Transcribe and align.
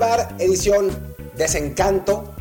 Bar, 0.00 0.34
edición 0.38 0.88
Desencanto. 1.36 2.34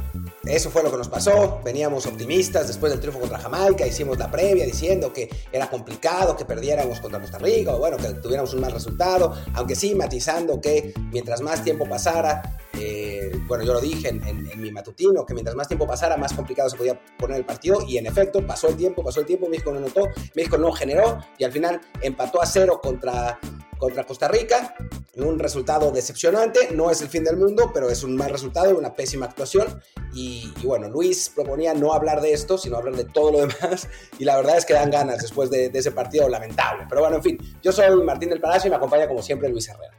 Eso 0.46 0.72
fue 0.72 0.82
lo 0.82 0.90
que 0.90 0.96
nos 0.96 1.10
pasó. 1.10 1.60
Veníamos 1.62 2.06
optimistas 2.06 2.68
después 2.68 2.90
del 2.90 3.02
triunfo 3.02 3.20
contra 3.20 3.38
Jamaica. 3.38 3.86
Hicimos 3.86 4.18
la 4.18 4.32
previa 4.32 4.66
diciendo 4.66 5.12
que 5.12 5.30
era 5.52 5.70
complicado 5.70 6.38
que 6.38 6.46
perdiéramos 6.46 7.02
contra 7.02 7.20
Costa 7.20 7.38
Rica 7.38 7.76
o 7.76 7.80
bueno, 7.80 7.98
que 7.98 8.14
tuviéramos 8.14 8.54
un 8.54 8.62
mal 8.62 8.72
resultado. 8.72 9.36
Aunque 9.56 9.76
sí, 9.76 9.94
matizando 9.94 10.62
que 10.62 10.94
mientras 11.12 11.42
más 11.42 11.62
tiempo 11.62 11.86
pasara, 11.88 12.58
eh, 12.80 13.30
bueno, 13.46 13.66
yo 13.66 13.74
lo 13.74 13.82
dije 13.82 14.08
en, 14.08 14.62
mi 14.62 14.72
matutino, 14.72 15.26
que 15.26 15.34
mientras 15.34 15.54
más 15.54 15.68
tiempo 15.68 15.86
pasara, 15.86 16.16
más 16.16 16.32
complicado 16.32 16.70
se 16.70 16.78
podía 16.78 16.98
poner 17.18 17.38
el 17.38 17.46
partido. 17.46 17.82
Y 17.86 17.98
en 17.98 18.08
efecto, 18.08 18.48
pasó 18.48 18.70
el 18.70 18.78
tiempo, 18.78 19.04
pasó 19.04 19.20
el 19.20 19.26
tiempo. 19.26 19.50
México 19.50 19.72
no 19.72 19.80
anotó, 19.80 20.08
México 20.34 20.58
no 20.58 20.72
generó 20.72 21.20
y 21.38 21.44
al 21.44 21.52
final 21.52 21.82
empató 22.02 22.42
a 22.42 22.46
cero 22.46 22.80
contra 22.82 23.38
contra 23.80 24.06
Costa 24.06 24.28
Rica. 24.28 24.76
Un 25.20 25.40
resultado 25.40 25.92
decepcionante, 25.92 26.70
no 26.74 26.90
es 26.90 27.02
el 27.02 27.10
fin 27.10 27.24
del 27.24 27.38
mundo, 27.38 27.72
pero 27.74 27.90
es 27.90 28.04
un 28.04 28.16
mal 28.16 28.30
resultado, 28.30 28.78
una 28.78 28.94
pésima 28.94 29.26
actuación. 29.26 29.82
Y, 30.14 30.52
bueno, 30.64 30.90
Luis 30.90 31.32
proponía 31.34 31.74
no 31.74 31.94
hablar 31.94 32.22
de 32.22 32.34
esto, 32.34 32.58
sino 32.58 32.78
hablar 32.78 32.96
de 32.96 33.06
todo 33.06 33.32
lo 33.32 33.38
demás. 33.48 33.88
Y 34.18 34.26
la 34.26 34.38
verdad 34.38 34.58
es 34.58 34.66
que 34.66 34.74
dan 34.74 34.92
ganas 34.92 35.22
después 35.22 35.50
de, 35.50 35.70
de 35.70 35.80
ese 35.80 35.92
partido 35.92 36.30
lamentable. 36.30 36.86
Pero 36.88 37.02
bueno, 37.02 37.18
en 37.18 37.24
fin, 37.24 37.38
yo 37.62 37.72
soy 37.72 37.90
Martín 38.04 38.30
del 38.30 38.42
Palacio 38.42 38.68
y 38.68 38.72
me 38.72 38.78
acompaña 38.78 39.08
como 39.08 39.22
siempre 39.22 39.50
Luis 39.50 39.68
Herrera. 39.68 39.98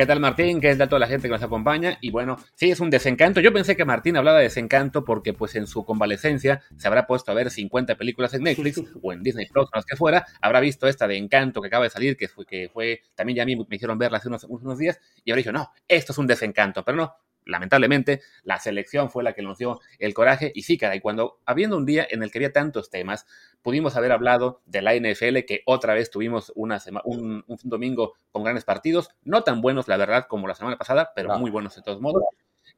¿Qué 0.00 0.06
tal 0.06 0.18
Martín? 0.18 0.62
¿Qué 0.62 0.74
tal 0.76 0.88
toda 0.88 0.98
la 0.98 1.06
gente 1.06 1.28
que 1.28 1.32
nos 1.34 1.42
acompaña? 1.42 1.98
Y 2.00 2.10
bueno, 2.10 2.38
sí, 2.54 2.70
es 2.70 2.80
un 2.80 2.88
desencanto. 2.88 3.38
Yo 3.40 3.52
pensé 3.52 3.76
que 3.76 3.84
Martín 3.84 4.16
hablaba 4.16 4.38
de 4.38 4.44
desencanto 4.44 5.04
porque 5.04 5.34
pues 5.34 5.56
en 5.56 5.66
su 5.66 5.84
convalecencia 5.84 6.62
se 6.78 6.88
habrá 6.88 7.06
puesto 7.06 7.30
a 7.30 7.34
ver 7.34 7.50
50 7.50 7.96
películas 7.96 8.32
en 8.32 8.44
Netflix 8.44 8.82
o 9.02 9.12
en 9.12 9.22
Disney 9.22 9.44
Plus, 9.44 9.66
o 9.66 9.70
las 9.74 9.84
que 9.84 9.96
fuera. 9.96 10.24
Habrá 10.40 10.60
visto 10.60 10.88
esta 10.88 11.06
de 11.06 11.18
Encanto 11.18 11.60
que 11.60 11.66
acaba 11.66 11.84
de 11.84 11.90
salir, 11.90 12.16
que 12.16 12.28
fue, 12.28 12.46
que 12.46 12.70
fue 12.72 13.02
también 13.14 13.36
ya 13.36 13.42
a 13.42 13.44
mí 13.44 13.54
me 13.56 13.76
hicieron 13.76 13.98
verla 13.98 14.16
hace 14.16 14.28
unos, 14.28 14.44
unos 14.44 14.78
días, 14.78 14.98
y 15.22 15.32
habrá 15.32 15.40
dicho, 15.40 15.52
no, 15.52 15.70
esto 15.86 16.12
es 16.12 16.18
un 16.18 16.26
desencanto. 16.26 16.82
Pero 16.82 16.96
no, 16.96 17.14
lamentablemente, 17.44 18.20
la 18.42 18.58
selección 18.58 19.10
fue 19.10 19.22
la 19.22 19.32
que 19.32 19.42
dio 19.58 19.80
el 19.98 20.14
coraje. 20.14 20.52
Y 20.54 20.62
sí, 20.62 20.78
y 20.80 21.00
cuando 21.00 21.40
habiendo 21.46 21.76
un 21.76 21.86
día 21.86 22.06
en 22.08 22.22
el 22.22 22.30
que 22.30 22.38
había 22.38 22.52
tantos 22.52 22.90
temas, 22.90 23.26
pudimos 23.62 23.96
haber 23.96 24.12
hablado 24.12 24.62
de 24.66 24.82
la 24.82 24.94
NFL, 24.94 25.40
que 25.46 25.62
otra 25.66 25.94
vez 25.94 26.10
tuvimos 26.10 26.52
una 26.54 26.80
un, 27.04 27.44
un, 27.46 27.58
domingo 27.64 28.14
con 28.32 28.42
grandes 28.42 28.64
partidos, 28.64 29.10
no 29.24 29.42
tan 29.42 29.60
buenos, 29.60 29.88
la 29.88 29.96
verdad, 29.96 30.26
como 30.28 30.48
la 30.48 30.54
semana 30.54 30.78
pasada, 30.78 31.12
pero 31.14 31.38
muy 31.38 31.50
buenos 31.50 31.74
de 31.74 31.82
todos 31.82 32.00
modos. 32.00 32.22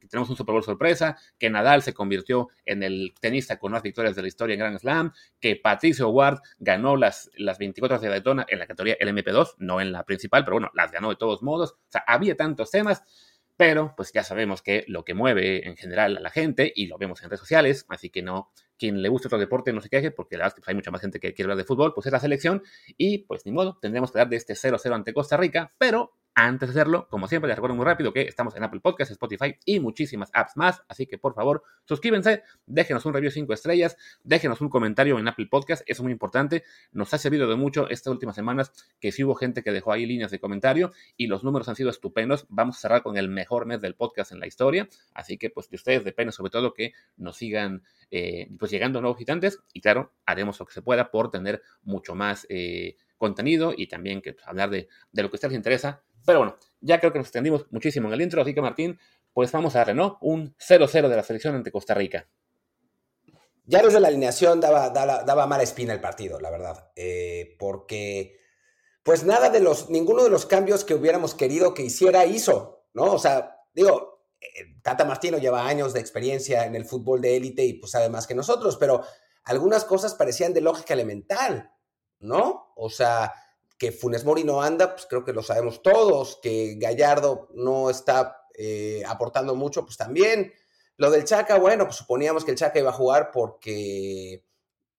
Tenemos 0.09 0.29
un 0.29 0.35
Super 0.35 0.53
Bowl 0.53 0.63
sorpresa, 0.63 1.17
que 1.39 1.49
Nadal 1.49 1.81
se 1.81 1.93
convirtió 1.93 2.49
en 2.65 2.83
el 2.83 3.13
tenista 3.19 3.57
con 3.57 3.71
más 3.71 3.81
victorias 3.81 4.15
de 4.15 4.21
la 4.21 4.27
historia 4.27 4.53
en 4.53 4.59
Grand 4.59 4.79
Slam, 4.79 5.13
que 5.39 5.55
Patricio 5.55 6.09
Ward 6.09 6.39
ganó 6.59 6.97
las, 6.97 7.31
las 7.37 7.57
24 7.57 7.99
de 7.99 8.09
Daytona 8.09 8.45
en 8.47 8.59
la 8.59 8.67
categoría 8.67 8.97
LMP2, 8.99 9.55
no 9.59 9.81
en 9.81 9.91
la 9.91 10.03
principal, 10.03 10.43
pero 10.43 10.55
bueno, 10.55 10.71
las 10.73 10.91
ganó 10.91 11.09
de 11.09 11.15
todos 11.15 11.41
modos. 11.41 11.71
O 11.71 11.91
sea, 11.91 12.03
había 12.05 12.35
tantos 12.35 12.71
temas 12.71 13.03
pero 13.57 13.93
pues 13.95 14.11
ya 14.13 14.23
sabemos 14.23 14.61
que 14.61 14.85
lo 14.87 15.05
que 15.05 15.13
mueve 15.13 15.67
en 15.67 15.77
general 15.77 16.17
a 16.17 16.19
la 16.19 16.29
gente, 16.29 16.71
y 16.75 16.87
lo 16.87 16.97
vemos 16.97 17.21
en 17.21 17.29
redes 17.29 17.39
sociales, 17.39 17.85
así 17.89 18.09
que 18.09 18.21
no, 18.21 18.51
quien 18.77 19.01
le 19.01 19.09
guste 19.09 19.27
otro 19.27 19.39
deporte 19.39 19.73
no 19.73 19.81
se 19.81 19.89
queje, 19.89 20.11
porque 20.11 20.37
la 20.37 20.45
verdad 20.45 20.49
es 20.49 20.53
que 20.55 20.61
pues, 20.61 20.69
hay 20.69 20.75
mucha 20.75 20.91
más 20.91 21.01
gente 21.01 21.19
que 21.19 21.33
quiere 21.33 21.45
hablar 21.45 21.57
de 21.57 21.65
fútbol, 21.65 21.93
pues 21.93 22.05
es 22.07 22.11
la 22.11 22.19
selección, 22.19 22.63
y 22.97 23.19
pues 23.19 23.45
ni 23.45 23.51
modo, 23.51 23.77
tendremos 23.81 24.11
que 24.11 24.19
dar 24.19 24.29
de 24.29 24.37
este 24.37 24.53
0-0 24.53 24.93
ante 24.93 25.13
Costa 25.13 25.37
Rica, 25.37 25.71
pero 25.77 26.13
antes 26.35 26.69
de 26.69 26.79
hacerlo, 26.79 27.07
como 27.09 27.27
siempre, 27.27 27.47
les 27.47 27.55
recuerdo 27.55 27.75
muy 27.75 27.85
rápido 27.85 28.11
que 28.11 28.21
estamos 28.23 28.55
en 28.55 28.63
Apple 28.63 28.79
Podcasts, 28.79 29.11
Spotify 29.11 29.55
y 29.65 29.79
muchísimas 29.79 30.31
apps 30.33 30.57
más. 30.57 30.83
Así 30.87 31.05
que 31.05 31.17
por 31.17 31.35
favor, 31.35 31.63
suscríbanse, 31.85 32.43
déjenos 32.65 33.05
un 33.05 33.13
review 33.13 33.31
5 33.31 33.53
estrellas, 33.53 33.97
déjenos 34.23 34.61
un 34.61 34.69
comentario 34.69 35.19
en 35.19 35.27
Apple 35.27 35.47
Podcasts, 35.47 35.83
eso 35.87 36.01
es 36.01 36.03
muy 36.03 36.11
importante. 36.11 36.63
Nos 36.91 37.13
ha 37.13 37.17
servido 37.17 37.47
de 37.47 37.55
mucho 37.55 37.89
estas 37.89 38.11
últimas 38.11 38.35
semanas 38.35 38.71
que 38.99 39.11
sí 39.11 39.23
hubo 39.23 39.35
gente 39.35 39.63
que 39.63 39.71
dejó 39.71 39.91
ahí 39.91 40.05
líneas 40.05 40.31
de 40.31 40.39
comentario 40.39 40.91
y 41.17 41.27
los 41.27 41.43
números 41.43 41.69
han 41.69 41.75
sido 41.75 41.89
estupendos. 41.89 42.45
Vamos 42.49 42.77
a 42.77 42.79
cerrar 42.79 43.03
con 43.03 43.17
el 43.17 43.29
mejor 43.29 43.65
mes 43.65 43.81
del 43.81 43.95
podcast 43.95 44.31
en 44.31 44.39
la 44.39 44.47
historia. 44.47 44.89
Así 45.13 45.37
que 45.37 45.49
pues 45.49 45.69
de 45.69 45.75
ustedes 45.75 46.03
depende 46.03 46.31
sobre 46.31 46.49
todo 46.49 46.73
que 46.73 46.93
nos 47.17 47.37
sigan 47.37 47.83
eh, 48.09 48.47
pues 48.57 48.71
llegando 48.71 49.01
nuevos 49.01 49.17
visitantes 49.17 49.59
y 49.73 49.81
claro, 49.81 50.13
haremos 50.25 50.59
lo 50.59 50.65
que 50.65 50.73
se 50.73 50.81
pueda 50.81 51.11
por 51.11 51.31
tener 51.31 51.61
mucho 51.83 52.15
más 52.15 52.45
eh, 52.49 52.95
contenido 53.23 53.73
y 53.75 53.87
también 53.87 54.21
que 54.21 54.33
pues, 54.33 54.47
hablar 54.47 54.69
de, 54.69 54.87
de 55.11 55.23
lo 55.23 55.29
que 55.29 55.35
a 55.35 55.37
ustedes 55.37 55.53
les 55.53 55.59
interesa 55.59 56.03
pero 56.25 56.39
bueno, 56.39 56.57
ya 56.81 56.99
creo 56.99 57.11
que 57.11 57.19
nos 57.19 57.27
extendimos 57.27 57.65
muchísimo 57.71 58.07
en 58.07 58.13
el 58.13 58.21
intro, 58.21 58.41
así 58.41 58.53
que 58.53 58.61
Martín, 58.61 58.99
pues 59.33 59.51
vamos 59.51 59.75
a 59.75 59.93
¿no? 59.93 60.17
Un 60.21 60.55
0-0 60.57 61.09
de 61.09 61.15
la 61.15 61.23
selección 61.23 61.55
ante 61.55 61.71
Costa 61.71 61.93
Rica. 61.93 62.29
Ya 63.65 63.81
desde 63.81 63.99
la 63.99 64.09
alineación 64.09 64.59
daba, 64.59 64.89
daba, 64.89 65.47
mala 65.47 65.63
espina 65.63 65.93
el 65.93 66.01
partido, 66.01 66.39
la 66.39 66.49
verdad, 66.49 66.91
eh, 66.95 67.55
porque 67.57 68.37
pues 69.03 69.23
nada 69.25 69.49
de 69.49 69.59
los, 69.59 69.89
ninguno 69.89 70.23
de 70.23 70.29
los 70.29 70.45
cambios 70.45 70.83
que 70.83 70.93
hubiéramos 70.93 71.33
querido 71.33 71.73
que 71.73 71.83
hiciera 71.83 72.25
hizo, 72.25 72.85
¿no? 72.93 73.13
O 73.13 73.19
sea, 73.19 73.57
digo, 73.73 74.27
eh, 74.39 74.75
Tata 74.81 75.05
Martino 75.05 75.37
lleva 75.37 75.65
años 75.65 75.93
de 75.93 75.99
experiencia 75.99 76.65
en 76.65 76.75
el 76.75 76.85
fútbol 76.85 77.21
de 77.21 77.37
élite 77.37 77.63
y 77.63 77.73
pues 77.73 77.91
sabe 77.91 78.09
más 78.09 78.27
que 78.27 78.35
nosotros, 78.35 78.77
pero 78.77 79.03
algunas 79.43 79.85
cosas 79.85 80.13
parecían 80.13 80.53
de 80.53 80.61
lógica 80.61 80.93
elemental, 80.93 81.71
¿no? 82.23 82.73
O 82.75 82.89
sea, 82.89 83.33
que 83.77 83.91
Funes 83.91 84.25
Mori 84.25 84.43
no 84.43 84.61
anda, 84.61 84.93
pues 84.93 85.05
creo 85.05 85.23
que 85.23 85.33
lo 85.33 85.43
sabemos 85.43 85.81
todos, 85.81 86.39
que 86.41 86.75
Gallardo 86.77 87.49
no 87.53 87.89
está 87.89 88.47
eh, 88.55 89.03
aportando 89.07 89.55
mucho, 89.55 89.85
pues 89.85 89.97
también. 89.97 90.53
Lo 90.97 91.11
del 91.11 91.25
Chaca, 91.25 91.57
bueno, 91.57 91.85
pues 91.85 91.97
suponíamos 91.97 92.45
que 92.45 92.51
el 92.51 92.57
Chaca 92.57 92.79
iba 92.79 92.89
a 92.89 92.93
jugar 92.93 93.31
porque, 93.31 94.45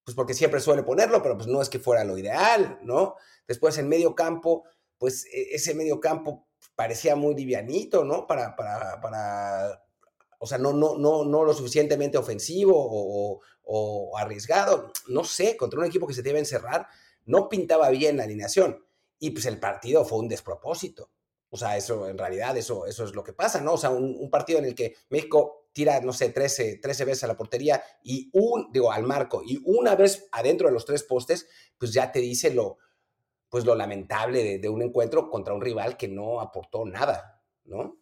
pues 0.05 0.15
porque 0.15 0.35
siempre 0.35 0.61
suele 0.61 0.83
ponerlo, 0.83 1.23
pero 1.23 1.37
pues 1.37 1.47
no 1.47 1.63
es 1.63 1.69
que 1.69 1.79
fuera 1.79 2.05
lo 2.05 2.19
ideal, 2.19 2.79
¿no? 2.83 3.17
Después 3.47 3.79
en 3.79 3.89
medio 3.89 4.15
campo, 4.15 4.65
pues 4.99 5.25
e, 5.27 5.55
ese 5.55 5.75
medio 5.75 6.01
campo 6.01 6.47
parecía 6.75 7.17
muy 7.17 7.35
livianito, 7.35 8.05
¿no? 8.05 8.27
Para, 8.27 8.57
para, 8.57 9.01
para 9.01 9.85
o 10.39 10.47
sea, 10.47 10.59
no, 10.59 10.73
no, 10.73 10.99
no, 10.99 11.25
no 11.25 11.45
lo 11.45 11.55
suficientemente 11.55 12.19
ofensivo 12.19 12.75
o, 12.77 13.41
o, 13.63 14.19
arriesgado, 14.19 14.93
no 15.09 15.25
sé, 15.25 15.57
contra 15.57 15.79
un 15.81 15.87
equipo 15.87 16.07
que 16.07 16.13
se 16.13 16.23
debe 16.23 16.39
encerrar, 16.39 16.87
no 17.25 17.49
pintaba 17.49 17.91
bien 17.91 18.17
la 18.17 18.25
alineación. 18.25 18.85
Y 19.19 19.31
pues 19.31 19.47
el 19.47 19.59
partido 19.59 20.05
fue 20.05 20.19
un 20.19 20.29
despropósito. 20.29 21.11
O 21.55 21.57
sea, 21.57 21.77
eso 21.77 22.09
en 22.09 22.19
realidad, 22.19 22.57
eso, 22.57 22.85
eso 22.87 23.05
es 23.05 23.15
lo 23.15 23.23
que 23.23 23.33
pasa, 23.33 23.61
¿no? 23.61 23.75
O 23.75 23.79
sea, 23.79 23.91
un, 23.91 24.29
partido 24.29 24.59
en 24.59 24.65
el 24.65 24.75
que 24.75 24.97
México 25.11 25.69
tira, 25.73 26.01
no 26.01 26.13
sé, 26.13 26.31
13, 26.31 26.79
13 26.83 27.05
veces 27.05 27.25
a 27.25 27.29
la 27.29 27.37
portería 27.37 27.81
y 28.03 28.29
un, 28.33 28.73
digo, 28.73 28.91
al 28.91 29.05
marco, 29.05 29.41
y 29.45 29.63
una 29.65 29.95
vez 29.95 30.29
adentro 30.33 30.67
de 30.67 30.75
los 30.75 30.85
tres 30.85 31.05
postes, 31.05 31.47
pues 31.79 31.93
ya 31.93 32.11
te 32.11 32.19
dice 32.19 32.53
lo, 32.53 32.79
pues 33.49 33.65
lo 33.65 33.77
lamentable 33.77 34.43
de, 34.43 34.59
de 34.59 34.69
un 34.69 34.83
encuentro 34.83 35.31
contra 35.31 35.55
un 35.55 35.61
rival 35.61 35.97
que 35.97 36.09
no 36.09 36.41
aportó 36.41 36.85
nada, 36.85 37.41
¿no? 37.65 37.99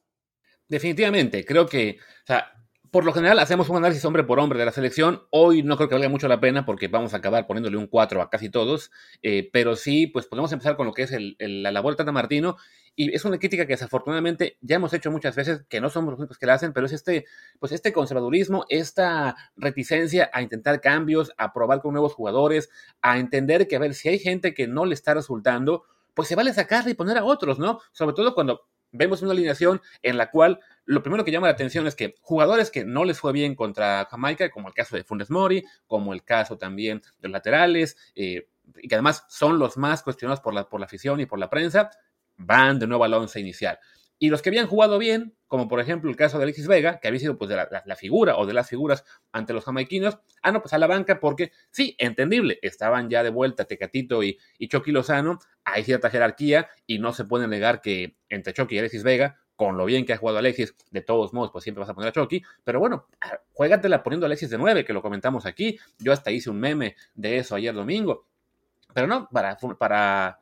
Definitivamente, 0.66 1.44
creo 1.44 1.66
que, 1.66 1.98
o 2.00 2.26
sea, 2.26 2.50
por 2.92 3.06
lo 3.06 3.14
general 3.14 3.38
hacemos 3.38 3.70
un 3.70 3.78
análisis 3.78 4.04
hombre 4.04 4.22
por 4.22 4.38
hombre 4.38 4.58
de 4.58 4.66
la 4.66 4.70
selección. 4.70 5.22
Hoy 5.30 5.62
no 5.62 5.78
creo 5.78 5.88
que 5.88 5.94
valga 5.94 6.10
mucho 6.10 6.28
la 6.28 6.40
pena 6.40 6.66
porque 6.66 6.88
vamos 6.88 7.14
a 7.14 7.16
acabar 7.16 7.46
poniéndole 7.46 7.78
un 7.78 7.86
4 7.86 8.20
a 8.20 8.28
casi 8.28 8.50
todos. 8.50 8.90
Eh, 9.22 9.48
pero 9.50 9.76
sí, 9.76 10.08
pues 10.08 10.26
podemos 10.26 10.52
empezar 10.52 10.76
con 10.76 10.86
lo 10.86 10.92
que 10.92 11.04
es 11.04 11.10
la 11.38 11.72
labor 11.72 11.94
de 11.94 11.96
Tata 11.96 12.12
Martino. 12.12 12.58
Y 12.94 13.14
es 13.14 13.24
una 13.24 13.38
crítica 13.38 13.64
que 13.64 13.72
desafortunadamente 13.72 14.58
ya 14.60 14.76
hemos 14.76 14.92
hecho 14.92 15.10
muchas 15.10 15.34
veces, 15.34 15.64
que 15.70 15.80
no 15.80 15.88
somos 15.88 16.10
los 16.10 16.18
únicos 16.20 16.36
que 16.36 16.44
la 16.44 16.52
hacen, 16.52 16.74
pero 16.74 16.84
es 16.84 16.92
este, 16.92 17.24
pues 17.58 17.72
este 17.72 17.94
conservadurismo, 17.94 18.66
esta 18.68 19.36
reticencia 19.56 20.30
a 20.30 20.42
intentar 20.42 20.82
cambios, 20.82 21.32
a 21.38 21.54
probar 21.54 21.80
con 21.80 21.94
nuevos 21.94 22.12
jugadores, 22.12 22.68
a 23.00 23.18
entender 23.18 23.68
que, 23.68 23.76
a 23.76 23.78
ver, 23.78 23.94
si 23.94 24.10
hay 24.10 24.18
gente 24.18 24.52
que 24.52 24.68
no 24.68 24.84
le 24.84 24.92
está 24.92 25.14
resultando, 25.14 25.84
pues 26.12 26.28
se 26.28 26.36
vale 26.36 26.52
sacarle 26.52 26.90
y 26.90 26.94
poner 26.94 27.16
a 27.16 27.24
otros, 27.24 27.58
¿no? 27.58 27.80
Sobre 27.92 28.14
todo 28.14 28.34
cuando 28.34 28.66
vemos 28.92 29.22
una 29.22 29.32
alineación 29.32 29.80
en 30.02 30.18
la 30.18 30.30
cual 30.30 30.60
lo 30.84 31.02
primero 31.02 31.24
que 31.24 31.30
llama 31.30 31.46
la 31.46 31.52
atención 31.52 31.86
es 31.86 31.94
que 31.94 32.14
jugadores 32.20 32.70
que 32.70 32.84
no 32.84 33.04
les 33.04 33.20
fue 33.20 33.32
bien 33.32 33.54
contra 33.54 34.06
Jamaica, 34.10 34.50
como 34.50 34.68
el 34.68 34.74
caso 34.74 34.96
de 34.96 35.04
Funes 35.04 35.30
Mori, 35.30 35.64
como 35.86 36.12
el 36.12 36.24
caso 36.24 36.58
también 36.58 37.02
de 37.20 37.28
los 37.28 37.32
laterales, 37.32 37.96
eh, 38.14 38.48
y 38.76 38.88
que 38.88 38.94
además 38.94 39.24
son 39.28 39.58
los 39.58 39.76
más 39.76 40.02
cuestionados 40.02 40.40
por 40.40 40.54
la, 40.54 40.68
por 40.68 40.80
la 40.80 40.86
afición 40.86 41.20
y 41.20 41.26
por 41.26 41.38
la 41.38 41.50
prensa, 41.50 41.90
van 42.36 42.78
de 42.78 42.86
nuevo 42.86 43.04
al 43.04 43.14
once 43.14 43.38
inicial. 43.40 43.78
Y 44.18 44.30
los 44.30 44.40
que 44.40 44.50
habían 44.50 44.68
jugado 44.68 44.98
bien, 44.98 45.36
como 45.48 45.66
por 45.66 45.80
ejemplo 45.80 46.08
el 46.08 46.14
caso 46.14 46.38
de 46.38 46.44
Alexis 46.44 46.68
Vega, 46.68 47.00
que 47.00 47.08
había 47.08 47.18
sido 47.18 47.36
pues 47.36 47.48
de 47.48 47.56
la, 47.56 47.96
figura 47.96 48.36
o 48.36 48.46
de 48.46 48.54
las 48.54 48.68
figuras 48.68 49.04
ante 49.32 49.52
los 49.52 49.64
jamaiquinos, 49.64 50.18
ah, 50.42 50.52
no, 50.52 50.62
pues 50.62 50.72
a 50.74 50.78
la 50.78 50.86
banca 50.86 51.18
porque 51.18 51.50
sí, 51.72 51.96
entendible, 51.98 52.60
estaban 52.62 53.10
ya 53.10 53.24
de 53.24 53.30
vuelta 53.30 53.64
Tecatito 53.64 54.22
y, 54.22 54.38
y 54.58 54.68
Chucky 54.68 54.92
Lozano, 54.92 55.40
hay 55.64 55.82
cierta 55.82 56.08
jerarquía 56.08 56.68
y 56.86 57.00
no 57.00 57.12
se 57.12 57.24
puede 57.24 57.48
negar 57.48 57.80
que 57.80 58.16
entre 58.28 58.52
Chucky 58.52 58.76
y 58.76 58.78
Alexis 58.78 59.02
Vega, 59.02 59.41
con 59.56 59.76
lo 59.76 59.84
bien 59.84 60.04
que 60.04 60.12
ha 60.12 60.16
jugado 60.16 60.38
Alexis, 60.38 60.74
de 60.90 61.00
todos 61.02 61.32
modos, 61.32 61.50
pues 61.50 61.64
siempre 61.64 61.80
vas 61.80 61.90
a 61.90 61.94
poner 61.94 62.08
a 62.08 62.12
Chucky, 62.12 62.42
pero 62.64 62.80
bueno, 62.80 63.06
juégatela 63.52 64.02
poniendo 64.02 64.26
a 64.26 64.28
Alexis 64.28 64.50
de 64.50 64.58
9, 64.58 64.84
que 64.84 64.92
lo 64.92 65.02
comentamos 65.02 65.46
aquí, 65.46 65.78
yo 65.98 66.12
hasta 66.12 66.30
hice 66.30 66.50
un 66.50 66.58
meme 66.58 66.96
de 67.14 67.38
eso 67.38 67.54
ayer 67.54 67.74
domingo, 67.74 68.26
pero 68.92 69.06
no, 69.06 69.28
para, 69.30 69.56
para 69.78 70.38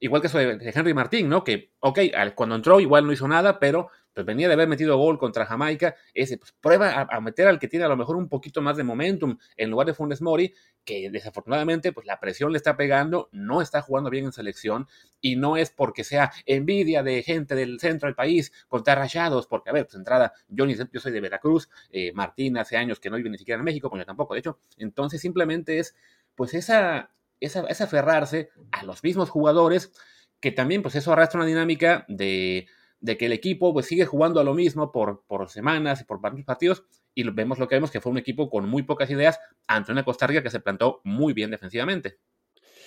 igual 0.00 0.20
que 0.20 0.26
eso 0.26 0.38
de 0.38 0.72
Henry 0.74 0.94
Martín, 0.94 1.28
¿no? 1.28 1.44
Que, 1.44 1.72
ok, 1.80 1.98
cuando 2.34 2.56
entró 2.56 2.80
igual 2.80 3.06
no 3.06 3.12
hizo 3.12 3.28
nada, 3.28 3.58
pero 3.58 3.88
pues 4.14 4.24
venía 4.24 4.46
de 4.48 4.54
haber 4.54 4.68
metido 4.68 4.96
gol 4.96 5.18
contra 5.18 5.44
Jamaica, 5.44 5.96
ese, 6.14 6.38
pues 6.38 6.52
prueba 6.60 7.06
a, 7.10 7.20
meter 7.20 7.48
al 7.48 7.58
que 7.58 7.68
tiene 7.68 7.84
a 7.84 7.88
lo 7.88 7.96
mejor 7.96 8.16
un 8.16 8.28
poquito 8.28 8.62
más 8.62 8.76
de 8.76 8.84
momentum 8.84 9.36
en 9.56 9.70
lugar 9.70 9.88
de 9.88 9.94
Funes 9.94 10.22
Mori, 10.22 10.54
que 10.84 11.10
desafortunadamente 11.10 11.92
pues 11.92 12.06
la 12.06 12.20
presión 12.20 12.52
le 12.52 12.58
está 12.58 12.76
pegando, 12.76 13.28
no 13.32 13.60
está 13.60 13.82
jugando 13.82 14.10
bien 14.10 14.26
en 14.26 14.32
selección 14.32 14.86
y 15.20 15.36
no 15.36 15.56
es 15.56 15.70
porque 15.70 16.04
sea 16.04 16.32
envidia 16.46 17.02
de 17.02 17.22
gente 17.22 17.54
del 17.54 17.80
centro 17.80 18.06
del 18.06 18.14
país 18.14 18.52
contra 18.68 18.94
rayados, 18.94 19.46
porque 19.46 19.70
a 19.70 19.72
ver, 19.72 19.86
pues 19.86 19.96
entrada, 19.96 20.32
yo, 20.48 20.64
yo 20.66 21.00
soy 21.00 21.12
de 21.12 21.20
Veracruz, 21.20 21.68
eh, 21.90 22.12
Martín 22.12 22.56
hace 22.56 22.76
años 22.76 23.00
que 23.00 23.10
no 23.10 23.16
vive 23.16 23.30
ni 23.30 23.38
siquiera 23.38 23.58
en 23.58 23.64
México, 23.64 23.90
como 23.90 24.00
yo 24.00 24.06
tampoco, 24.06 24.34
de 24.34 24.40
hecho, 24.40 24.60
entonces 24.78 25.20
simplemente 25.20 25.78
es 25.78 25.96
pues 26.34 26.54
esa, 26.54 27.10
esa, 27.40 27.66
es 27.68 27.80
aferrarse 27.80 28.50
a 28.70 28.84
los 28.84 29.02
mismos 29.02 29.30
jugadores, 29.30 29.92
que 30.40 30.52
también 30.52 30.82
pues 30.82 30.94
eso 30.94 31.12
arrastra 31.12 31.40
una 31.40 31.48
dinámica 31.48 32.04
de 32.08 32.66
de 33.04 33.18
que 33.18 33.26
el 33.26 33.32
equipo 33.32 33.74
pues 33.74 33.84
sigue 33.84 34.06
jugando 34.06 34.40
a 34.40 34.44
lo 34.44 34.54
mismo 34.54 34.90
por, 34.90 35.24
por 35.26 35.50
semanas 35.50 36.00
y 36.00 36.04
por 36.04 36.22
varios 36.22 36.46
partidos 36.46 36.84
y 37.14 37.22
vemos 37.24 37.58
lo 37.58 37.68
que 37.68 37.74
vemos 37.74 37.90
que 37.90 38.00
fue 38.00 38.10
un 38.10 38.16
equipo 38.16 38.48
con 38.48 38.66
muy 38.66 38.82
pocas 38.82 39.10
ideas 39.10 39.38
ante 39.66 39.92
una 39.92 40.06
Costa 40.06 40.26
Rica 40.26 40.42
que 40.42 40.48
se 40.48 40.60
plantó 40.60 41.02
muy 41.04 41.34
bien 41.34 41.50
defensivamente. 41.50 42.18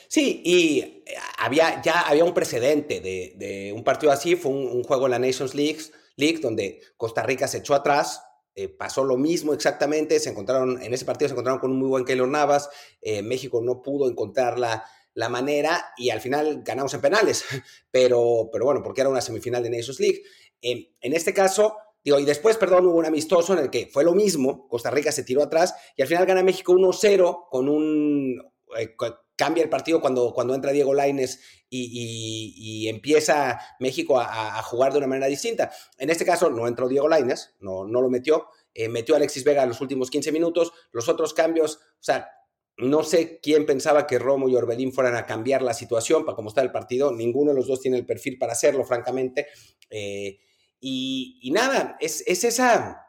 Sí, 0.07 0.41
y 0.43 0.79
eh, 0.79 1.03
había, 1.37 1.83
ya 1.83 2.01
había 2.01 2.23
un 2.23 2.33
precedente 2.33 2.99
de, 2.99 3.71
un 3.75 3.83
partido 3.83 4.11
así, 4.11 4.35
fue 4.35 4.51
un, 4.51 4.83
juego 4.83 5.05
en 5.05 5.11
la 5.11 5.19
Nations 5.19 5.53
League, 5.53 5.81
League 6.15 6.39
donde 6.39 6.81
Costa 6.97 7.21
Rica 7.21 7.47
se 7.47 7.59
echó 7.59 7.75
atrás, 7.75 8.23
eh, 8.55 8.69
pasó 8.69 9.03
lo 9.03 9.17
mismo 9.17 9.53
exactamente, 9.53 10.19
se 10.19 10.31
encontraron, 10.31 10.81
en 10.81 10.95
ese 10.95 11.05
partido 11.05 11.29
se 11.29 11.33
encontraron 11.33 11.59
con 11.59 11.69
un 11.69 11.77
muy 11.77 11.89
buen 11.89 12.05
Keylor 12.05 12.27
Navas, 12.27 12.71
eh, 13.03 13.21
México 13.21 13.61
no 13.61 13.83
pudo 13.83 14.09
encontrar 14.09 14.57
la, 14.57 14.83
la 15.17 15.29
manera 15.29 15.93
y 15.97 16.11
al 16.11 16.21
final 16.21 16.61
ganamos 16.63 16.93
en 16.93 17.01
penales, 17.01 17.43
pero, 17.91 18.49
pero 18.51 18.65
bueno, 18.65 18.83
porque 18.83 19.01
era 19.01 19.09
una 19.09 19.19
semifinal 19.19 19.63
de 19.63 19.71
Nations 19.71 19.99
League. 19.99 20.21
en 20.61 21.13
este 21.13 21.33
caso, 21.33 21.75
digo, 22.03 22.19
y 22.19 22.25
después, 22.25 22.55
perdón, 22.57 22.85
hubo 22.85 22.99
un 22.99 23.05
amistoso 23.05 23.53
en 23.53 23.59
el 23.59 23.69
que 23.71 23.87
fue 23.87 24.03
lo 24.03 24.13
mismo, 24.13 24.67
Costa 24.67 24.91
Rica 24.91 25.11
se 25.11 25.23
tiró 25.23 25.41
atrás 25.41 25.73
y 25.95 26.03
al 26.03 26.07
final 26.07 26.27
gana 26.27 26.43
México 26.43 26.73
1-0 26.73 27.47
con 27.49 27.67
un... 27.67 28.39
Eh, 28.77 28.95
cambia 29.35 29.63
el 29.63 29.69
partido 29.69 30.01
cuando, 30.01 30.33
cuando 30.33 30.53
entra 30.53 30.71
Diego 30.71 30.93
Laines 30.93 31.41
y, 31.69 32.87
empieza 32.87 33.59
México 33.79 34.19
a, 34.19 34.61
jugar 34.63 34.91
de 34.91 34.99
una 34.99 35.07
manera 35.07 35.27
distinta. 35.27 35.71
En 35.97 36.11
este 36.11 36.25
caso 36.25 36.51
no 36.51 36.67
entró 36.67 36.87
Diego 36.87 37.07
Laines, 37.07 37.55
no, 37.59 37.85
no 37.85 38.01
lo 38.01 38.09
metió, 38.09 38.47
eh, 38.75 38.87
metió 38.87 39.15
a 39.15 39.17
Alexis 39.17 39.43
Vega 39.43 39.63
en 39.63 39.69
los 39.69 39.81
últimos 39.81 40.11
15 40.11 40.31
minutos, 40.31 40.73
los 40.91 41.09
otros 41.09 41.33
cambios, 41.33 41.77
o 41.77 42.03
sea, 42.03 42.29
no 42.77 43.03
sé 43.03 43.39
quién 43.41 43.65
pensaba 43.65 44.05
que 44.05 44.19
Romo 44.19 44.49
y 44.49 44.55
Orbelín 44.55 44.93
fueran 44.93 45.15
a 45.15 45.25
cambiar 45.25 45.63
la 45.63 45.73
situación 45.73 46.25
para 46.25 46.35
cómo 46.35 46.49
está 46.49 46.61
el 46.61 46.71
partido. 46.71 47.11
Ninguno 47.11 47.51
de 47.51 47.57
los 47.57 47.67
dos 47.67 47.81
tiene 47.81 47.97
el 47.97 48.05
perfil 48.05 48.37
para 48.37 48.53
hacerlo, 48.53 48.85
francamente. 48.85 49.47
Eh, 49.89 50.39
y, 50.79 51.49
nada, 51.51 51.97
es, 51.99 52.23
esa. 52.27 53.03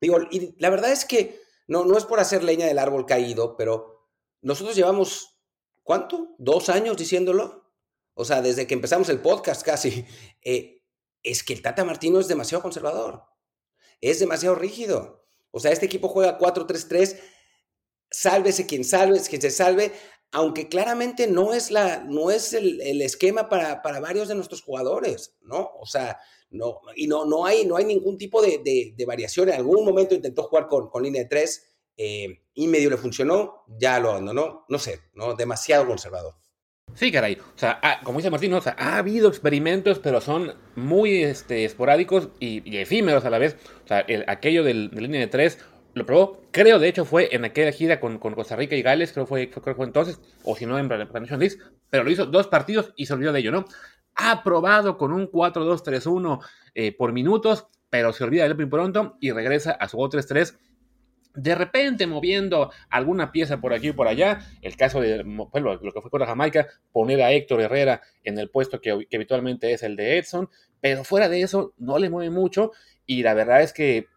Digo, 0.00 0.18
la 0.58 0.68
verdad 0.68 0.92
es 0.92 1.06
que 1.06 1.40
no, 1.66 1.86
no 1.86 1.96
es 1.96 2.04
por 2.04 2.20
hacer 2.20 2.44
leña 2.44 2.66
del 2.66 2.78
árbol 2.78 3.06
caído, 3.06 3.56
pero 3.56 4.10
nosotros 4.42 4.76
llevamos, 4.76 5.40
¿cuánto? 5.82 6.34
¿Dos 6.38 6.68
años 6.68 6.98
diciéndolo? 6.98 7.72
O 8.12 8.24
sea, 8.26 8.42
desde 8.42 8.66
que 8.66 8.74
empezamos 8.74 9.08
el 9.08 9.20
podcast 9.20 9.64
casi. 9.64 10.04
Eh, 10.48 10.84
es 11.24 11.42
que 11.42 11.54
el 11.54 11.62
Tata 11.62 11.84
Martino 11.84 12.20
es 12.20 12.28
demasiado 12.28 12.62
conservador. 12.62 13.24
Es 14.00 14.20
demasiado 14.20 14.54
rígido. 14.54 15.26
O 15.50 15.58
sea, 15.58 15.72
este 15.72 15.86
equipo 15.86 16.06
juega 16.06 16.38
4-3-3 16.38 17.18
sálvese 18.10 18.66
quien 18.66 18.84
salve, 18.84 19.20
quien 19.20 19.42
se 19.42 19.50
salve, 19.50 19.92
aunque 20.32 20.68
claramente 20.68 21.26
no 21.26 21.54
es, 21.54 21.70
la, 21.70 22.04
no 22.04 22.30
es 22.30 22.52
el, 22.52 23.00
esquema 23.02 23.48
para, 23.48 23.82
para, 23.82 24.00
varios 24.00 24.28
de 24.28 24.34
nuestros 24.34 24.62
jugadores, 24.62 25.36
¿no? 25.42 25.70
O 25.78 25.86
sea, 25.86 26.18
no, 26.50 26.80
y 26.94 27.06
no, 27.06 27.24
no, 27.24 27.46
hay, 27.46 27.64
no 27.64 27.76
hay 27.76 27.84
ningún 27.84 28.18
tipo 28.18 28.42
de, 28.42 28.60
de, 28.96 29.06
variación. 29.06 29.48
En 29.48 29.56
algún 29.56 29.84
momento 29.84 30.14
intentó 30.14 30.44
jugar 30.44 30.68
con, 30.68 30.88
con 30.88 31.02
línea 31.02 31.22
de 31.22 31.28
tres 31.28 31.76
eh, 31.96 32.42
y 32.54 32.68
medio 32.68 32.90
le 32.90 32.96
funcionó, 32.96 33.64
ya 33.78 33.98
lo 33.98 34.10
abandonó, 34.10 34.64
no 34.68 34.78
sé, 34.78 35.00
¿no? 35.14 35.34
Demasiado 35.34 35.86
conservador. 35.86 36.34
Sí, 36.94 37.10
caray. 37.10 37.34
O 37.34 37.58
sea, 37.58 37.78
ah, 37.82 38.00
como 38.04 38.18
dice 38.18 38.30
Martín, 38.30 38.54
o 38.54 38.60
sea, 38.60 38.76
ha 38.78 38.98
habido 38.98 39.28
experimentos, 39.28 39.98
pero 39.98 40.20
son 40.20 40.54
muy 40.76 41.22
este, 41.22 41.64
esporádicos 41.64 42.28
y, 42.38 42.76
efímeros 42.76 43.24
a 43.24 43.30
la 43.30 43.38
vez. 43.38 43.56
O 43.84 43.88
sea, 43.88 44.00
el, 44.00 44.24
aquello 44.28 44.62
del, 44.62 44.90
de 44.90 45.00
línea 45.00 45.20
de 45.20 45.26
tres 45.26 45.58
lo 45.96 46.04
probó, 46.04 46.42
creo, 46.50 46.78
de 46.78 46.88
hecho, 46.88 47.06
fue 47.06 47.34
en 47.34 47.46
aquella 47.46 47.72
gira 47.72 48.00
con, 48.00 48.18
Costa 48.18 48.54
Rica 48.54 48.76
y 48.76 48.82
Gales, 48.82 49.14
creo 49.14 49.24
fue, 49.24 49.48
fue, 49.48 49.74
fue 49.74 49.86
entonces, 49.86 50.20
o 50.44 50.54
si 50.54 50.66
no 50.66 50.78
en 50.78 50.88
Nation 50.88 51.40
League, 51.40 51.56
pero 51.88 52.04
lo 52.04 52.10
hizo 52.10 52.26
dos 52.26 52.48
partidos 52.48 52.92
y 52.96 53.06
se 53.06 53.14
olvidó 53.14 53.32
de 53.32 53.40
ello, 53.40 53.50
¿no? 53.50 53.64
Ha 54.14 54.42
probado 54.44 54.98
con 54.98 55.10
un 55.14 55.30
4-2-3-1 55.30 56.40
eh, 56.74 56.94
por 56.94 57.14
minutos, 57.14 57.68
pero 57.88 58.12
se 58.12 58.24
olvida 58.24 58.42
del 58.42 58.54
muy 58.56 58.66
pronto 58.66 59.16
y 59.22 59.32
regresa 59.32 59.72
a 59.72 59.88
su 59.88 59.96
3-3 59.96 60.58
de 61.34 61.54
repente 61.54 62.06
moviendo 62.06 62.70
alguna 62.90 63.32
pieza 63.32 63.60
por 63.60 63.72
aquí 63.72 63.88
y 63.88 63.92
por 63.92 64.08
allá, 64.08 64.40
el 64.62 64.76
caso 64.76 65.00
de 65.00 65.22
lo 65.24 65.50
que 65.50 66.00
fue 66.00 66.10
con 66.10 66.20
la 66.20 66.26
Jamaica, 66.26 66.66
poner 66.92 67.22
a 67.22 67.32
Héctor 67.32 67.60
Herrera 67.62 68.02
en 68.22 68.38
el 68.38 68.50
puesto 68.50 68.80
que, 68.80 68.90
habitualmente 68.90 69.72
es 69.72 69.82
el 69.82 69.96
de 69.96 70.18
Edson, 70.18 70.50
pero 70.80 71.04
fuera 71.04 71.28
de 71.28 71.40
eso 71.40 71.74
no 71.78 71.98
le 71.98 72.10
mueve 72.10 72.30
mucho 72.30 72.72
y 73.06 73.22
la 73.22 73.34
verdad 73.34 73.62
es 73.62 73.72
que 73.72 74.08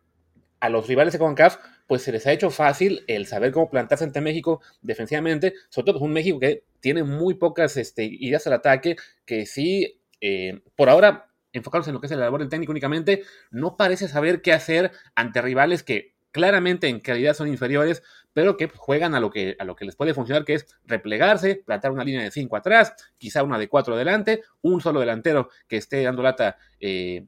a 0.60 0.70
los 0.70 0.88
rivales 0.88 1.14
de 1.14 1.20
CONCACAF, 1.20 1.58
pues 1.88 2.04
se 2.04 2.12
les 2.12 2.28
ha 2.28 2.32
hecho 2.32 2.50
fácil 2.50 3.04
el 3.08 3.26
saber 3.26 3.52
cómo 3.52 3.70
plantarse 3.70 4.04
ante 4.04 4.22
México 4.22 4.62
defensivamente, 4.82 5.54
sobre 5.70 5.86
todo 5.86 6.00
pues, 6.00 6.08
un 6.08 6.14
México 6.14 6.40
que 6.40 6.64
tiene 6.80 7.04
muy 7.04 7.36
pocas 7.36 7.78
este, 7.78 8.04
ideas 8.04 8.46
al 8.48 8.54
ataque, 8.54 8.96
que 9.26 9.46
sí, 9.46 10.02
eh, 10.22 10.62
por 10.76 10.90
ahora, 10.90 11.32
enfocados 11.52 11.88
en 11.88 11.94
lo 11.94 12.00
que 12.00 12.08
es 12.08 12.12
el 12.12 12.20
labor 12.20 12.42
del 12.42 12.50
técnico 12.50 12.72
únicamente, 12.72 13.24
no 13.52 13.78
parece 13.78 14.08
saber 14.08 14.42
qué 14.42 14.54
hacer 14.54 14.92
ante 15.16 15.42
rivales 15.42 15.84
que 15.84 16.14
claramente 16.32 16.88
en 16.88 17.00
calidad 17.00 17.34
son 17.34 17.48
inferiores, 17.48 18.04
pero 18.34 18.58
que 18.58 18.68
juegan 18.68 19.16
a 19.16 19.20
lo 19.20 19.32
que, 19.32 19.56
a 19.60 19.66
lo 19.66 19.76
que 19.76 19.86
les 19.86 19.96
puede 19.96 20.14
funcionar, 20.14 20.46
que 20.46 20.54
es 20.54 20.68
replegarse, 20.86 21.56
plantar 21.66 21.92
una 21.92 22.04
línea 22.04 22.24
de 22.24 22.32
5 22.32 22.56
atrás, 22.56 22.94
quizá 23.18 23.44
una 23.44 23.58
de 23.58 23.68
4 23.68 23.96
adelante, 23.96 24.44
un 24.62 24.82
solo 24.82 25.00
delantero 25.00 25.50
que 25.68 25.78
esté 25.78 26.04
dando 26.04 26.22
lata 26.22 26.58
eh, 26.80 27.26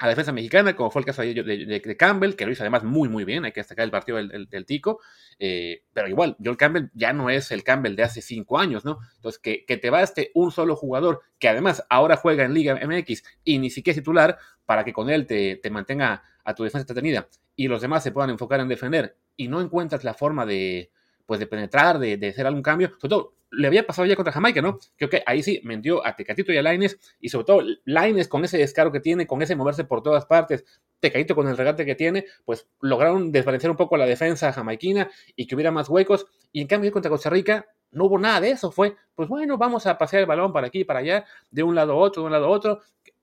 a 0.00 0.06
la 0.06 0.10
defensa 0.10 0.32
mexicana, 0.32 0.74
como 0.74 0.90
fue 0.90 1.02
el 1.02 1.06
caso 1.06 1.20
de, 1.20 1.96
Campbell, 1.98 2.34
que 2.34 2.46
lo 2.46 2.52
hizo 2.52 2.62
además 2.62 2.84
muy, 2.84 3.10
muy 3.10 3.26
bien. 3.26 3.44
Hay 3.44 3.52
que 3.52 3.60
destacar 3.60 3.84
el 3.84 3.90
partido 3.90 4.16
del, 4.16 4.64
Tico. 4.64 5.00
Eh, 5.38 5.84
pero 5.92 6.08
igual, 6.08 6.38
Joel 6.42 6.56
Campbell 6.56 6.88
ya 6.94 7.12
no 7.12 7.28
es 7.28 7.50
el 7.50 7.62
Campbell 7.62 7.96
de 7.96 8.04
hace 8.04 8.22
cinco 8.22 8.58
años, 8.58 8.82
¿no? 8.82 9.00
Entonces, 9.16 9.38
que, 9.38 9.66
que, 9.66 9.76
te 9.76 9.90
baste 9.90 10.30
un 10.32 10.52
solo 10.52 10.74
jugador 10.74 11.20
que 11.38 11.50
además 11.50 11.84
ahora 11.90 12.16
juega 12.16 12.46
en 12.46 12.54
Liga 12.54 12.80
MX 12.82 13.22
y 13.44 13.58
ni 13.58 13.68
siquiera 13.68 13.94
es 13.94 14.02
titular 14.02 14.38
para 14.64 14.84
que 14.84 14.94
con 14.94 15.10
él 15.10 15.26
te, 15.26 15.56
te 15.56 15.68
mantenga 15.68 16.22
a 16.44 16.54
tu 16.54 16.64
defensa 16.64 16.84
entretenida 16.84 17.28
y 17.54 17.68
los 17.68 17.82
demás 17.82 18.02
se 18.02 18.10
puedan 18.10 18.30
enfocar 18.30 18.60
en 18.60 18.68
defender 18.68 19.18
y 19.36 19.48
no 19.48 19.60
encuentras 19.60 20.02
la 20.02 20.14
forma 20.14 20.46
de, 20.46 20.90
pues, 21.30 21.38
de 21.38 21.46
penetrar, 21.46 22.00
de, 22.00 22.16
de 22.16 22.30
hacer 22.30 22.44
algún 22.44 22.60
cambio, 22.60 22.90
sobre 22.98 23.10
todo 23.10 23.34
le 23.52 23.68
había 23.68 23.86
pasado 23.86 24.04
ya 24.04 24.16
contra 24.16 24.32
Jamaica, 24.32 24.60
¿no? 24.60 24.80
Creo 24.96 25.08
que 25.08 25.22
ahí 25.26 25.44
sí 25.44 25.60
mentió 25.62 26.04
a 26.04 26.16
Tecatito 26.16 26.52
y 26.52 26.56
a 26.56 26.62
Laines, 26.62 26.98
y 27.20 27.28
sobre 27.28 27.44
todo 27.44 27.62
Laines 27.84 28.26
con 28.26 28.44
ese 28.44 28.58
descaro 28.58 28.90
que 28.90 28.98
tiene, 28.98 29.28
con 29.28 29.40
ese 29.40 29.54
moverse 29.54 29.84
por 29.84 30.02
todas 30.02 30.26
partes, 30.26 30.64
Tecatito 30.98 31.36
con 31.36 31.46
el 31.46 31.56
regate 31.56 31.86
que 31.86 31.94
tiene, 31.94 32.24
pues 32.44 32.66
lograron 32.80 33.30
desvanecer 33.30 33.70
un 33.70 33.76
poco 33.76 33.96
la 33.96 34.06
defensa 34.06 34.52
jamaiquina 34.52 35.08
y 35.36 35.46
que 35.46 35.54
hubiera 35.54 35.70
más 35.70 35.88
huecos, 35.88 36.26
y 36.50 36.62
en 36.62 36.66
cambio 36.66 36.90
contra 36.90 37.12
Costa 37.12 37.30
Rica 37.30 37.64
no 37.92 38.06
hubo 38.06 38.18
nada 38.18 38.40
de 38.40 38.50
eso, 38.50 38.72
fue, 38.72 38.96
pues 39.14 39.28
bueno, 39.28 39.56
vamos 39.56 39.86
a 39.86 39.98
pasear 39.98 40.22
el 40.22 40.26
balón 40.26 40.52
para 40.52 40.66
aquí 40.66 40.80
y 40.80 40.84
para 40.84 40.98
allá, 40.98 41.24
de 41.48 41.62
un 41.62 41.76
lado 41.76 41.92
a 41.92 41.96
otro, 41.96 42.22
de 42.22 42.26
un 42.26 42.32
lado 42.32 42.46
a 42.46 42.48
otro, 42.48 42.80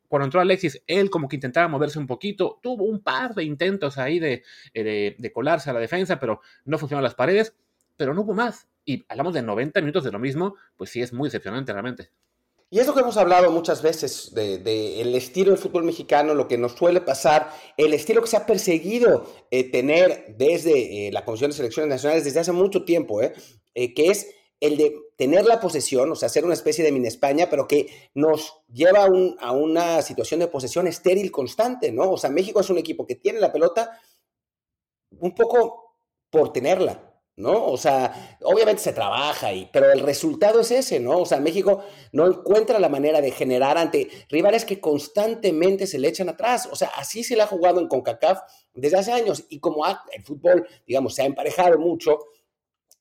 cuando 0.07 0.23
entró 0.23 0.39
Alexis, 0.39 0.81
él 0.87 1.09
como 1.09 1.27
que 1.27 1.35
intentaba 1.35 1.67
moverse 1.67 1.99
un 1.99 2.07
poquito, 2.07 2.57
tuvo 2.63 2.85
un 2.85 3.01
par 3.03 3.35
de 3.35 3.43
intentos 3.43 3.97
ahí 3.97 4.19
de, 4.19 4.43
de, 4.73 5.17
de 5.17 5.31
colarse 5.33 5.69
a 5.69 5.73
la 5.73 5.81
defensa, 5.81 6.21
pero 6.21 6.39
no 6.63 6.77
funcionaron 6.77 7.03
las 7.03 7.15
paredes, 7.15 7.53
pero 7.97 8.13
no 8.13 8.21
hubo 8.21 8.33
más 8.33 8.67
y 8.87 9.05
hablamos 9.09 9.33
de 9.33 9.43
90 9.43 9.81
minutos 9.81 10.05
de 10.05 10.11
lo 10.11 10.17
mismo, 10.17 10.55
pues 10.77 10.89
sí 10.89 11.01
es 11.01 11.11
muy 11.11 11.27
decepcionante 11.27 11.73
realmente. 11.73 12.09
Y 12.69 12.79
es 12.79 12.87
lo 12.87 12.93
que 12.93 13.01
hemos 13.01 13.17
hablado 13.17 13.51
muchas 13.51 13.81
veces 13.81 14.33
del 14.33 14.63
de, 14.63 15.01
el 15.01 15.13
estilo 15.15 15.51
del 15.51 15.59
fútbol 15.59 15.83
mexicano, 15.83 16.33
lo 16.33 16.47
que 16.47 16.57
nos 16.57 16.73
suele 16.73 17.01
pasar, 17.01 17.49
el 17.77 17.93
estilo 17.93 18.21
que 18.21 18.27
se 18.27 18.37
ha 18.37 18.45
perseguido 18.45 19.25
eh, 19.51 19.69
tener 19.71 20.35
desde 20.37 21.07
eh, 21.07 21.11
la 21.11 21.23
Comisión 21.23 21.51
de 21.51 21.57
Selecciones 21.57 21.89
Nacionales 21.89 22.25
desde 22.25 22.39
hace 22.39 22.51
mucho 22.53 22.83
tiempo, 22.83 23.21
eh, 23.21 23.93
que 23.93 24.07
es 24.07 24.27
el 24.59 24.75
de 24.77 24.97
tener 25.17 25.45
la 25.45 25.59
posesión, 25.59 26.11
o 26.11 26.15
sea, 26.15 26.29
ser 26.29 26.43
una 26.43 26.55
especie 26.55 26.83
de 26.83 26.91
mini 26.91 27.07
España, 27.07 27.47
pero 27.49 27.67
que 27.67 28.09
nos 28.15 28.61
lleva 28.67 29.07
a 29.39 29.51
una 29.51 30.01
situación 30.01 30.39
de 30.39 30.47
posesión 30.47 30.87
estéril 30.87 31.31
constante, 31.31 31.91
¿no? 31.91 32.11
O 32.11 32.17
sea, 32.17 32.29
México 32.29 32.59
es 32.59 32.69
un 32.69 32.77
equipo 32.77 33.05
que 33.05 33.15
tiene 33.15 33.39
la 33.39 33.51
pelota 33.51 33.99
un 35.19 35.33
poco 35.35 35.95
por 36.29 36.51
tenerla, 36.51 37.06
¿no? 37.37 37.67
O 37.67 37.77
sea, 37.77 38.37
obviamente 38.41 38.81
se 38.81 38.93
trabaja, 38.93 39.53
y, 39.53 39.69
pero 39.71 39.91
el 39.91 40.01
resultado 40.01 40.59
es 40.59 40.71
ese, 40.71 40.99
¿no? 40.99 41.19
O 41.19 41.25
sea, 41.25 41.39
México 41.39 41.83
no 42.11 42.27
encuentra 42.27 42.79
la 42.79 42.89
manera 42.89 43.21
de 43.21 43.31
generar 43.31 43.77
ante 43.77 44.09
rivales 44.29 44.65
que 44.65 44.81
constantemente 44.81 45.85
se 45.87 45.99
le 45.99 46.07
echan 46.07 46.29
atrás. 46.29 46.67
O 46.71 46.75
sea, 46.75 46.89
así 46.97 47.23
se 47.23 47.35
le 47.35 47.43
ha 47.43 47.47
jugado 47.47 47.79
en 47.79 47.87
CONCACAF 47.87 48.39
desde 48.73 48.97
hace 48.97 49.11
años. 49.11 49.45
Y 49.49 49.59
como 49.59 49.85
el 49.85 50.23
fútbol, 50.23 50.67
digamos, 50.87 51.13
se 51.13 51.21
ha 51.21 51.25
emparejado 51.25 51.77
mucho, 51.77 52.17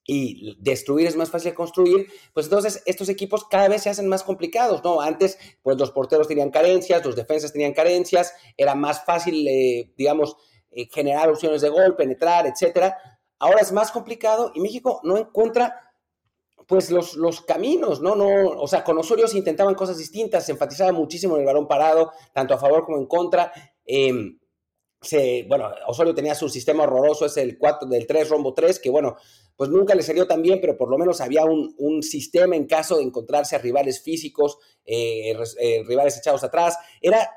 y 0.09 0.57
destruir 0.61 1.09
es 1.09 1.17
más 1.17 1.31
fácil 1.31 1.51
que 1.51 1.57
construir, 1.57 2.07
pues 2.33 2.47
entonces 2.47 2.83
estos 2.87 3.09
equipos 3.09 3.45
cada 3.49 3.69
vez 3.69 3.83
se 3.83 3.91
hacen 3.91 4.07
más 4.07 4.23
complicados, 4.23 4.85
¿no? 4.85 5.01
Antes, 5.01 5.37
pues 5.63 5.77
los 5.79 5.91
porteros 5.91 6.29
tenían 6.29 6.51
carencias, 6.51 7.05
los 7.05 7.17
defensas 7.17 7.53
tenían 7.53 7.73
carencias, 7.73 8.33
era 8.57 8.77
más 8.77 9.05
fácil, 9.05 9.47
eh, 9.49 9.93
digamos, 9.97 10.37
eh, 10.71 10.89
generar 10.93 11.29
opciones 11.29 11.61
de 11.61 11.71
gol, 11.71 11.97
penetrar, 11.97 12.47
etcétera. 12.47 12.97
Ahora 13.39 13.61
es 13.61 13.73
más 13.73 13.91
complicado 13.91 14.53
y 14.55 14.61
México 14.61 15.01
no 15.05 15.17
encuentra 15.17 15.87
pues 16.67 16.91
los, 16.91 17.15
los 17.15 17.43
caminos, 17.43 18.01
¿no? 18.01 18.17
no 18.17 18.27
O 18.27 18.67
sea, 18.67 18.83
con 18.83 18.99
Osorio 18.99 19.29
se 19.29 19.39
intentaban 19.39 19.75
cosas 19.75 19.99
distintas, 19.99 20.47
se 20.47 20.53
enfatizaba 20.53 20.93
muchísimo 20.93 21.35
en 21.35 21.41
el 21.43 21.47
balón 21.47 21.69
parado, 21.69 22.13
tanto 22.33 22.55
a 22.55 22.59
favor 22.59 22.85
como 22.85 22.99
en 22.99 23.07
contra. 23.07 23.53
Em, 23.85 24.39
se, 25.01 25.45
bueno, 25.49 25.71
Osorio 25.87 26.15
tenía 26.15 26.35
su 26.35 26.49
sistema 26.49 26.83
horroroso, 26.83 27.27
es 27.27 27.37
el 27.37 27.59
4 27.59 27.89
del 27.89 28.07
3 28.07 28.29
rombo 28.29 28.55
3, 28.55 28.81
que 28.81 28.91
bueno, 28.91 29.17
pues 29.55 29.71
nunca 29.71 29.95
le 29.95 30.03
salió 30.03 30.27
tan 30.27 30.43
bien, 30.43 30.61
pero 30.61 30.77
por 30.77 30.91
lo 30.91 30.99
menos 30.99 31.21
había 31.21 31.45
un, 31.45 31.75
un 31.79 32.03
sistema 32.03 32.57
en 32.57 32.67
caso 32.67 32.97
de 32.97 33.05
encontrarse 33.05 33.55
a 33.55 33.61
rivales 33.61 34.03
físicos, 34.03 34.59
eh, 34.85 35.33
eh, 35.61 35.85
rivales 35.87 36.19
echados 36.19 36.43
atrás. 36.43 36.77
Era 37.01 37.31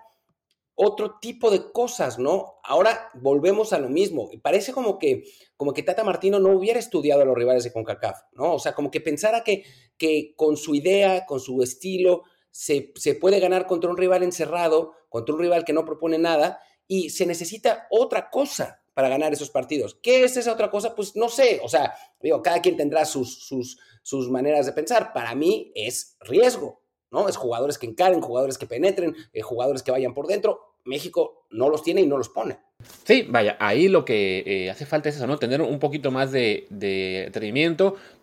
otro 0.81 1.17
tipo 1.19 1.51
de 1.51 1.73
cosas, 1.73 2.19
¿no? 2.19 2.61
Ahora 2.63 3.11
volvemos 3.15 3.73
a 3.73 3.79
lo 3.79 3.89
mismo. 3.89 4.29
Parece 4.41 4.71
como 4.71 4.97
que, 4.97 5.25
como 5.57 5.73
que 5.73 5.83
Tata 5.83 6.05
Martino 6.05 6.39
no 6.39 6.53
hubiera 6.53 6.79
estudiado 6.79 7.21
a 7.21 7.25
los 7.25 7.35
rivales 7.35 7.65
de 7.65 7.73
CONCACAF, 7.73 8.21
¿no? 8.31 8.53
O 8.53 8.59
sea, 8.59 8.73
como 8.73 8.89
que 8.89 9.01
pensara 9.01 9.43
que, 9.43 9.65
que 9.97 10.33
con 10.37 10.55
su 10.55 10.75
idea, 10.75 11.25
con 11.25 11.41
su 11.41 11.61
estilo, 11.61 12.23
se, 12.49 12.93
se 12.95 13.15
puede 13.15 13.41
ganar 13.41 13.67
contra 13.67 13.89
un 13.89 13.97
rival 13.97 14.23
encerrado, 14.23 14.93
contra 15.09 15.35
un 15.35 15.41
rival 15.41 15.65
que 15.65 15.73
no 15.73 15.83
propone 15.83 16.17
nada, 16.17 16.61
y 16.87 17.09
se 17.09 17.25
necesita 17.25 17.87
otra 17.91 18.29
cosa 18.29 18.81
para 18.93 19.09
ganar 19.09 19.33
esos 19.33 19.49
partidos. 19.49 19.99
¿Qué 20.01 20.23
es 20.23 20.37
esa 20.37 20.53
otra 20.53 20.71
cosa? 20.71 20.95
Pues 20.95 21.13
no 21.17 21.27
sé, 21.27 21.59
o 21.61 21.67
sea, 21.67 21.93
digo, 22.21 22.41
cada 22.41 22.61
quien 22.61 22.77
tendrá 22.77 23.03
sus, 23.03 23.45
sus, 24.01 24.29
maneras 24.29 24.65
de 24.65 24.71
pensar. 24.71 25.11
Para 25.11 25.35
mí 25.35 25.73
es 25.75 26.15
riesgo, 26.21 26.81
¿no? 27.11 27.27
Es 27.27 27.35
jugadores 27.35 27.77
que 27.77 27.85
encaren, 27.85 28.21
jugadores 28.21 28.57
que 28.57 28.65
penetren, 28.65 29.13
eh, 29.33 29.41
jugadores 29.41 29.83
que 29.83 29.91
vayan 29.91 30.13
por 30.13 30.27
dentro. 30.27 30.68
México 30.85 31.45
no 31.51 31.69
los 31.69 31.83
tiene 31.83 32.01
y 32.01 32.07
no 32.07 32.17
los 32.17 32.29
pone. 32.29 32.57
Sí, 33.03 33.25
vaya, 33.27 33.57
ahí 33.59 33.89
lo 33.89 34.05
que 34.05 34.43
eh, 34.45 34.69
hace 34.69 34.85
falta 34.85 35.09
es 35.09 35.17
eso, 35.17 35.27
¿no? 35.27 35.37
Tener 35.37 35.61
un 35.61 35.79
poquito 35.79 36.11
más 36.11 36.31
de, 36.31 36.65
de 36.69 37.29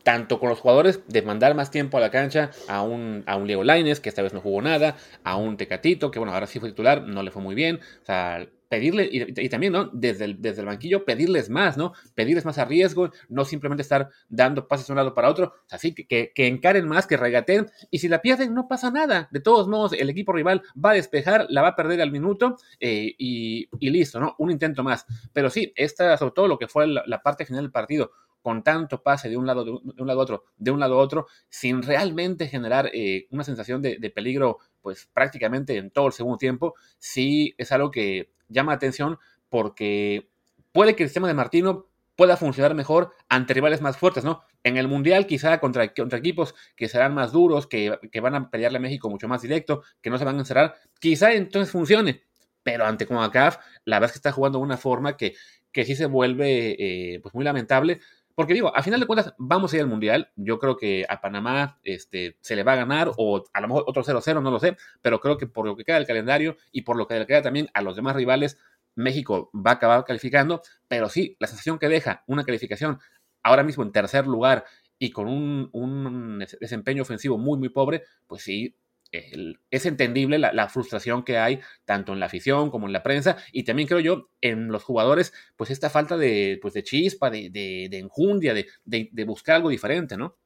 tanto 0.02 0.40
con 0.40 0.48
los 0.48 0.60
jugadores, 0.60 1.00
de 1.08 1.20
mandar 1.20 1.54
más 1.54 1.70
tiempo 1.70 1.98
a 1.98 2.00
la 2.00 2.10
cancha 2.10 2.50
a 2.68 2.82
un, 2.82 3.22
a 3.26 3.36
un 3.36 3.46
Leo 3.46 3.64
Laines, 3.64 4.00
que 4.00 4.08
esta 4.08 4.22
vez 4.22 4.32
no 4.32 4.40
jugó 4.40 4.62
nada, 4.62 4.96
a 5.24 5.36
un 5.36 5.58
Tecatito, 5.58 6.10
que 6.10 6.18
bueno, 6.18 6.32
ahora 6.32 6.46
sí 6.46 6.58
fue 6.58 6.70
titular, 6.70 7.02
no 7.02 7.22
le 7.22 7.30
fue 7.30 7.42
muy 7.42 7.54
bien. 7.54 7.80
O 8.02 8.06
sea, 8.06 8.46
pedirle, 8.68 9.08
y, 9.10 9.48
también, 9.48 9.72
¿no? 9.72 9.86
Desde 9.92 10.24
el, 10.24 10.40
desde 10.40 10.60
el 10.60 10.66
banquillo, 10.66 11.04
pedirles 11.04 11.50
más, 11.50 11.76
¿no? 11.76 11.92
Pedirles 12.14 12.44
más 12.44 12.58
a 12.58 12.64
riesgo, 12.64 13.10
no 13.28 13.44
simplemente 13.44 13.82
estar 13.82 14.10
dando 14.28 14.66
pases 14.66 14.86
de 14.86 14.92
un 14.92 14.96
lado 14.96 15.14
para 15.14 15.28
otro, 15.28 15.52
así 15.70 15.94
que, 15.94 16.32
que, 16.34 16.46
encaren 16.46 16.88
más, 16.88 17.06
que 17.06 17.16
regateen, 17.16 17.70
y 17.90 17.98
si 17.98 18.08
la 18.08 18.22
pierden, 18.22 18.54
no 18.54 18.68
pasa 18.68 18.90
nada. 18.90 19.28
De 19.30 19.40
todos 19.40 19.68
modos, 19.68 19.92
el 19.92 20.10
equipo 20.10 20.32
rival 20.32 20.62
va 20.82 20.90
a 20.90 20.94
despejar, 20.94 21.46
la 21.48 21.62
va 21.62 21.68
a 21.68 21.76
perder 21.76 22.00
al 22.00 22.10
minuto, 22.10 22.56
eh, 22.80 23.14
y, 23.18 23.68
listo, 23.80 24.18
¿no? 24.20 24.34
Un 24.38 24.50
intento 24.50 24.82
más. 24.82 25.06
Pero 25.32 25.50
sí, 25.50 25.72
esta, 25.76 26.16
sobre 26.16 26.32
todo 26.32 26.48
lo 26.48 26.58
que 26.58 26.68
fue 26.68 26.86
la, 26.86 27.22
parte 27.22 27.46
final 27.46 27.62
del 27.62 27.72
partido, 27.72 28.10
con 28.42 28.62
tanto 28.62 29.02
pase 29.02 29.28
de 29.28 29.36
un 29.36 29.46
lado, 29.46 29.64
de 29.64 29.70
un, 29.72 30.06
lado 30.06 30.20
a 30.20 30.22
otro, 30.22 30.44
de 30.56 30.70
un 30.70 30.78
lado 30.78 30.94
a 30.94 31.02
otro, 31.02 31.26
sin 31.48 31.82
realmente 31.82 32.46
generar 32.46 32.90
eh, 32.92 33.26
una 33.30 33.42
sensación 33.42 33.82
de, 33.82 33.98
de 33.98 34.10
peligro, 34.10 34.58
pues 34.82 35.08
prácticamente 35.12 35.76
en 35.76 35.90
todo 35.90 36.06
el 36.06 36.12
segundo 36.12 36.38
tiempo, 36.38 36.74
sí 36.98 37.54
es 37.58 37.72
algo 37.72 37.90
que 37.90 38.30
llama 38.48 38.72
la 38.72 38.76
atención 38.76 39.18
porque 39.48 40.28
puede 40.72 40.96
que 40.96 41.04
el 41.04 41.08
sistema 41.08 41.28
de 41.28 41.34
Martino 41.34 41.88
pueda 42.16 42.36
funcionar 42.36 42.74
mejor 42.74 43.14
ante 43.28 43.54
rivales 43.54 43.82
más 43.82 43.98
fuertes, 43.98 44.24
¿no? 44.24 44.42
En 44.64 44.76
el 44.78 44.88
Mundial 44.88 45.26
quizá 45.26 45.60
contra, 45.60 45.92
contra 45.94 46.18
equipos 46.18 46.54
que 46.74 46.88
serán 46.88 47.14
más 47.14 47.30
duros, 47.30 47.66
que, 47.66 47.98
van 48.20 48.34
a 48.34 48.50
pelearle 48.50 48.78
a 48.78 48.80
México 48.80 49.10
mucho 49.10 49.28
más 49.28 49.42
directo, 49.42 49.82
que 50.00 50.10
no 50.10 50.18
se 50.18 50.24
van 50.24 50.36
a 50.36 50.40
encerrar, 50.40 50.74
quizá 50.98 51.32
entonces 51.32 51.70
funcione, 51.70 52.24
pero 52.62 52.86
ante 52.86 53.06
CONCACAF 53.06 53.58
la 53.84 53.96
verdad 53.96 54.06
es 54.08 54.12
que 54.12 54.18
está 54.18 54.32
jugando 54.32 54.58
de 54.58 54.64
una 54.64 54.76
forma 54.78 55.16
que, 55.16 55.34
que 55.70 55.84
sí 55.84 55.94
se 55.94 56.06
vuelve 56.06 56.76
eh, 56.78 57.20
pues 57.20 57.34
muy 57.34 57.44
lamentable, 57.44 58.00
porque 58.36 58.52
digo, 58.52 58.70
a 58.76 58.82
final 58.82 59.00
de 59.00 59.06
cuentas, 59.06 59.34
vamos 59.38 59.72
a 59.72 59.76
ir 59.76 59.82
al 59.82 59.88
Mundial. 59.88 60.30
Yo 60.36 60.58
creo 60.58 60.76
que 60.76 61.06
a 61.08 61.22
Panamá 61.22 61.80
este, 61.82 62.36
se 62.42 62.54
le 62.54 62.64
va 62.64 62.74
a 62.74 62.76
ganar, 62.76 63.10
o 63.16 63.42
a 63.50 63.60
lo 63.62 63.66
mejor 63.66 63.84
otro 63.86 64.04
0-0, 64.04 64.42
no 64.42 64.50
lo 64.50 64.60
sé, 64.60 64.76
pero 65.00 65.20
creo 65.20 65.38
que 65.38 65.46
por 65.46 65.66
lo 65.66 65.74
que 65.74 65.84
queda 65.84 65.96
del 65.96 66.06
calendario 66.06 66.58
y 66.70 66.82
por 66.82 66.98
lo 66.98 67.06
que 67.06 67.18
le 67.18 67.26
queda 67.26 67.40
también 67.40 67.70
a 67.72 67.80
los 67.80 67.96
demás 67.96 68.14
rivales, 68.14 68.58
México 68.94 69.50
va 69.54 69.70
a 69.70 69.74
acabar 69.74 70.04
calificando. 70.04 70.60
Pero 70.86 71.08
sí, 71.08 71.34
la 71.40 71.46
sensación 71.46 71.78
que 71.78 71.88
deja 71.88 72.24
una 72.26 72.44
calificación 72.44 72.98
ahora 73.42 73.62
mismo 73.62 73.82
en 73.84 73.92
tercer 73.92 74.26
lugar 74.26 74.66
y 74.98 75.12
con 75.12 75.28
un, 75.28 75.70
un 75.72 76.44
desempeño 76.60 77.02
ofensivo 77.02 77.38
muy, 77.38 77.58
muy 77.58 77.70
pobre, 77.70 78.02
pues 78.26 78.42
sí, 78.42 78.76
es 79.12 79.86
entendible 79.86 80.38
la, 80.38 80.68
frustración 80.68 81.24
que 81.24 81.38
hay 81.38 81.60
tanto 81.84 82.12
en 82.12 82.20
la 82.20 82.26
afición 82.26 82.70
como 82.70 82.86
en 82.86 82.92
la 82.92 83.02
prensa 83.02 83.36
y 83.52 83.64
también 83.64 83.88
creo 83.88 84.00
yo 84.00 84.30
en 84.40 84.68
los 84.68 84.84
jugadores, 84.84 85.32
pues 85.56 85.70
esta 85.70 85.90
falta 85.90 86.16
de, 86.16 86.58
pues 86.60 86.74
de 86.74 86.82
chispa, 86.82 87.30
de, 87.30 87.50
de, 87.50 87.88
de 87.90 87.98
enjundia, 87.98 88.54
de, 88.54 88.66
de, 88.84 89.24
buscar 89.24 89.56
algo 89.56 89.70
diferente, 89.70 90.16
¿no? 90.16 90.36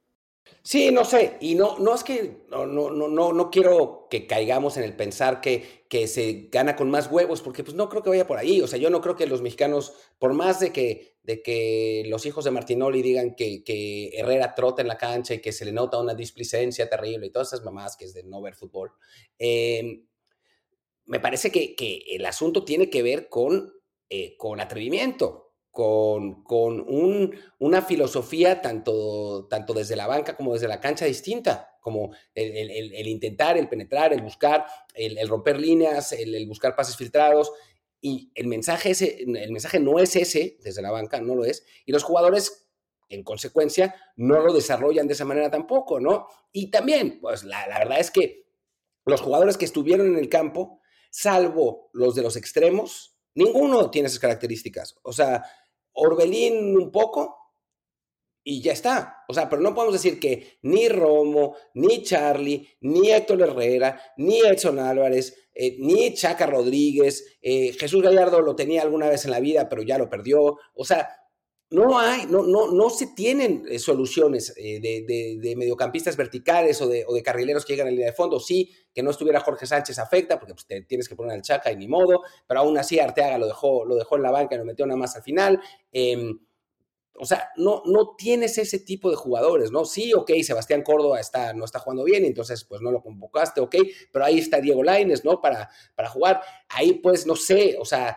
Sí, 0.63 0.91
no 0.91 1.05
sé, 1.05 1.39
y 1.41 1.55
no, 1.55 1.79
no 1.79 1.95
es 1.95 2.05
que 2.05 2.45
no, 2.51 2.67
no, 2.67 2.91
no, 2.91 3.33
no 3.33 3.51
quiero 3.51 4.07
que 4.11 4.27
caigamos 4.27 4.77
en 4.77 4.85
el 4.85 4.95
pensar 4.95 5.41
que, 5.41 5.87
que 5.89 6.07
se 6.07 6.49
gana 6.53 6.77
con 6.77 6.91
más 6.91 7.11
huevos, 7.11 7.41
porque 7.41 7.65
pues 7.65 7.75
no 7.75 7.89
creo 7.89 8.03
que 8.03 8.11
vaya 8.11 8.27
por 8.27 8.39
ahí. 8.39 8.61
O 8.61 8.67
sea, 8.67 8.79
yo 8.79 8.91
no 8.91 9.01
creo 9.01 9.17
que 9.17 9.27
los 9.27 9.41
mexicanos, 9.41 9.95
por 10.19 10.35
más 10.35 10.61
de 10.61 10.71
que, 10.73 11.17
de 11.23 11.43
que 11.43 12.05
los 12.09 12.27
hijos 12.27 12.45
de 12.45 12.51
Martinoli 12.51 13.01
digan 13.01 13.35
que, 13.35 13.65
que 13.65 14.11
Herrera 14.11 14.55
trota 14.55 14.83
en 14.83 14.89
la 14.89 14.99
cancha 14.99 15.35
y 15.35 15.41
que 15.41 15.53
se 15.53 15.65
le 15.65 15.73
nota 15.73 15.99
una 15.99 16.15
displicencia 16.15 16.89
terrible 16.89 17.27
y 17.27 17.31
todas 17.31 17.49
esas 17.49 17.65
mamás 17.65 17.97
que 17.97 18.05
es 18.05 18.13
de 18.13 18.25
no 18.25 18.43
ver 18.43 18.55
fútbol, 18.55 18.93
eh, 19.39 20.03
me 21.07 21.21
parece 21.21 21.51
que, 21.51 21.75
que, 21.75 22.05
el 22.11 22.27
asunto 22.27 22.65
tiene 22.65 22.91
que 22.91 23.03
ver 23.03 23.29
con, 23.29 23.73
eh, 24.09 24.37
con 24.37 24.61
atrevimiento 24.61 25.50
con, 25.71 26.43
con 26.43 26.81
un, 26.81 27.35
una 27.59 27.83
filosofía 27.83 28.61
tanto, 28.61 29.47
tanto 29.49 29.73
desde 29.73 29.97
la 29.97 30.07
banca 30.07 30.37
como 30.37 30.55
desde 30.55 30.69
la 30.69 30.81
cancha 30.81 31.05
distinta, 31.05 31.77
como 31.81 32.13
el, 32.35 32.71
el, 32.71 32.95
el 32.95 33.07
intentar, 33.07 33.57
el 33.57 33.69
penetrar, 33.69 34.13
el 34.13 34.23
buscar, 34.23 34.67
el, 34.95 35.29
romper 35.29 35.61
líneas, 35.61 36.13
el, 36.13 36.47
buscar 36.47 36.75
pases 36.75 36.97
filtrados. 36.97 37.53
Y 38.01 38.33
el 38.35 38.47
mensaje, 38.47 38.91
ese, 38.91 39.23
el 39.23 39.53
mensaje 39.53 39.79
no 39.79 39.99
es 39.99 40.17
ese, 40.17 40.57
desde 40.63 40.83
la 40.83 40.91
banca 40.91 41.21
no 41.21 41.35
lo 41.35 41.45
es, 41.45 41.65
y 41.85 41.93
los 41.93 42.03
jugadores 42.03 42.71
en 43.11 43.25
consecuencia, 43.25 43.95
no 44.17 44.41
lo 44.41 44.53
desarrollan 44.55 45.09
de 45.09 45.15
esa 45.15 45.25
manera 45.25 45.51
tampoco, 45.51 45.99
¿no? 45.99 46.29
Y 46.53 46.71
también, 46.71 47.21
pues 47.21 47.43
la, 47.43 47.67
la, 47.67 47.79
verdad 47.81 47.99
es 47.99 48.11
que 48.11 48.47
los 49.05 49.21
jugadores 49.21 49.57
que 49.57 49.65
estuvieron 49.65 50.07
en 50.07 50.17
el 50.17 50.29
campo, 50.29 50.81
salvo 51.11 51.91
los 51.93 52.15
de 52.15 52.23
los 52.23 52.37
extremos, 52.37 53.17
ninguno 53.35 53.91
tiene 53.91 54.07
esas 54.07 54.21
características. 54.21 54.97
O 55.03 55.13
sea, 55.13 55.45
Orbelín 55.93 56.77
un 56.77 56.91
poco 56.91 57.37
y 58.43 58.63
ya 58.63 58.73
está. 58.73 59.25
O 59.29 59.35
sea, 59.35 59.49
pero 59.49 59.63
no 59.63 59.75
podemos 59.75 59.95
decir 59.95 60.19
que 60.19 60.59
ni 60.63 60.89
Romo, 60.89 61.57
ni 61.75 62.03
Charlie, 62.03 62.67
ni 62.81 63.11
Héctor 63.11 63.43
Herrera, 63.43 64.01
ni 64.17 64.41
Edson 64.41 64.79
Álvarez, 64.79 65.49
eh, 65.55 65.77
ni 65.79 66.15
Chaca 66.15 66.47
Rodríguez, 66.47 67.39
eh, 67.43 67.73
Jesús 67.79 68.03
Gallardo 68.03 68.41
lo 68.41 68.57
tenía 68.57 68.83
alguna 68.83 69.09
vez 69.09 69.25
en 69.25 69.31
la 69.33 69.41
vida, 69.41 69.69
pero 69.69 69.83
ya 69.83 69.99
lo 69.99 70.09
perdió. 70.09 70.59
O 70.75 70.85
sea, 70.85 71.09
no 71.71 71.99
hay, 71.99 72.27
no, 72.27 72.43
no, 72.43 72.73
no 72.73 72.91
se 72.91 73.09
tienen 73.09 73.65
eh, 73.69 73.79
soluciones 73.79 74.55
de, 74.55 75.55
mediocampistas 75.57 76.17
verticales 76.17 76.81
o 76.83 76.89
de, 76.89 77.05
o 77.07 77.15
de, 77.15 77.23
carrileros 77.23 77.65
que 77.65 77.75
llegan 77.75 77.87
a 77.87 77.91
la 77.91 77.95
línea 77.95 78.09
de 78.09 78.13
fondo. 78.13 78.41
Sí, 78.41 78.71
que 78.93 79.03
no 79.03 79.11
estuviera 79.11 79.41
Jorge 79.41 79.67
Sánchez 79.67 79.99
afecta, 80.01 80.39
porque 80.39 80.55
pues, 80.55 80.67
te 80.67 80.83
tienes 80.83 81.09
que 81.09 81.15
poner 81.15 81.33
al 81.33 81.43
Chaca 81.43 81.71
y 81.71 81.77
ni 81.77 81.87
modo, 81.87 82.23
pero 82.47 82.61
aún 82.61 82.77
así 82.77 82.99
Arteaga 82.99 83.39
lo 83.39 83.47
dejó, 83.47 83.85
lo 83.85 83.95
dejó 83.95 84.17
en 84.17 84.23
la 84.23 84.33
banca 84.33 84.57
y 84.57 84.59
lo 84.59 84.65
metió 84.65 84.85
nada 84.85 84.99
más 84.99 85.15
al 85.15 85.23
final. 85.23 85.61
Em, 85.93 86.39
o 87.21 87.27
sea, 87.27 87.51
no, 87.57 87.83
no 87.85 88.17
tienes 88.17 88.57
ese 88.59 88.79
tipo 88.81 89.11
de 89.11 89.17
jugadores, 89.17 89.71
¿no? 89.71 89.85
Sí, 89.85 90.15
ok, 90.15 90.33
Sebastián 90.43 90.83
Córdoba 90.83 91.21
está, 91.21 91.53
no 91.53 91.67
está 91.67 91.79
jugando 91.79 92.03
bien, 92.03 92.25
entonces 92.25 92.65
pues 92.65 92.81
no 92.81 92.91
lo 92.91 93.03
convocaste, 93.03 93.61
ok, 93.61 93.77
pero 94.11 94.25
ahí 94.25 94.39
está 94.39 94.59
Diego 94.61 94.83
Laines, 94.83 95.25
¿no? 95.25 95.41
Para, 95.41 95.69
para 95.95 96.09
jugar. 96.09 96.41
Ahí 96.69 96.95
pues, 96.95 97.27
no 97.27 97.37
sé, 97.37 97.77
o 97.79 97.85
sea, 97.85 98.17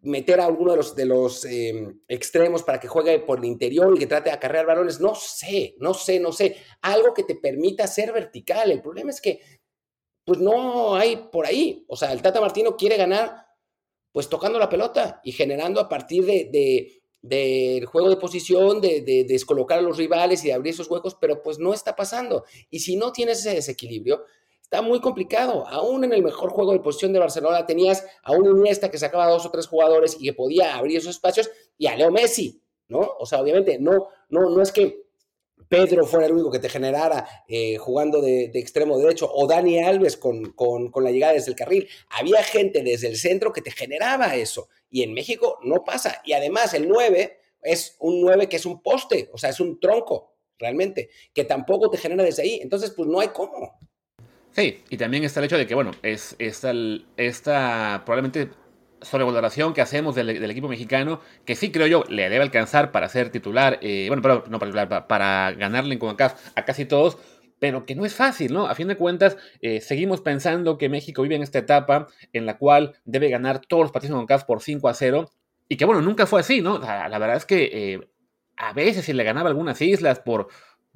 meter 0.00 0.40
a 0.40 0.46
alguno 0.46 0.72
de 0.72 0.76
los, 0.76 0.94
de 0.94 1.06
los 1.06 1.44
em, 1.44 2.00
extremos 2.08 2.62
para 2.62 2.78
que 2.78 2.88
juegue 2.88 3.18
por 3.20 3.38
el 3.38 3.44
interior 3.46 3.94
y 3.94 3.98
que 3.98 4.06
trate 4.06 4.30
de 4.30 4.36
acarrear 4.36 4.66
balones, 4.66 5.00
no 5.00 5.14
sé, 5.14 5.74
no 5.78 5.94
sé, 5.94 6.20
no 6.20 6.32
sé. 6.32 6.56
Algo 6.82 7.12
que 7.14 7.24
te 7.24 7.34
permita 7.34 7.86
ser 7.86 8.12
vertical. 8.12 8.70
El 8.70 8.82
problema 8.82 9.10
es 9.10 9.20
que 9.20 9.40
pues 10.24 10.38
no 10.38 10.94
hay 10.94 11.28
por 11.32 11.46
ahí. 11.46 11.84
O 11.88 11.96
sea, 11.96 12.12
el 12.12 12.22
Tata 12.22 12.40
Martino 12.40 12.76
quiere 12.76 12.96
ganar 12.96 13.46
pues 14.12 14.28
tocando 14.28 14.58
la 14.58 14.68
pelota 14.68 15.20
y 15.24 15.32
generando 15.32 15.80
a 15.80 15.88
partir 15.88 16.24
de, 16.24 17.02
del 17.22 17.86
juego 17.86 18.10
de 18.10 18.16
posición, 18.16 18.80
de, 18.80 19.00
de, 19.02 19.24
descolocar 19.24 19.78
a 19.78 19.82
los 19.82 19.96
rivales 19.96 20.44
y 20.44 20.48
de 20.48 20.54
abrir 20.54 20.74
esos 20.74 20.90
huecos, 20.90 21.16
pero 21.20 21.42
pues 21.42 21.58
no 21.58 21.72
está 21.72 21.96
pasando. 21.96 22.44
Y 22.70 22.80
si 22.80 22.96
no 22.96 23.12
tienes 23.12 23.40
ese 23.40 23.54
desequilibrio, 23.54 24.24
está 24.70 24.82
muy 24.82 25.00
complicado. 25.00 25.66
Aún 25.66 26.04
en 26.04 26.12
el 26.12 26.22
mejor 26.22 26.50
juego 26.50 26.72
de 26.72 26.80
posición 26.80 27.14
de 27.14 27.18
Barcelona 27.18 27.64
tenías 27.64 28.04
a 28.22 28.32
un 28.32 28.44
Iniesta 28.44 28.90
que 28.90 28.98
sacaba 28.98 29.26
dos 29.26 29.46
o 29.46 29.50
tres 29.50 29.66
jugadores 29.66 30.16
y 30.20 30.24
que 30.24 30.34
podía 30.34 30.76
abrir 30.76 30.98
esos 30.98 31.16
espacios 31.16 31.50
y 31.78 31.86
a 31.86 31.96
Leo 31.96 32.10
Messi, 32.10 32.62
¿no? 32.88 33.00
O 33.18 33.24
sea, 33.24 33.40
obviamente, 33.40 33.78
no, 33.78 34.08
no, 34.28 34.50
no 34.50 34.60
es 34.60 34.70
que 34.70 35.06
Pedro 35.70 36.04
fuera 36.04 36.26
el 36.26 36.32
único 36.32 36.50
que 36.50 36.58
te 36.58 36.68
generara 36.68 37.26
eh, 37.48 37.78
jugando 37.78 38.20
de, 38.20 38.50
extremo 38.54 38.98
derecho, 38.98 39.30
o 39.32 39.46
Dani 39.46 39.82
Alves 39.82 40.18
con, 40.18 40.52
con, 40.52 40.92
la 41.02 41.10
llegada 41.10 41.32
desde 41.32 41.50
el 41.50 41.56
carril. 41.56 41.88
Había 42.10 42.42
gente 42.42 42.82
desde 42.82 43.08
el 43.08 43.16
centro 43.16 43.54
que 43.54 43.62
te 43.62 43.70
generaba 43.70 44.36
eso. 44.36 44.68
Y 44.90 45.02
en 45.02 45.14
México 45.14 45.58
no 45.62 45.82
pasa. 45.82 46.20
Y 46.24 46.34
además 46.34 46.74
el 46.74 46.88
9 46.88 47.38
es 47.62 47.96
un 48.00 48.20
9 48.20 48.50
que 48.50 48.56
es 48.56 48.66
un 48.66 48.82
poste, 48.82 49.30
o 49.32 49.38
sea, 49.38 49.50
es 49.50 49.60
un 49.60 49.80
tronco, 49.80 50.34
realmente, 50.58 51.08
que 51.32 51.44
tampoco 51.44 51.88
te 51.88 51.96
genera 51.96 52.22
desde 52.22 52.42
ahí. 52.42 52.60
Entonces, 52.62 52.90
pues 52.90 53.08
no 53.08 53.20
hay 53.20 53.28
cómo. 53.28 53.78
Sí, 54.58 54.82
y 54.90 54.96
también 54.96 55.22
está 55.22 55.38
el 55.38 55.46
hecho 55.46 55.56
de 55.56 55.68
que, 55.68 55.76
bueno, 55.76 55.92
es 56.02 56.34
esta, 56.40 56.72
esta 57.16 58.02
probablemente 58.04 58.50
sobrevaloración 59.00 59.72
que 59.72 59.80
hacemos 59.80 60.16
del, 60.16 60.30
equipo 60.50 60.66
mexicano, 60.66 61.20
que 61.44 61.54
sí 61.54 61.70
creo 61.70 61.86
yo 61.86 62.02
le 62.08 62.28
debe 62.28 62.42
alcanzar 62.42 62.90
para 62.90 63.08
ser 63.08 63.30
titular, 63.30 63.78
eh, 63.82 64.06
bueno, 64.08 64.20
pero 64.20 64.42
no 64.48 64.58
para 64.58 65.06
para, 65.06 65.52
ganarle 65.52 65.94
en 65.94 66.00
CONCACAF 66.00 66.56
a 66.56 66.64
casi 66.64 66.86
todos, 66.86 67.18
pero 67.60 67.86
que 67.86 67.94
no 67.94 68.04
es 68.04 68.16
fácil, 68.16 68.52
¿no? 68.52 68.66
A 68.66 68.74
fin 68.74 68.88
de 68.88 68.96
cuentas, 68.96 69.36
eh, 69.62 69.80
seguimos 69.80 70.22
pensando 70.22 70.76
que 70.76 70.88
México 70.88 71.22
vive 71.22 71.36
en 71.36 71.44
esta 71.44 71.60
etapa 71.60 72.08
en 72.32 72.44
la 72.44 72.58
cual 72.58 72.96
debe 73.04 73.28
ganar 73.28 73.60
todos 73.60 73.84
los 73.84 73.92
partidos 73.92 74.14
en 74.14 74.22
CONCACAF 74.22 74.44
por 74.44 74.60
5 74.60 74.88
a 74.88 74.94
0, 74.94 75.30
y 75.68 75.76
que 75.76 75.84
bueno, 75.84 76.02
nunca 76.02 76.26
fue 76.26 76.40
así, 76.40 76.62
¿no? 76.62 76.80
La, 76.80 77.16
verdad 77.20 77.36
es 77.36 77.46
que 77.46 77.70
eh, 77.72 78.00
a 78.56 78.72
veces 78.72 79.04
se 79.04 79.14
le 79.14 79.22
ganaba 79.22 79.50
algunas 79.50 79.80
islas 79.80 80.18
por, 80.18 80.48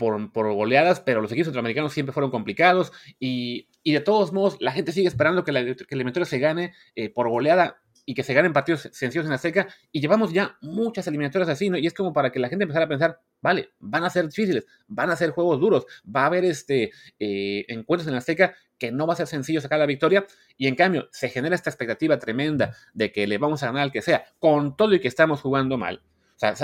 por, 0.02 0.32
por, 0.32 0.52
goleadas, 0.52 1.00
pero 1.00 1.20
los 1.20 1.30
equipos 1.30 1.46
centroamericanos 1.46 1.92
siempre 1.92 2.12
fueron 2.12 2.30
complicados, 2.30 2.92
y, 3.20 3.68
y 3.82 3.92
de 3.92 4.00
todos 4.00 4.32
modos, 4.32 4.56
la 4.60 4.72
gente 4.72 4.92
sigue 4.92 5.08
esperando 5.08 5.44
que, 5.44 5.52
la, 5.52 5.62
que 5.62 5.70
el 5.70 5.86
eliminatorio 5.90 6.26
se 6.26 6.38
gane 6.38 6.74
por 7.14 7.28
goleada 7.28 7.82
y 8.04 8.14
que 8.14 8.22
se 8.22 8.34
ganen 8.34 8.52
partidos 8.52 8.88
sencillos 8.92 9.24
en 9.24 9.30
la 9.30 9.38
seca. 9.38 9.68
Y 9.90 10.00
llevamos 10.00 10.32
ya 10.32 10.56
muchas 10.60 11.06
eliminatorias 11.06 11.48
así, 11.48 11.70
¿no? 11.70 11.78
Y 11.78 11.86
es 11.86 11.94
como 11.94 12.12
para 12.12 12.32
que 12.32 12.38
la 12.38 12.48
gente 12.48 12.64
empezara 12.64 12.86
a 12.86 12.88
pensar, 12.88 13.20
vale, 13.40 13.70
van 13.78 14.04
a 14.04 14.10
ser 14.10 14.26
difíciles, 14.26 14.66
van 14.88 15.10
a 15.10 15.16
ser 15.16 15.30
juegos 15.30 15.60
duros, 15.60 15.86
va 16.04 16.22
a 16.22 16.26
haber 16.26 16.44
este, 16.44 16.90
eh, 17.18 17.64
encuentros 17.68 18.08
en 18.08 18.14
la 18.14 18.20
seca 18.20 18.54
que 18.78 18.90
no 18.90 19.06
va 19.06 19.14
a 19.14 19.16
ser 19.16 19.28
sencillo 19.28 19.60
sacar 19.60 19.78
la 19.78 19.86
victoria. 19.86 20.26
Y 20.56 20.66
en 20.66 20.74
cambio, 20.74 21.08
se 21.12 21.28
genera 21.28 21.54
esta 21.54 21.70
expectativa 21.70 22.18
tremenda 22.18 22.74
de 22.92 23.12
que 23.12 23.26
le 23.26 23.38
vamos 23.38 23.62
a 23.62 23.66
ganar 23.66 23.82
al 23.82 23.92
que 23.92 24.02
sea, 24.02 24.24
con 24.38 24.76
todo 24.76 24.94
y 24.94 25.00
que 25.00 25.08
estamos 25.08 25.40
jugando 25.40 25.78
mal. 25.78 26.02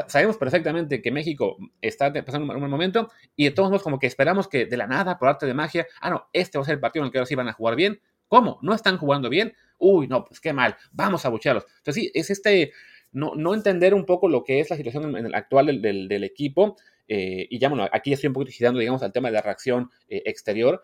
Sabemos 0.09 0.37
perfectamente 0.37 1.01
que 1.01 1.11
México 1.11 1.57
está 1.81 2.13
pasando 2.13 2.53
un 2.53 2.61
mal 2.61 2.71
momento 2.71 3.11
y 3.37 3.45
de 3.45 3.51
todos 3.53 3.71
modos 3.71 3.83
como 3.83 3.99
que 3.99 4.07
esperamos 4.07 4.49
que 4.49 4.67
de 4.67 4.77
la 4.77 4.87
nada, 4.87 5.19
por 5.19 5.29
arte 5.29 5.47
de 5.47 5.55
magia, 5.55 5.87
ah, 6.01 6.11
no, 6.11 6.29
este 6.33 6.59
va 6.59 6.63
a 6.63 6.67
ser 6.67 6.75
el 6.75 6.81
partido 6.81 7.05
en 7.05 7.07
el 7.07 7.13
que 7.13 7.19
ahora 7.19 7.27
sí 7.27 7.35
van 7.35 7.49
a 7.49 7.53
jugar 7.53 7.77
bien. 7.77 8.01
¿Cómo? 8.27 8.59
¿No 8.61 8.75
están 8.75 8.99
jugando 8.99 9.31
bien? 9.31 9.55
uy, 9.79 10.09
no, 10.09 10.25
pues 10.25 10.41
qué 10.41 10.53
mal, 10.53 10.77
vamos 10.93 11.25
a 11.25 11.29
buchearlos. 11.29 11.65
Entonces 11.79 12.03
sí, 12.03 12.11
es 12.15 12.31
este, 12.31 12.73
no, 13.13 13.35
no 13.35 13.55
entender 13.55 13.95
un 13.95 14.05
poco 14.05 14.29
lo 14.29 14.45
que 14.45 14.61
es 14.61 14.71
la 14.71 14.77
situación 14.77 15.17
en 15.17 15.27
el 15.27 15.35
actual 15.35 15.81
del, 15.81 16.25
equipo. 16.25 16.77
Eh, 17.07 17.47
y 17.49 17.59
ya, 17.59 17.69
bueno, 17.69 17.89
aquí 17.91 18.13
estoy 18.13 18.29
un 18.29 18.35
poquito 18.35 18.53
girando, 18.53 18.81
digamos, 18.81 19.03
al 19.03 19.13
tema 19.13 19.29
de 19.29 19.35
la 19.35 19.43
reacción 19.43 19.91
eh, 20.09 20.23
exterior. 20.27 20.83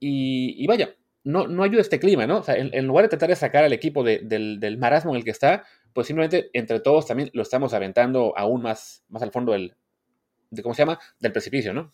Y, 0.00 0.64
vaya, 0.66 0.94
no, 1.24 1.48
no 1.48 1.64
ayuda 1.64 1.80
este 1.80 1.98
clima, 1.98 2.26
¿no? 2.26 2.38
O 2.38 2.42
sea, 2.42 2.56
en, 2.56 2.86
lugar 2.86 3.04
de 3.04 3.08
tratar 3.08 3.30
de 3.30 3.36
sacar 3.36 3.64
al 3.64 3.72
equipo 3.72 4.04
del, 4.04 4.76
marasmo 4.78 5.12
en 5.12 5.16
el 5.16 5.24
que 5.24 5.30
está, 5.30 5.64
pues 5.98 6.06
simplemente 6.06 6.48
entre 6.52 6.78
todos 6.78 7.06
también 7.06 7.28
lo 7.32 7.42
estamos 7.42 7.74
aventando 7.74 8.32
aún 8.36 8.62
más, 8.62 9.02
más 9.08 9.20
al 9.20 9.32
fondo 9.32 9.50
del, 9.50 9.74
de, 10.48 10.62
¿cómo 10.62 10.72
se 10.72 10.82
llama? 10.82 11.00
Del 11.18 11.32
precipicio, 11.32 11.74
¿no? 11.74 11.90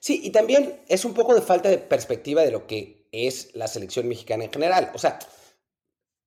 Sí, 0.00 0.22
y 0.24 0.30
también 0.30 0.80
es 0.88 1.04
un 1.04 1.12
poco 1.12 1.34
de 1.34 1.42
falta 1.42 1.68
de 1.68 1.76
perspectiva 1.76 2.40
de 2.40 2.50
lo 2.50 2.66
que 2.66 3.06
es 3.12 3.54
la 3.54 3.66
selección 3.66 4.08
mexicana 4.08 4.44
en 4.44 4.50
general. 4.50 4.92
O 4.94 4.98
sea, 4.98 5.18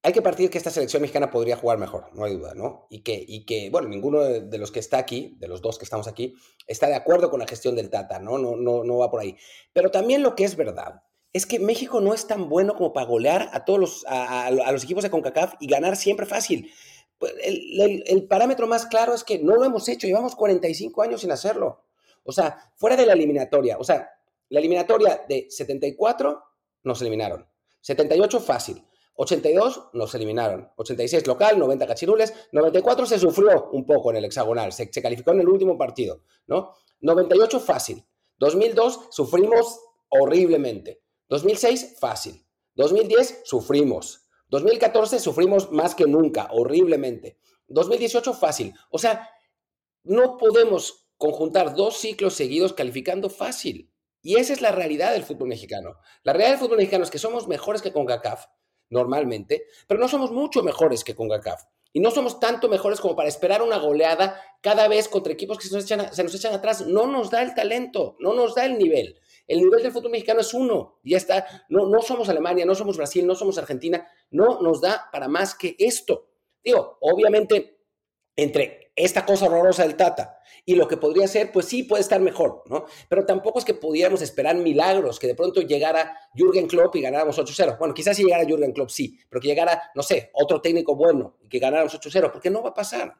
hay 0.04 0.14
que 0.14 0.22
partir 0.22 0.52
que 0.52 0.60
esta 0.60 0.70
selección 0.70 1.02
mexicana 1.02 1.32
podría 1.32 1.58
jugar 1.58 1.80
mejor, 1.80 2.14
no 2.14 2.24
hay 2.24 2.36
duda, 2.36 2.54
¿no? 2.54 2.86
Y 2.92 3.00
que, 3.00 3.26
y 3.28 3.46
que 3.46 3.72
bueno, 3.72 3.88
ninguno 3.88 4.22
de, 4.22 4.58
los 4.60 4.72
que 4.72 4.80
está 4.80 5.00
aquí, 5.00 5.36
de 5.40 5.48
los 5.48 5.64
dos 5.64 5.80
que 5.80 5.86
estamos 5.86 6.08
aquí, 6.08 6.36
está 6.68 6.86
de 6.86 6.94
acuerdo 6.94 7.32
con 7.32 7.40
la 7.40 7.48
gestión 7.48 7.76
del 7.76 7.90
Tata, 7.90 8.20
¿no? 8.20 8.38
No, 8.38 8.56
no, 8.56 8.84
no 8.84 8.98
va 9.00 9.10
por 9.10 9.22
ahí. 9.22 9.36
Pero 9.74 9.90
también 9.90 10.22
lo 10.22 10.36
que 10.36 10.44
es 10.44 10.56
verdad 10.56 11.02
es 11.34 11.46
que 11.46 11.60
México 11.60 12.02
no 12.02 12.14
es 12.14 12.28
tan 12.28 12.50
bueno 12.50 12.76
como 12.76 12.94
para 12.94 13.08
golear 13.08 13.50
a 13.54 13.66
todos 13.66 13.80
los, 13.80 14.06
a, 14.08 14.52
los 14.52 14.84
equipos 14.84 15.04
de 15.04 15.10
CONCACAF 15.10 15.56
y 15.60 15.68
ganar 15.68 15.96
siempre 15.96 16.26
fácil. 16.26 16.72
Pues, 17.18 17.34
el, 17.44 18.04
el, 18.06 18.28
parámetro 18.28 18.68
más 18.68 18.86
claro 18.86 19.14
es 19.14 19.24
que 19.24 19.40
no 19.40 19.56
lo 19.56 19.64
hemos 19.64 19.88
hecho, 19.88 20.08
llevamos 20.08 20.36
45 20.36 21.02
años 21.02 21.22
sin 21.22 21.32
hacerlo. 21.32 21.86
O 22.24 22.32
sea, 22.32 22.72
fuera 22.76 22.96
de 22.96 23.06
la 23.06 23.14
eliminatoria, 23.14 23.78
o 23.78 23.84
sea, 23.84 24.10
la 24.50 24.60
eliminatoria 24.60 25.24
de 25.30 25.48
74 25.50 26.44
nos 26.84 27.02
eliminaron. 27.02 27.48
78 27.82 28.40
fácil. 28.40 28.84
82 29.16 29.90
nos 29.94 30.16
eliminaron. 30.16 30.70
86 30.76 31.28
local, 31.28 31.60
90 31.60 31.88
cachirules. 31.88 32.34
94 32.52 33.06
se 33.06 33.20
sufrió 33.20 33.70
un 33.72 33.86
poco 33.86 34.12
en 34.12 34.18
el 34.18 34.26
hexagonal. 34.26 34.74
Se, 34.74 34.90
calificó 34.90 35.32
en 35.32 35.42
el 35.42 35.48
último 35.48 35.78
partido, 35.78 36.22
¿no? 36.48 36.74
98 37.02 37.60
fácil. 37.60 38.04
2002 38.40 39.08
sufrimos 39.12 39.80
horriblemente. 40.10 41.01
2006 41.32 41.96
fácil. 41.98 42.46
2010 42.76 43.44
sufrimos. 43.46 44.28
2014 44.50 45.18
sufrimos 45.18 45.72
más 45.72 45.96
que 45.96 46.06
nunca, 46.06 46.50
horriblemente. 46.52 47.38
2018 47.70 48.34
fácil. 48.34 48.74
O 48.90 49.00
sea, 49.00 49.30
no 50.04 50.36
podemos 50.36 51.08
conjuntar 51.16 51.74
dos 51.74 51.96
ciclos 51.96 52.34
seguidos 52.34 52.74
calificando 52.74 53.30
fácil. 53.30 53.90
Y 54.22 54.36
esa 54.36 54.52
es 54.52 54.60
la 54.60 54.74
realidad 54.74 55.14
del 55.14 55.24
fútbol 55.24 55.48
mexicano. 55.48 55.96
La 56.24 56.34
realidad 56.34 56.52
del 56.52 56.60
fútbol 56.60 56.80
mexicano 56.80 57.06
es 57.06 57.10
que 57.10 57.18
somos 57.18 57.48
mejores 57.48 57.82
que 57.82 57.94
con 57.94 58.06
CONCACAF, 58.06 58.48
normalmente, 58.90 59.68
pero 59.88 60.02
no 60.02 60.10
somos 60.10 60.32
mucho 60.32 60.64
mejores 60.64 61.06
que 61.06 61.16
con 61.16 61.30
CONCACAF. 61.30 61.64
Y 61.94 62.02
no 62.02 62.12
somos 62.12 62.42
tanto 62.42 62.68
mejores 62.68 63.00
como 63.00 63.16
para 63.16 63.30
esperar 63.30 63.62
una 63.62 63.78
goleada 63.78 64.38
cada 64.62 64.90
vez 64.90 65.08
contra 65.08 65.32
equipos 65.32 65.58
que 65.58 65.68
se 65.68 65.76
nos, 65.76 65.86
echan, 65.86 66.14
se 66.14 66.24
nos 66.26 66.36
echan 66.36 66.54
atrás. 66.54 66.86
No 66.88 67.08
nos 67.08 67.32
da 67.32 67.42
el 67.42 67.56
talento, 67.56 68.18
no 68.20 68.34
nos 68.34 68.54
da 68.54 68.66
el 68.66 68.78
nivel. 68.78 69.18
El 69.52 69.60
nivel 69.60 69.84
del 69.84 69.92
fútbol 69.92 70.12
mexicano 70.12 70.40
es 70.40 70.54
uno, 70.54 71.02
ya 71.04 71.18
está. 71.18 71.46
No, 71.68 71.86
no 71.86 72.02
somos 72.02 72.30
Alemania, 72.30 72.66
no 72.66 72.74
somos 72.74 72.96
Brasil, 72.96 73.28
no 73.28 73.36
somos 73.36 73.58
Argentina. 73.58 74.08
No 74.30 74.62
nos 74.62 74.80
da 74.80 75.10
para 75.12 75.28
más 75.28 75.56
que 75.56 75.76
esto. 75.78 76.30
Digo, 76.64 76.98
obviamente, 77.02 77.82
entre 78.38 78.94
esta 78.96 79.26
cosa 79.26 79.48
horrorosa 79.48 79.84
del 79.84 79.98
Tata 79.98 80.40
y 80.66 80.76
lo 80.76 80.88
que 80.88 80.96
podría 80.96 81.28
ser, 81.28 81.52
pues 81.52 81.66
sí 81.66 81.84
puede 81.84 82.02
estar 82.02 82.22
mejor, 82.22 82.64
¿no? 82.68 82.86
Pero 83.10 83.26
tampoco 83.26 83.60
es 83.60 83.66
que 83.66 83.74
pudiéramos 83.74 84.22
esperar 84.22 84.56
milagros, 84.56 85.20
que 85.20 85.28
de 85.28 85.36
pronto 85.36 85.60
llegara 85.60 86.18
Jürgen 86.34 86.68
Klopp 86.68 86.96
y 86.96 87.02
ganáramos 87.02 87.38
8-0. 87.38 87.78
Bueno, 87.78 87.94
quizás 87.94 88.16
si 88.16 88.24
llegara 88.24 88.46
Jürgen 88.46 88.72
Klopp 88.72 88.90
sí, 88.90 89.20
pero 89.30 89.42
que 89.42 89.50
llegara, 89.50 89.92
no 89.96 90.02
sé, 90.02 90.32
otro 90.32 90.62
técnico 90.62 90.96
bueno 90.96 91.36
y 91.42 91.50
que 91.50 91.60
ganáramos 91.60 91.94
8-0, 91.94 92.32
porque 92.32 92.50
no 92.50 92.64
va 92.64 92.70
a 92.70 92.74
pasar. 92.74 93.16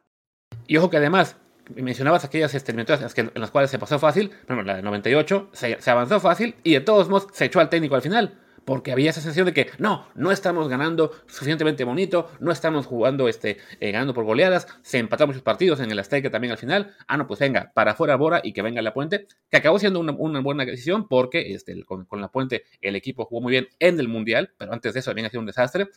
Y 0.66 0.78
ojo 0.78 0.88
que 0.88 0.96
además, 0.96 1.36
mencionabas 1.74 2.24
aquellas 2.24 2.54
eliminatorias 2.54 3.16
en 3.16 3.30
las 3.34 3.50
cuales 3.50 3.70
se 3.70 3.78
pasó 3.78 3.98
fácil, 3.98 4.30
bueno, 4.46 4.62
la 4.62 4.76
de 4.76 4.82
98, 4.82 5.50
se, 5.52 5.80
se 5.80 5.90
avanzó 5.90 6.20
fácil 6.20 6.56
y 6.62 6.74
de 6.74 6.80
todos 6.80 7.08
modos 7.08 7.28
se 7.32 7.44
echó 7.44 7.60
al 7.60 7.68
técnico 7.68 7.94
al 7.94 8.02
final 8.02 8.38
porque 8.64 8.92
había 8.92 9.10
esa 9.10 9.20
sensación 9.20 9.46
de 9.46 9.52
que 9.52 9.70
no, 9.78 10.06
no 10.14 10.30
estamos 10.30 10.68
ganando 10.68 11.12
suficientemente 11.26 11.84
bonito, 11.84 12.30
no 12.40 12.52
estamos 12.52 12.86
jugando, 12.86 13.28
este, 13.28 13.58
eh, 13.80 13.90
ganando 13.90 14.14
por 14.14 14.24
goleadas, 14.24 14.66
se 14.82 14.98
empataron 14.98 15.30
muchos 15.30 15.42
partidos 15.42 15.80
en 15.80 15.90
el 15.90 15.98
Azteca 15.98 16.30
también 16.30 16.52
al 16.52 16.58
final, 16.58 16.94
ah, 17.08 17.16
no, 17.16 17.26
pues 17.26 17.40
venga, 17.40 17.72
para 17.74 17.92
afuera 17.92 18.16
Bora 18.16 18.40
y 18.42 18.52
que 18.52 18.62
venga 18.62 18.82
la 18.82 18.94
Puente, 18.94 19.26
que 19.50 19.56
acabó 19.56 19.78
siendo 19.78 20.00
una, 20.00 20.40
buena 20.40 20.64
decisión 20.64 21.08
porque 21.08 21.54
este, 21.54 21.82
con, 21.84 22.06
la 22.20 22.28
Puente 22.28 22.64
el 22.80 22.96
equipo 22.96 23.24
jugó 23.24 23.40
muy 23.40 23.52
bien 23.52 23.68
en 23.78 23.98
el 23.98 24.08
Mundial, 24.08 24.52
pero 24.56 24.72
antes 24.72 24.94
de 24.94 25.00
eso 25.00 25.10
había 25.10 25.28
sido 25.28 25.40
un 25.40 25.46
desastre, 25.46 25.88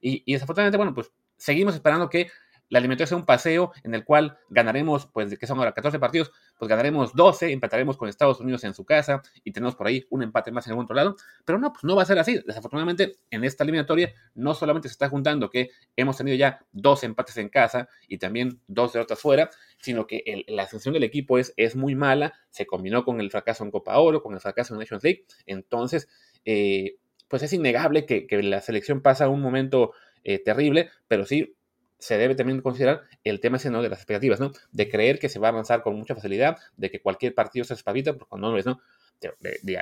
y, 0.00 0.22
y 0.24 0.32
desafortunadamente, 0.34 0.78
bueno, 0.78 0.94
pues 0.94 1.10
seguimos 1.36 1.74
esperando 1.74 2.08
que 2.08 2.30
la 2.70 2.78
alimentación 2.78 3.18
es 3.18 3.20
un 3.22 3.26
paseo 3.26 3.72
en 3.82 3.94
el 3.94 4.04
cual 4.04 4.38
ganaremos, 4.48 5.06
pues, 5.06 5.36
que 5.38 5.46
son 5.46 5.58
ahora 5.58 5.72
14 5.72 5.98
partidos, 5.98 6.32
pues 6.56 6.68
ganaremos 6.68 7.14
12, 7.14 7.52
empataremos 7.52 7.96
con 7.96 8.08
Estados 8.08 8.40
Unidos 8.40 8.64
en 8.64 8.74
su 8.74 8.84
casa 8.84 9.22
y 9.44 9.52
tenemos 9.52 9.74
por 9.74 9.88
ahí 9.88 10.06
un 10.08 10.22
empate 10.22 10.52
más 10.52 10.66
en 10.66 10.72
algún 10.72 10.84
otro 10.84 10.94
lado. 10.94 11.16
Pero 11.44 11.58
no, 11.58 11.72
pues 11.72 11.82
no 11.84 11.96
va 11.96 12.02
a 12.02 12.06
ser 12.06 12.18
así. 12.20 12.40
Desafortunadamente, 12.46 13.18
en 13.30 13.44
esta 13.44 13.64
eliminatoria 13.64 14.14
no 14.34 14.54
solamente 14.54 14.88
se 14.88 14.92
está 14.92 15.08
juntando 15.08 15.50
que 15.50 15.70
hemos 15.96 16.16
tenido 16.16 16.36
ya 16.36 16.64
dos 16.70 17.02
empates 17.02 17.36
en 17.38 17.48
casa 17.48 17.88
y 18.06 18.18
también 18.18 18.60
dos 18.68 18.92
derrotas 18.92 19.18
fuera, 19.18 19.50
sino 19.78 20.06
que 20.06 20.44
la 20.46 20.62
ascensión 20.62 20.94
del 20.94 21.02
equipo 21.02 21.38
es, 21.38 21.52
es 21.56 21.74
muy 21.74 21.96
mala. 21.96 22.34
Se 22.50 22.66
combinó 22.66 23.04
con 23.04 23.20
el 23.20 23.32
fracaso 23.32 23.64
en 23.64 23.72
Copa 23.72 23.98
Oro, 23.98 24.22
con 24.22 24.32
el 24.34 24.40
fracaso 24.40 24.74
en 24.74 24.80
Nations 24.80 25.02
League. 25.02 25.24
Entonces, 25.44 26.08
eh, 26.44 26.98
pues 27.26 27.42
es 27.42 27.52
innegable 27.52 28.06
que, 28.06 28.26
la 28.42 28.60
selección 28.60 29.02
pasa 29.02 29.28
un 29.28 29.40
momento 29.40 29.92
eh, 30.22 30.38
terrible, 30.38 30.90
pero 31.08 31.26
sí 31.26 31.56
se 32.00 32.18
debe 32.18 32.34
también 32.34 32.60
considerar 32.60 33.02
el 33.24 33.40
tema 33.40 33.58
ese, 33.58 33.70
¿no? 33.70 33.82
de 33.82 33.88
las 33.88 34.00
expectativas, 34.00 34.40
¿no? 34.40 34.52
De 34.72 34.88
creer 34.88 35.18
que 35.18 35.28
se 35.28 35.38
va 35.38 35.48
a 35.48 35.50
avanzar 35.50 35.82
con 35.82 35.94
mucha 35.96 36.14
facilidad, 36.14 36.58
de 36.76 36.90
que 36.90 37.00
cualquier 37.00 37.34
partido 37.34 37.64
se 37.64 37.74
espavita, 37.74 38.14
porque 38.14 38.28
cuando 38.28 38.48
no 38.48 38.54
lo 38.54 38.58
es, 38.58 38.66
¿no? 38.66 38.80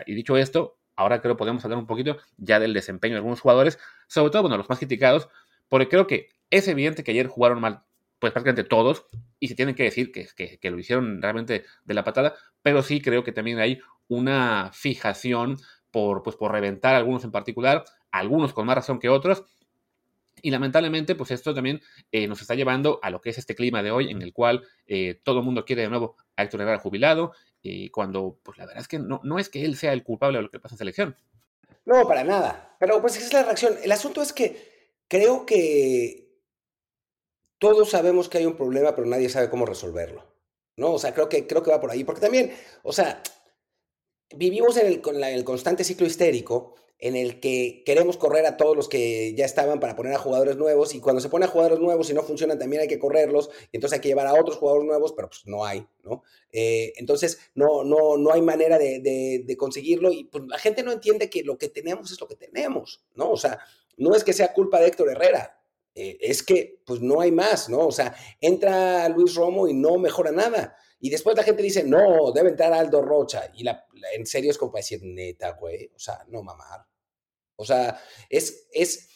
Y 0.06 0.14
dicho 0.14 0.36
esto, 0.36 0.78
ahora 0.96 1.20
creo 1.20 1.34
que 1.34 1.38
podemos 1.38 1.64
hablar 1.64 1.78
un 1.78 1.86
poquito 1.86 2.18
ya 2.36 2.58
del 2.58 2.74
desempeño 2.74 3.14
de 3.14 3.18
algunos 3.18 3.40
jugadores, 3.40 3.78
sobre 4.08 4.30
todo, 4.30 4.42
bueno, 4.42 4.56
los 4.56 4.68
más 4.68 4.78
criticados, 4.78 5.28
porque 5.68 5.88
creo 5.88 6.06
que 6.06 6.28
es 6.50 6.66
evidente 6.66 7.04
que 7.04 7.12
ayer 7.12 7.28
jugaron 7.28 7.60
mal, 7.60 7.82
pues 8.18 8.32
prácticamente 8.32 8.68
todos, 8.68 9.06
y 9.38 9.48
se 9.48 9.54
tienen 9.54 9.76
que 9.76 9.84
decir 9.84 10.10
que, 10.10 10.26
que, 10.58 10.70
lo 10.70 10.78
hicieron 10.78 11.22
realmente 11.22 11.64
de 11.84 11.94
la 11.94 12.04
patada, 12.04 12.34
pero 12.62 12.82
sí 12.82 13.00
creo 13.00 13.22
que 13.22 13.32
también 13.32 13.60
hay 13.60 13.80
una 14.08 14.70
fijación 14.72 15.58
por, 15.92 16.22
pues, 16.22 16.36
por 16.36 16.50
reventar 16.50 16.94
a 16.94 16.98
algunos 16.98 17.22
en 17.24 17.30
particular, 17.30 17.84
algunos 18.10 18.52
con 18.52 18.66
más 18.66 18.76
razón 18.76 18.98
que 18.98 19.08
otros, 19.08 19.44
Y 20.42 20.50
lamentablemente, 20.50 21.14
pues 21.14 21.30
esto 21.30 21.54
también 21.54 21.80
eh, 22.12 22.26
nos 22.26 22.40
está 22.40 22.54
llevando 22.54 23.00
a 23.02 23.10
lo 23.10 23.20
que 23.20 23.30
es 23.30 23.38
este 23.38 23.54
clima 23.54 23.82
de 23.82 23.90
hoy, 23.90 24.10
en 24.10 24.22
el 24.22 24.32
cual 24.32 24.66
eh, 24.86 25.20
todo 25.22 25.38
el 25.38 25.44
mundo 25.44 25.64
quiere 25.64 25.82
de 25.82 25.88
nuevo 25.88 26.16
a 26.36 26.44
Héctor 26.44 26.78
jubilado, 26.80 27.32
y 27.62 27.90
cuando, 27.90 28.38
pues 28.42 28.58
la 28.58 28.66
verdad 28.66 28.82
es 28.82 28.88
que 28.88 28.98
no, 28.98 29.20
no 29.24 29.38
es 29.38 29.48
que 29.48 29.64
él 29.64 29.76
sea 29.76 29.92
el 29.92 30.04
culpable 30.04 30.38
de 30.38 30.42
lo 30.42 30.50
que 30.50 30.60
pasa 30.60 30.74
en 30.74 30.78
selección. 30.78 31.16
No, 31.84 32.06
para 32.06 32.22
nada. 32.24 32.76
Pero 32.78 33.00
pues 33.00 33.16
esa 33.16 33.26
es 33.26 33.32
la 33.32 33.42
reacción. 33.44 33.74
El 33.82 33.92
asunto 33.92 34.22
es 34.22 34.32
que 34.32 34.98
creo 35.08 35.46
que 35.46 36.28
todos 37.58 37.90
sabemos 37.90 38.28
que 38.28 38.38
hay 38.38 38.46
un 38.46 38.56
problema, 38.56 38.94
pero 38.94 39.08
nadie 39.08 39.28
sabe 39.28 39.50
cómo 39.50 39.66
resolverlo. 39.66 40.24
¿No? 40.76 40.92
O 40.92 40.98
sea, 40.98 41.12
creo 41.12 41.28
que, 41.28 41.46
creo 41.46 41.62
que 41.62 41.70
va 41.70 41.80
por 41.80 41.90
ahí. 41.90 42.04
Porque 42.04 42.20
también, 42.20 42.52
o 42.82 42.92
sea, 42.92 43.22
vivimos 44.36 44.76
en 44.76 44.86
el, 44.86 45.02
en 45.04 45.24
el 45.24 45.44
constante 45.44 45.82
ciclo 45.82 46.06
histérico 46.06 46.76
en 47.00 47.14
el 47.14 47.38
que 47.38 47.82
queremos 47.86 48.16
correr 48.16 48.44
a 48.46 48.56
todos 48.56 48.76
los 48.76 48.88
que 48.88 49.34
ya 49.34 49.44
estaban 49.44 49.78
para 49.78 49.94
poner 49.94 50.14
a 50.14 50.18
jugadores 50.18 50.56
nuevos 50.56 50.94
y 50.94 51.00
cuando 51.00 51.20
se 51.20 51.28
pone 51.28 51.44
a 51.44 51.48
jugadores 51.48 51.78
nuevos 51.78 52.10
y 52.10 52.14
no 52.14 52.22
funcionan 52.22 52.58
también 52.58 52.82
hay 52.82 52.88
que 52.88 52.98
correrlos 52.98 53.50
y 53.70 53.76
entonces 53.76 53.98
hay 53.98 54.00
que 54.00 54.08
llevar 54.08 54.26
a 54.26 54.34
otros 54.34 54.56
jugadores 54.56 54.86
nuevos, 54.86 55.12
pero 55.12 55.28
pues 55.28 55.42
no 55.46 55.64
hay, 55.64 55.86
¿no? 56.02 56.24
Eh, 56.50 56.92
entonces 56.96 57.38
no, 57.54 57.84
no, 57.84 58.16
no 58.16 58.32
hay 58.32 58.42
manera 58.42 58.78
de, 58.78 59.00
de, 59.00 59.56
conseguirlo 59.56 60.10
y 60.10 60.24
pues 60.24 60.44
la 60.48 60.58
gente 60.58 60.82
no 60.82 60.90
entiende 60.90 61.30
que 61.30 61.42
lo 61.44 61.56
que 61.56 61.68
tenemos 61.68 62.10
es 62.10 62.20
lo 62.20 62.26
que 62.26 62.36
tenemos, 62.36 63.04
¿no? 63.14 63.30
O 63.30 63.36
sea, 63.36 63.60
no 63.96 64.14
es 64.14 64.24
que 64.24 64.32
sea 64.32 64.52
culpa 64.52 64.80
de 64.80 64.88
Héctor 64.88 65.10
Herrera, 65.10 65.60
eh, 65.94 66.16
es 66.20 66.42
que 66.42 66.80
pues 66.84 67.00
no 67.00 67.20
hay 67.20 67.30
más, 67.32 67.68
¿no? 67.68 67.86
O 67.86 67.92
sea, 67.92 68.14
entra 68.40 69.08
Luis 69.08 69.34
Romo 69.34 69.68
y 69.68 69.74
no 69.74 69.98
mejora 69.98 70.30
nada. 70.30 70.76
Y 71.00 71.10
después 71.10 71.36
la 71.36 71.44
gente 71.44 71.62
dice, 71.62 71.84
no, 71.84 72.32
debe 72.32 72.50
entrar 72.50 72.72
Aldo 72.72 73.02
Rocha. 73.02 73.50
Y 73.54 73.62
la, 73.62 73.86
en 74.14 74.26
serio 74.26 74.50
es 74.50 74.58
como 74.58 74.72
para 74.72 74.80
decir, 74.80 75.00
neta, 75.02 75.52
güey, 75.52 75.90
o 75.94 75.98
sea, 75.98 76.24
no 76.28 76.42
mamar. 76.42 76.84
O 77.56 77.64
sea, 77.64 78.00
es, 78.28 78.68
es, 78.72 79.08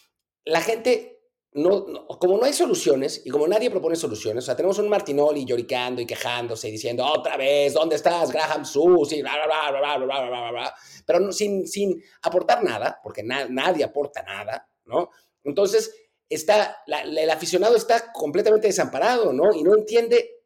la 0.45 0.61
gente, 0.61 1.21
no, 1.53 2.07
como 2.19 2.39
no 2.39 2.45
hay 2.45 2.53
soluciones 2.53 3.23
y 3.25 3.31
como 3.31 3.47
nadie 3.47 3.71
propone 3.71 3.97
soluciones, 3.97 4.45
o 4.45 4.47
sea, 4.47 4.57
tenemos 4.57 4.79
un 4.79 4.89
Martinoli 4.89 5.45
lloricando 5.45 6.01
y 6.01 6.07
quejándose 6.07 6.69
y 6.69 6.73
diciendo, 6.73 7.05
otra 7.05 7.37
vez, 7.37 7.75
¿dónde 7.75 7.97
estás, 7.97 8.33
Graham 8.33 8.65
Susi? 8.65 9.23
Bla, 9.23 9.33
bla, 9.45 9.71
bla, 9.71 9.97
bla, 9.97 10.07
bla, 10.07 10.29
bla, 10.29 10.51
bla, 10.51 10.75
pero 11.07 11.21
no, 11.21 11.33
sin, 11.33 11.67
sin 11.67 12.03
aportar 12.23 12.63
nada, 12.63 13.01
porque 13.03 13.23
nadie 13.23 13.85
aporta 13.85 14.23
nada, 14.23 14.69
¿no? 14.85 15.11
Entonces, 15.45 15.95
está, 16.29 16.83
el 16.87 17.31
aficionado 17.31 17.77
está 17.77 18.13
completamente 18.13 18.69
desamparado, 18.69 19.33
¿no? 19.33 19.53
Y 19.55 19.63
no 19.63 19.77
entiende 19.77 20.42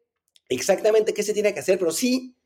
exactamente 0.49 1.15
qué 1.15 1.23
se 1.23 1.35
tiene 1.35 1.53
que 1.53 1.61
hacer, 1.61 1.79
pero 1.79 1.93
sí 1.93 2.37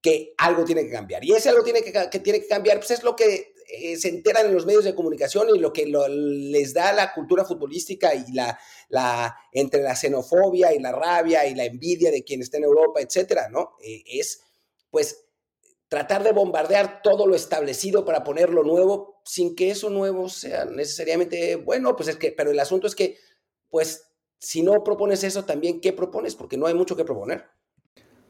que 0.00 0.34
algo 0.36 0.64
tiene 0.64 0.84
que 0.84 0.90
cambiar. 0.90 1.24
Y 1.24 1.32
ese 1.32 1.48
algo 1.48 1.62
tiene 1.62 1.82
que, 1.82 1.92
que 1.92 2.18
tiene 2.18 2.40
que 2.40 2.48
cambiar, 2.48 2.78
pues 2.78 2.90
es 2.90 3.02
lo 3.04 3.14
que 3.14 3.54
eh, 3.68 3.96
se 3.96 4.08
enteran 4.08 4.46
en 4.46 4.54
los 4.54 4.66
medios 4.66 4.84
de 4.84 4.94
comunicación 4.94 5.48
y 5.54 5.58
lo 5.58 5.72
que 5.72 5.86
les 5.86 6.74
da 6.74 6.92
la 6.92 7.14
cultura 7.14 7.44
futbolística 7.44 8.14
y 8.14 8.32
la, 8.32 8.58
la, 8.88 9.34
entre 9.52 9.82
la 9.82 9.96
xenofobia 9.96 10.74
y 10.74 10.78
la 10.80 10.92
rabia 10.92 11.46
y 11.46 11.54
la 11.54 11.64
envidia 11.64 12.10
de 12.10 12.24
quien 12.24 12.42
está 12.42 12.58
en 12.58 12.64
Europa, 12.64 13.00
etcétera, 13.00 13.48
¿no? 13.48 13.76
Eh, 13.82 14.02
es, 14.06 14.42
pues, 14.90 15.24
tratar 15.88 16.22
de 16.24 16.32
bombardear 16.32 17.02
todo 17.02 17.26
lo 17.26 17.34
establecido 17.34 18.04
para 18.04 18.24
poner 18.24 18.50
lo 18.50 18.62
nuevo 18.62 19.20
sin 19.24 19.54
que 19.54 19.70
eso 19.70 19.90
nuevo 19.90 20.28
sea 20.28 20.64
necesariamente 20.64 21.56
bueno, 21.56 21.94
pues 21.96 22.08
es 22.08 22.16
que, 22.16 22.32
pero 22.32 22.50
el 22.50 22.60
asunto 22.60 22.86
es 22.86 22.94
que, 22.94 23.18
pues, 23.70 24.11
si 24.42 24.60
no 24.62 24.82
propones 24.82 25.22
eso, 25.22 25.44
también, 25.44 25.80
¿qué 25.80 25.92
propones? 25.92 26.34
Porque 26.34 26.56
no 26.56 26.66
hay 26.66 26.74
mucho 26.74 26.96
que 26.96 27.04
proponer. 27.04 27.44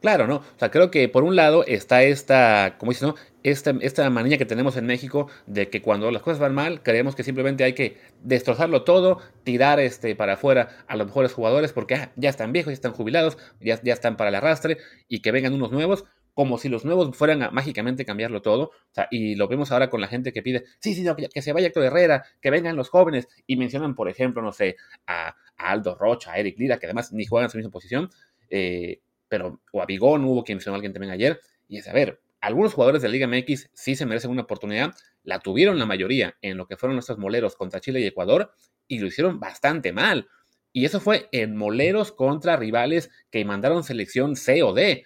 Claro, 0.02 0.26
¿no? 0.26 0.36
O 0.36 0.58
sea, 0.58 0.70
creo 0.70 0.90
que 0.90 1.08
por 1.08 1.24
un 1.24 1.36
lado 1.36 1.64
está 1.64 2.02
esta, 2.02 2.76
como 2.76 2.92
dices, 2.92 3.08
¿no? 3.08 3.14
Esta, 3.42 3.72
esta 3.80 4.10
manía 4.10 4.36
que 4.36 4.44
tenemos 4.44 4.76
en 4.76 4.84
México 4.84 5.28
de 5.46 5.70
que 5.70 5.80
cuando 5.80 6.10
las 6.10 6.20
cosas 6.20 6.38
van 6.38 6.54
mal, 6.54 6.82
creemos 6.82 7.14
que 7.14 7.24
simplemente 7.24 7.64
hay 7.64 7.72
que 7.72 7.96
destrozarlo 8.22 8.84
todo, 8.84 9.20
tirar 9.42 9.80
este 9.80 10.14
para 10.14 10.34
afuera 10.34 10.84
a 10.86 10.96
los 10.96 11.06
mejores 11.06 11.32
jugadores 11.32 11.72
porque 11.72 11.94
ah, 11.94 12.12
ya 12.16 12.28
están 12.28 12.52
viejos, 12.52 12.72
ya 12.72 12.74
están 12.74 12.92
jubilados, 12.92 13.38
ya, 13.60 13.80
ya 13.82 13.94
están 13.94 14.16
para 14.16 14.28
el 14.28 14.34
arrastre 14.34 14.78
y 15.08 15.22
que 15.22 15.32
vengan 15.32 15.54
unos 15.54 15.72
nuevos, 15.72 16.04
como 16.34 16.58
si 16.58 16.68
los 16.68 16.84
nuevos 16.84 17.16
fueran 17.16 17.42
a 17.42 17.50
mágicamente 17.50 18.04
cambiarlo 18.04 18.42
todo. 18.42 18.64
O 18.64 18.94
sea, 18.94 19.08
y 19.10 19.34
lo 19.34 19.48
vemos 19.48 19.72
ahora 19.72 19.90
con 19.90 20.00
la 20.00 20.08
gente 20.08 20.32
que 20.32 20.42
pide, 20.42 20.64
sí, 20.80 20.94
sí, 20.94 21.06
que, 21.32 21.42
se 21.42 21.52
vaya 21.52 21.68
Héctor 21.68 21.84
Herrera, 21.84 22.24
que 22.40 22.50
vengan 22.50 22.76
los 22.76 22.88
jóvenes, 22.88 23.28
y 23.46 23.56
mencionan, 23.56 23.94
por 23.94 24.08
ejemplo, 24.08 24.42
no 24.42 24.52
sé, 24.52 24.76
a, 25.06 25.34
Aldo 25.70 25.94
Rocha, 25.94 26.36
Eric 26.36 26.58
Lira, 26.58 26.78
que 26.78 26.86
además 26.86 27.12
ni 27.12 27.26
juegan 27.26 27.46
en 27.46 27.50
su 27.50 27.58
misma 27.58 27.70
posición, 27.70 28.10
eh, 28.50 29.00
pero, 29.28 29.60
o 29.72 29.82
a 29.82 29.86
Bigón, 29.86 30.24
hubo 30.24 30.44
quien 30.44 30.56
mencionó 30.56 30.74
a 30.74 30.76
alguien 30.76 30.92
también 30.92 31.12
ayer, 31.12 31.40
y 31.68 31.78
es, 31.78 31.88
a 31.88 31.92
ver, 31.92 32.20
algunos 32.40 32.74
jugadores 32.74 33.02
de 33.02 33.08
Liga 33.08 33.26
MX 33.26 33.70
sí 33.72 33.94
se 33.94 34.04
merecen 34.04 34.30
una 34.30 34.42
oportunidad, 34.42 34.92
la 35.22 35.38
tuvieron 35.38 35.78
la 35.78 35.86
mayoría 35.86 36.36
en 36.42 36.56
lo 36.56 36.66
que 36.66 36.76
fueron 36.76 36.96
nuestros 36.96 37.18
moleros 37.18 37.56
contra 37.56 37.80
Chile 37.80 38.00
y 38.00 38.06
Ecuador, 38.06 38.52
y 38.88 38.98
lo 38.98 39.06
hicieron 39.06 39.40
bastante 39.40 39.92
mal. 39.92 40.28
Y 40.72 40.84
eso 40.84 41.00
fue 41.00 41.28
en 41.32 41.56
moleros 41.56 42.12
contra 42.12 42.56
rivales 42.56 43.10
que 43.30 43.44
mandaron 43.44 43.84
selección 43.84 44.36
C 44.36 44.62
o 44.62 44.72
D 44.72 45.04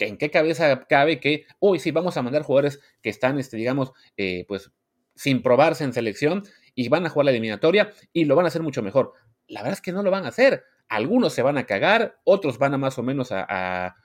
¿En 0.00 0.16
qué 0.16 0.30
cabeza 0.30 0.86
cabe 0.88 1.20
que, 1.20 1.46
uy, 1.58 1.78
sí, 1.78 1.90
vamos 1.90 2.16
a 2.16 2.22
mandar 2.22 2.42
jugadores 2.42 2.80
que 3.02 3.10
están, 3.10 3.38
este, 3.38 3.56
digamos, 3.56 3.92
eh, 4.16 4.44
pues 4.48 4.70
sin 5.14 5.42
probarse 5.42 5.84
en 5.84 5.92
selección 5.92 6.44
y 6.74 6.88
van 6.88 7.06
a 7.06 7.10
jugar 7.10 7.26
la 7.26 7.30
eliminatoria 7.30 7.92
y 8.12 8.24
lo 8.24 8.36
van 8.36 8.44
a 8.44 8.48
hacer 8.48 8.62
mucho 8.62 8.82
mejor? 8.82 9.12
La 9.46 9.60
verdad 9.60 9.74
es 9.74 9.80
que 9.80 9.92
no 9.92 10.02
lo 10.02 10.10
van 10.10 10.24
a 10.24 10.28
hacer. 10.28 10.64
Algunos 10.88 11.32
se 11.32 11.42
van 11.42 11.58
a 11.58 11.66
cagar, 11.66 12.20
otros 12.24 12.58
van 12.58 12.74
a 12.74 12.78
más 12.78 12.98
o 12.98 13.02
menos 13.02 13.28
a, 13.32 13.96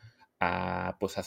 pues 0.99 1.17
a, 1.17 1.23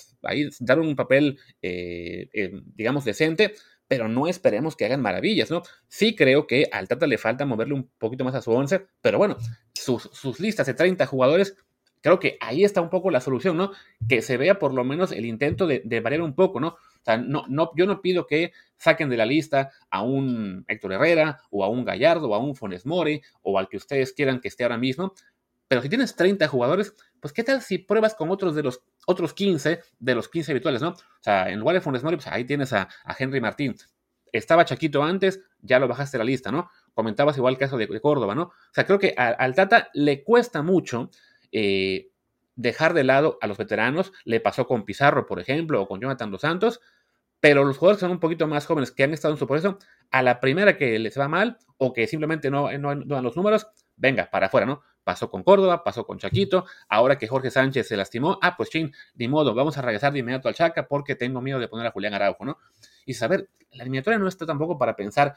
dar 0.61 0.79
un 0.79 0.95
papel, 0.95 1.39
eh, 1.63 2.29
eh, 2.33 2.53
digamos, 2.75 3.05
decente, 3.05 3.55
pero 3.89 4.09
no 4.09 4.29
esperemos 4.29 4.77
que 4.77 4.85
hagan 4.85 5.01
maravillas, 5.01 5.51
¿no? 5.51 5.63
Sí 5.89 6.15
creo 6.15 6.47
que 6.47 6.69
al 6.71 6.87
Tata 6.87 7.07
le 7.07 7.19
falta 7.19 7.47
moverle 7.47 7.75
un 7.75 7.91
poquito 7.99 8.25
más 8.25 8.35
a 8.35 8.43
su 8.43 8.53
once, 8.53 8.87
pero 9.01 9.19
bueno, 9.19 9.37
sus, 9.73 10.11
sus 10.13 10.39
listas 10.41 10.67
de 10.67 10.75
30 10.75 11.07
jugadores 11.07 11.57
creo 12.03 12.21
que 12.21 12.37
ahí 12.41 12.65
está 12.65 12.81
un 12.81 12.91
poco 12.91 13.11
la 13.11 13.21
solución, 13.21 13.57
¿no? 13.57 13.73
Que 14.09 14.23
se 14.23 14.37
vea 14.37 14.59
por 14.59 14.75
lo 14.75 14.85
menos 14.85 15.13
el 15.13 15.27
intento 15.27 15.67
de, 15.67 16.01
variar 16.01 16.23
un 16.23 16.35
poco, 16.35 16.61
¿no? 16.61 16.77
Sea, 17.09 17.17
no, 17.17 17.45
no, 17.49 17.71
yo 17.75 17.87
no 17.87 18.03
pido 18.03 18.27
que 18.27 18.53
saquen 18.77 19.09
de 19.09 19.17
la 19.17 19.25
lista 19.25 19.71
a 19.91 20.03
un 20.03 20.65
Héctor 20.69 20.93
Herrera 20.93 21.41
o 21.51 21.65
a 21.65 21.69
un 21.69 21.85
Gallardo 21.85 22.29
o 22.29 22.35
a 22.35 22.39
un 22.39 22.55
Fones 22.55 22.85
Mori 22.85 23.23
o 23.41 23.59
al 23.59 23.67
que 23.69 23.79
ustedes 23.79 24.13
quieran 24.13 24.41
que 24.41 24.49
esté 24.49 24.65
ahora 24.65 24.77
mismo, 24.77 25.15
pero 25.69 25.81
si 25.81 25.89
tienes 25.89 26.17
30 26.17 26.49
jugadores, 26.49 26.95
pues 27.21 27.33
qué 27.33 27.45
tal 27.45 27.63
si 27.63 27.79
pruebas 27.79 28.15
con 28.15 28.31
otros 28.31 28.55
de 28.55 28.63
los 28.63 28.83
otros 29.07 29.33
15 29.33 29.81
de 29.99 30.15
los 30.15 30.29
15 30.29 30.53
habituales, 30.53 30.83
¿no? 30.83 30.91
O 30.91 31.23
sea, 31.23 31.49
en 31.49 31.61
lugar 31.61 31.75
de 31.75 31.81
Fones 31.81 32.03
Mori, 32.03 32.17
pues 32.17 32.27
ahí 32.27 32.45
tienes 32.45 32.75
a, 32.75 32.89
Henry 33.19 33.41
Martín. 33.41 33.75
Estaba 34.33 34.67
Chaquito 34.67 35.03
antes, 35.03 35.41
ya 35.61 35.79
lo 35.79 35.89
bajaste 35.89 36.19
la 36.19 36.25
lista, 36.25 36.53
¿no? 36.53 36.71
Comentabas 36.93 37.39
igual 37.39 37.55
el 37.55 37.59
caso 37.59 37.79
de, 37.79 38.01
Córdoba, 38.01 38.35
¿no? 38.35 38.43
O 38.43 38.73
sea, 38.73 38.85
creo 38.85 38.99
que 38.99 39.15
al 39.17 39.55
Tata 39.55 39.89
le 39.95 40.23
cuesta 40.23 40.63
mucho 40.63 41.11
eh, 41.53 42.11
dejar 42.55 42.93
de 42.93 43.05
lado 43.05 43.39
a 43.41 43.47
los 43.47 43.57
veteranos. 43.57 44.13
Le 44.25 44.41
pasó 44.41 44.67
con 44.67 44.85
Pizarro, 44.85 45.27
por 45.27 45.41
ejemplo, 45.41 45.81
o 45.81 45.89
con 45.89 46.01
Jonathan 46.01 46.31
Dos 46.31 46.43
Santos. 46.43 46.81
Pero 47.41 47.65
los 47.65 47.79
jugadores 47.79 47.99
que 47.99 48.07
son 48.07 48.11
un 48.11 48.21
poquito 48.21 48.47
más 48.47 48.67
jóvenes, 48.67 48.91
que 48.91 49.05
han 49.05 49.13
estado 49.13 49.35
en 49.35 49.39
su 49.39 49.47
proceso, 49.47 49.79
a 50.11 50.23
la 50.23 50.41
primera 50.41 50.77
que 50.77 50.99
les 50.99 51.19
va 51.19 51.29
mal 51.29 51.59
o 51.77 51.93
que 51.93 52.07
simplemente 52.07 52.51
no, 52.51 52.71
no, 52.79 52.95
dan 52.97 53.23
los 53.23 53.37
números, 53.37 53.69
venga, 53.97 54.29
para 54.31 54.47
afuera, 54.47 54.67
¿no? 54.67 54.83
Pasó 55.05 55.31
con 55.31 55.43
Córdoba, 55.43 55.85
pasó 55.85 56.05
con 56.05 56.19
Chaquito, 56.19 56.67
ahora 56.89 57.17
que 57.17 57.29
Jorge 57.29 57.51
Sánchez 57.51 57.87
se 57.87 57.97
lastimó, 57.97 58.39
ah, 58.43 58.57
pues 58.57 58.69
chin, 58.71 58.93
ni 59.15 59.29
modo, 59.29 59.55
vamos 59.55 59.79
a 59.79 59.83
regresar 59.83 60.13
de 60.13 60.19
inmediato 60.19 60.49
al 60.49 60.55
Chaca 60.55 60.87
porque 60.87 61.15
tengo 61.15 61.41
miedo 61.41 61.59
de 61.59 61.69
poner 61.69 61.87
a 61.87 61.93
Julián 61.93 62.15
Araujo, 62.15 62.45
¿no? 62.45 62.59
Y 63.07 63.15
saber, 63.15 63.49
la 63.71 63.85
eliminatoria 63.85 64.19
no 64.19 64.29
está 64.29 64.45
tampoco 64.45 64.77
para 64.77 64.97
pensar, 64.97 65.37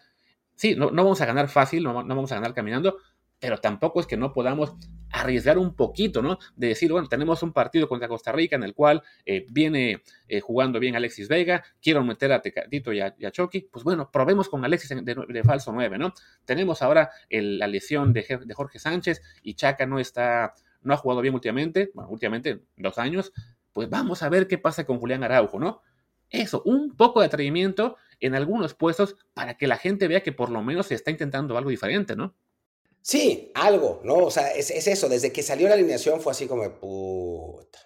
sí, 0.55 0.75
no, 0.75 0.91
no 0.91 1.03
vamos 1.03 1.21
a 1.21 1.25
ganar 1.25 1.47
fácil, 1.47 1.83
no, 1.83 2.03
no 2.03 2.15
vamos 2.15 2.31
a 2.31 2.35
ganar 2.35 2.53
caminando, 2.53 2.97
pero 3.41 3.57
tampoco 3.57 3.99
es 3.99 4.05
que 4.05 4.15
no 4.15 4.31
podamos 4.31 4.75
arriesgar 5.09 5.57
un 5.57 5.75
poquito, 5.75 6.21
¿no? 6.21 6.37
De 6.55 6.67
decir, 6.67 6.91
bueno, 6.91 7.07
tenemos 7.09 7.41
un 7.41 7.51
partido 7.51 7.89
contra 7.89 8.07
Costa 8.07 8.31
Rica 8.31 8.55
en 8.55 8.63
el 8.63 8.75
cual 8.75 9.01
eh, 9.25 9.47
viene 9.49 10.03
eh, 10.27 10.39
jugando 10.41 10.79
bien 10.79 10.95
Alexis 10.95 11.27
Vega, 11.27 11.63
quiero 11.81 12.03
meter 12.03 12.31
a 12.31 12.41
Tecatito 12.41 12.93
y 12.93 13.01
a, 13.01 13.13
Chucky, 13.31 13.67
pues 13.71 13.83
bueno, 13.83 14.11
probemos 14.11 14.47
con 14.47 14.63
Alexis 14.63 14.95
de, 15.03 15.43
falso 15.43 15.73
9, 15.73 15.97
¿no? 15.97 16.13
Tenemos 16.45 16.83
ahora 16.83 17.09
la 17.29 17.67
lesión 17.67 18.13
de, 18.13 18.53
Jorge 18.53 18.77
Sánchez 18.77 19.21
y 19.41 19.55
Chaca 19.55 19.87
no 19.87 19.99
está, 19.99 20.53
no 20.83 20.93
ha 20.93 20.97
jugado 20.97 21.21
bien 21.21 21.33
últimamente, 21.33 21.89
bueno, 21.95 22.11
últimamente 22.11 22.61
dos 22.77 22.99
años, 22.99 23.33
pues 23.73 23.89
vamos 23.89 24.21
a 24.21 24.29
ver 24.29 24.47
qué 24.47 24.59
pasa 24.59 24.85
con 24.85 24.99
Julián 24.99 25.23
Araujo, 25.23 25.59
¿no? 25.59 25.81
Eso, 26.29 26.61
un 26.63 26.95
poco 26.95 27.21
de 27.21 27.25
atrevimiento 27.25 27.97
en 28.19 28.35
algunos 28.35 28.75
puestos 28.75 29.17
para 29.33 29.57
que 29.57 29.65
la 29.65 29.77
gente 29.77 30.07
vea 30.07 30.21
que 30.21 30.31
por 30.31 30.51
lo 30.51 30.61
menos 30.61 30.85
se 30.85 30.95
está 30.95 31.09
intentando 31.09 31.57
algo 31.57 31.71
diferente, 31.71 32.15
¿no? 32.15 32.35
Sí, 33.01 33.51
algo, 33.55 34.01
¿no? 34.03 34.17
O 34.17 34.31
sea, 34.31 34.51
es, 34.51 34.69
eso, 34.69 35.09
desde 35.09 35.31
que 35.31 35.41
salió 35.43 35.67
la 35.67 35.73
alineación 35.73 36.21
fue 36.21 36.31
así 36.31 36.47
como, 36.47 36.79
puta. 36.79 37.79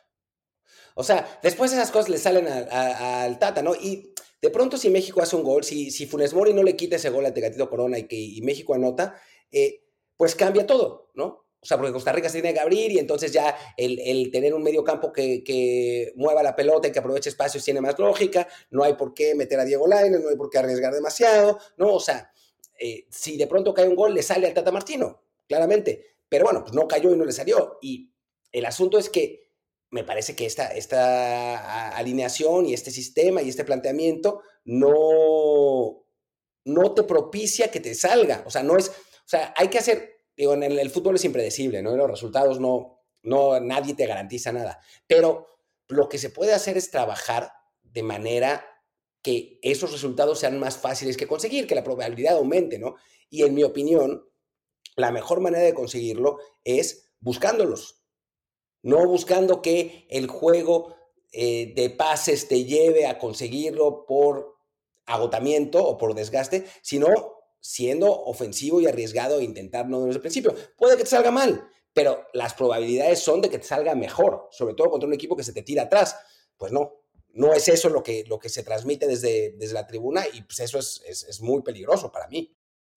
O 0.96 1.04
sea, 1.04 1.40
después 1.44 1.72
esas 1.72 1.92
cosas 1.92 2.10
le 2.10 2.18
salen 2.18 2.48
al 2.48 3.40
Tata, 3.40 3.62
¿no? 3.62 3.76
Y 3.76 4.14
de 4.42 4.50
pronto 4.50 4.78
si 4.78 4.90
México 4.90 5.22
hace 5.22 5.36
un 5.36 5.44
gol, 5.44 5.64
si, 5.64 5.92
si 5.92 6.06
Funes 6.06 6.34
Mori 6.34 6.54
no 6.54 6.64
le 6.64 6.76
quita 6.76 6.98
ese 6.98 7.10
gol 7.10 7.26
a 7.26 7.34
Tegatito 7.34 7.70
Corona 7.70 7.98
y 7.98 8.04
que 8.04 8.16
y 8.16 8.42
México 8.42 8.74
anota, 8.74 9.20
eh, 9.52 9.84
pues 10.18 10.36
cambia 10.36 10.66
todo, 10.66 11.12
¿no? 11.16 11.46
O 11.66 11.68
sea, 11.68 11.78
porque 11.78 11.94
Costa 11.94 12.12
Rica 12.12 12.30
se 12.30 12.42
tiene 12.42 12.54
que 12.54 12.60
abrir 12.60 12.92
y 12.92 13.00
entonces 13.00 13.32
ya 13.32 13.58
el, 13.76 14.30
tener 14.32 14.54
un 14.54 14.62
medio 14.62 14.84
campo 14.84 15.12
que, 15.12 15.44
que, 15.44 16.14
mueva 16.16 16.44
la 16.44 16.56
pelota 16.56 16.88
y 16.88 16.92
que 16.92 17.00
aproveche 17.00 17.30
espacios 17.30 17.64
tiene 17.64 17.82
más 17.82 17.98
lógica, 17.98 18.48
no 18.70 18.84
hay 18.84 18.94
por 18.94 19.16
qué 19.16 19.34
meter 19.34 19.60
a 19.60 19.66
Diego 19.66 19.88
Lainez, 19.88 20.22
no 20.22 20.30
hay 20.30 20.36
por 20.36 20.52
qué 20.52 20.60
arriesgar 20.60 20.94
demasiado, 20.94 21.58
¿no? 21.78 21.94
O 21.94 22.00
sea, 22.00 22.32
eh, 22.80 23.08
si 23.10 23.38
de 23.38 23.48
pronto 23.48 23.74
cae 23.74 23.88
un 23.88 23.96
gol, 23.96 24.14
le 24.14 24.24
sale 24.24 24.48
al 24.48 24.54
Tata 24.54 24.72
Martino, 24.72 25.24
claramente. 25.48 26.16
Pero 26.28 26.46
bueno, 26.46 26.62
pues 26.62 26.74
no 26.74 26.88
cayó 26.88 27.14
y 27.14 27.18
no 27.18 27.26
le 27.26 27.32
salió. 27.32 27.78
Y 27.82 28.12
el 28.52 28.66
asunto 28.66 28.98
es 28.98 29.10
que 29.10 29.46
me 29.92 30.04
parece 30.04 30.36
que 30.36 30.46
esta, 30.46 30.68
esta 30.68 31.96
alineación 31.96 32.66
y 32.66 32.74
este 32.74 32.92
sistema 32.92 33.42
y 33.42 33.50
este 33.50 33.64
planteamiento 33.64 34.42
no, 34.66 36.06
no 36.66 36.94
te 36.94 37.04
propicia 37.04 37.72
que 37.72 37.80
te 37.80 37.96
salga. 37.96 38.44
O 38.46 38.50
sea, 38.50 38.64
no 38.64 38.78
es, 38.78 38.90
o 38.90 39.28
sea, 39.28 39.54
hay 39.56 39.70
que 39.70 39.78
hacer, 39.78 40.18
digo, 40.36 40.54
en 40.54 40.64
el, 40.64 40.90
fútbol 40.90 41.16
es 41.16 41.26
impredecible, 41.26 41.82
¿no? 41.82 41.96
los 41.96 42.10
resultados 42.10 42.60
no, 42.60 43.04
no, 43.24 43.60
nadie 43.60 43.94
te 43.94 44.08
garantiza 44.08 44.52
nada. 44.52 44.80
Pero 45.08 45.48
lo 45.88 46.10
que 46.10 46.18
se 46.18 46.30
puede 46.30 46.54
hacer 46.54 46.78
es 46.78 46.92
trabajar 46.92 47.54
de 47.84 48.04
manera 48.04 48.66
que 49.26 49.58
esos 49.64 49.92
resultados 49.92 50.38
sean 50.38 50.60
más 50.60 50.78
fáciles 50.78 51.18
que 51.18 51.26
conseguir, 51.26 51.66
que 51.66 51.74
la 51.74 51.84
probabilidad 51.84 52.36
aumente, 52.36 52.78
¿no? 52.78 52.96
Y 53.28 53.42
en 53.42 53.56
mi 53.56 53.64
opinión, 53.64 54.24
la 54.96 55.12
mejor 55.12 55.40
manera 55.40 55.64
de 55.64 55.74
conseguirlo 55.74 56.38
es 56.64 57.10
buscándolos, 57.22 58.04
no 58.84 59.04
buscando 59.08 59.64
que 59.64 60.06
el 60.12 60.28
juego 60.28 60.96
eh, 61.32 61.74
de 61.76 61.90
pases 61.90 62.48
te 62.48 62.66
lleve 62.66 63.08
a 63.08 63.18
conseguirlo 63.18 64.06
por 64.06 64.60
agotamiento 65.08 65.84
o 65.84 65.98
por 65.98 66.14
desgaste, 66.14 66.68
sino 66.84 67.08
siendo 67.60 68.12
ofensivo 68.12 68.80
y 68.80 68.86
arriesgado 68.86 69.40
e 69.40 69.44
intentarlo 69.44 70.02
desde 70.02 70.18
el 70.18 70.22
principio. 70.22 70.54
Puede 70.78 70.98
que 70.98 71.04
te 71.04 71.10
salga 71.10 71.32
mal, 71.32 71.68
pero 71.94 72.28
las 72.34 72.54
probabilidades 72.54 73.22
son 73.22 73.42
de 73.42 73.50
que 73.50 73.58
te 73.58 73.66
salga 73.66 73.96
mejor, 73.96 74.50
sobre 74.52 74.76
todo 74.76 74.92
contra 74.92 75.08
un 75.08 75.16
equipo 75.16 75.36
que 75.36 75.44
se 75.44 75.52
te 75.52 75.64
tira 75.64 75.82
atrás. 75.82 76.16
Pues 76.58 76.72
no, 76.72 77.05
no 77.36 77.54
es 77.54 77.68
eso 77.68 77.90
lo 77.90 78.02
que, 78.02 78.24
lo 78.28 78.40
que 78.40 78.50
se 78.50 78.64
transmite 78.64 79.08
desde, 79.08 79.54
desde 79.58 79.74
la 79.76 79.86
tribuna 79.86 80.24
y 80.34 80.42
pues 80.42 80.60
eso 80.62 80.80
es, 80.80 81.02
es 81.08 81.42
muy 81.42 81.62
peligroso 81.62 82.12
para 82.12 82.28
mí. 82.28 82.52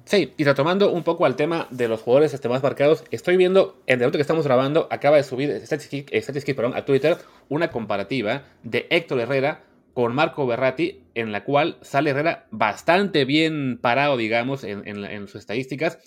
Sí, 0.05 0.33
y 0.38 0.44
retomando 0.44 0.90
un 0.90 1.03
poco 1.03 1.27
al 1.27 1.37
tema 1.37 1.66
de 1.70 1.88
los 1.88 2.01
jugadores 2.01 2.33
este, 2.33 2.48
más 2.48 2.62
marcados, 2.62 3.05
estoy 3.11 3.37
viendo, 3.37 3.83
en 3.87 3.94
el 3.94 3.98
momento 3.98 4.16
que 4.16 4.22
estamos 4.22 4.46
grabando, 4.46 4.88
acaba 4.90 5.16
de 5.18 5.22
subir 5.22 5.61
Statistics, 5.61 6.55
perdón, 6.55 6.74
a 6.74 6.85
Twitter 6.85 7.18
una 7.48 7.70
comparativa 7.70 8.44
de 8.62 8.87
Héctor 8.90 9.20
Herrera 9.20 9.64
con 9.92 10.14
Marco 10.14 10.46
Berratti, 10.46 11.05
en 11.14 11.33
la 11.33 11.44
cual 11.44 11.79
sale 11.83 12.11
Herrera 12.11 12.46
bastante 12.51 13.24
bien 13.24 13.79
parado, 13.83 14.16
digamos, 14.16 14.64
en, 14.64 15.27
sus 15.27 15.40
estadísticas. 15.40 15.98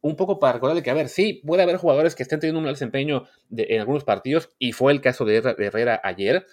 Un 0.00 0.14
poco 0.14 0.38
para 0.38 0.54
recordarle 0.54 0.82
que, 0.82 0.90
a 0.90 0.94
ver, 0.94 1.08
sí, 1.08 1.42
puede 1.44 1.62
haber 1.62 1.76
jugadores 1.76 2.14
que 2.14 2.22
estén 2.22 2.38
teniendo 2.38 2.60
un 2.60 2.64
mal 2.64 2.74
desempeño 2.74 3.24
en 3.50 3.80
algunos 3.80 4.04
partidos, 4.04 4.50
y 4.58 4.72
fue 4.72 4.92
el 4.92 5.00
caso 5.00 5.24
de 5.24 5.36
Herrera 5.58 6.00
ayer, 6.04 6.46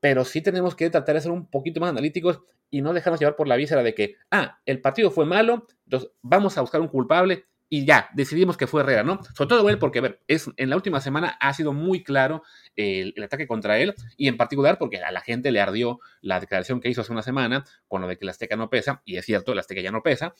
pero 0.00 0.24
sí 0.24 0.40
tenemos 0.42 0.74
que 0.74 0.90
tratar 0.90 1.14
de 1.14 1.20
ser 1.20 1.30
un 1.30 1.48
poquito 1.50 1.80
más 1.80 1.90
analíticos 1.90 2.40
y 2.70 2.82
no 2.82 2.92
dejarnos 2.92 3.20
llevar 3.20 3.36
por 3.36 3.48
la 3.48 3.56
víscera 3.56 3.82
de 3.82 3.94
que, 3.94 4.16
ah, 4.30 4.60
el 4.66 4.80
partido 4.80 5.10
fue 5.10 5.24
malo, 5.24 5.66
entonces 5.84 6.10
vamos 6.22 6.56
a 6.58 6.60
buscar 6.60 6.80
un 6.80 6.88
culpable 6.88 7.46
y 7.70 7.84
ya, 7.84 8.08
decidimos 8.14 8.56
que 8.56 8.66
fue 8.66 8.80
Herrera, 8.80 9.02
¿no? 9.02 9.20
Sobre 9.34 9.48
todo 9.48 9.68
él 9.68 9.78
porque, 9.78 9.98
a 9.98 10.02
ver, 10.02 10.22
es, 10.26 10.48
en 10.56 10.70
la 10.70 10.76
última 10.76 11.00
semana 11.00 11.36
ha 11.38 11.52
sido 11.52 11.74
muy 11.74 12.02
claro 12.02 12.42
el, 12.76 13.14
ataque 13.22 13.46
contra 13.46 13.78
él 13.78 13.94
y 14.16 14.28
en 14.28 14.38
particular 14.38 14.78
porque 14.78 14.98
a 14.98 15.12
la 15.12 15.20
gente 15.20 15.50
le 15.50 15.60
ardió 15.60 16.00
la 16.22 16.40
declaración 16.40 16.80
que 16.80 16.88
hizo 16.88 17.02
hace 17.02 17.12
una 17.12 17.22
semana 17.22 17.64
con 17.86 18.00
lo 18.00 18.08
de 18.08 18.16
que 18.16 18.24
la 18.24 18.30
Azteca 18.30 18.56
no 18.56 18.70
pesa, 18.70 19.02
y 19.04 19.16
es 19.16 19.26
cierto, 19.26 19.54
la 19.54 19.60
Azteca 19.60 19.82
ya 19.82 19.90
no 19.90 20.02
pesa, 20.02 20.34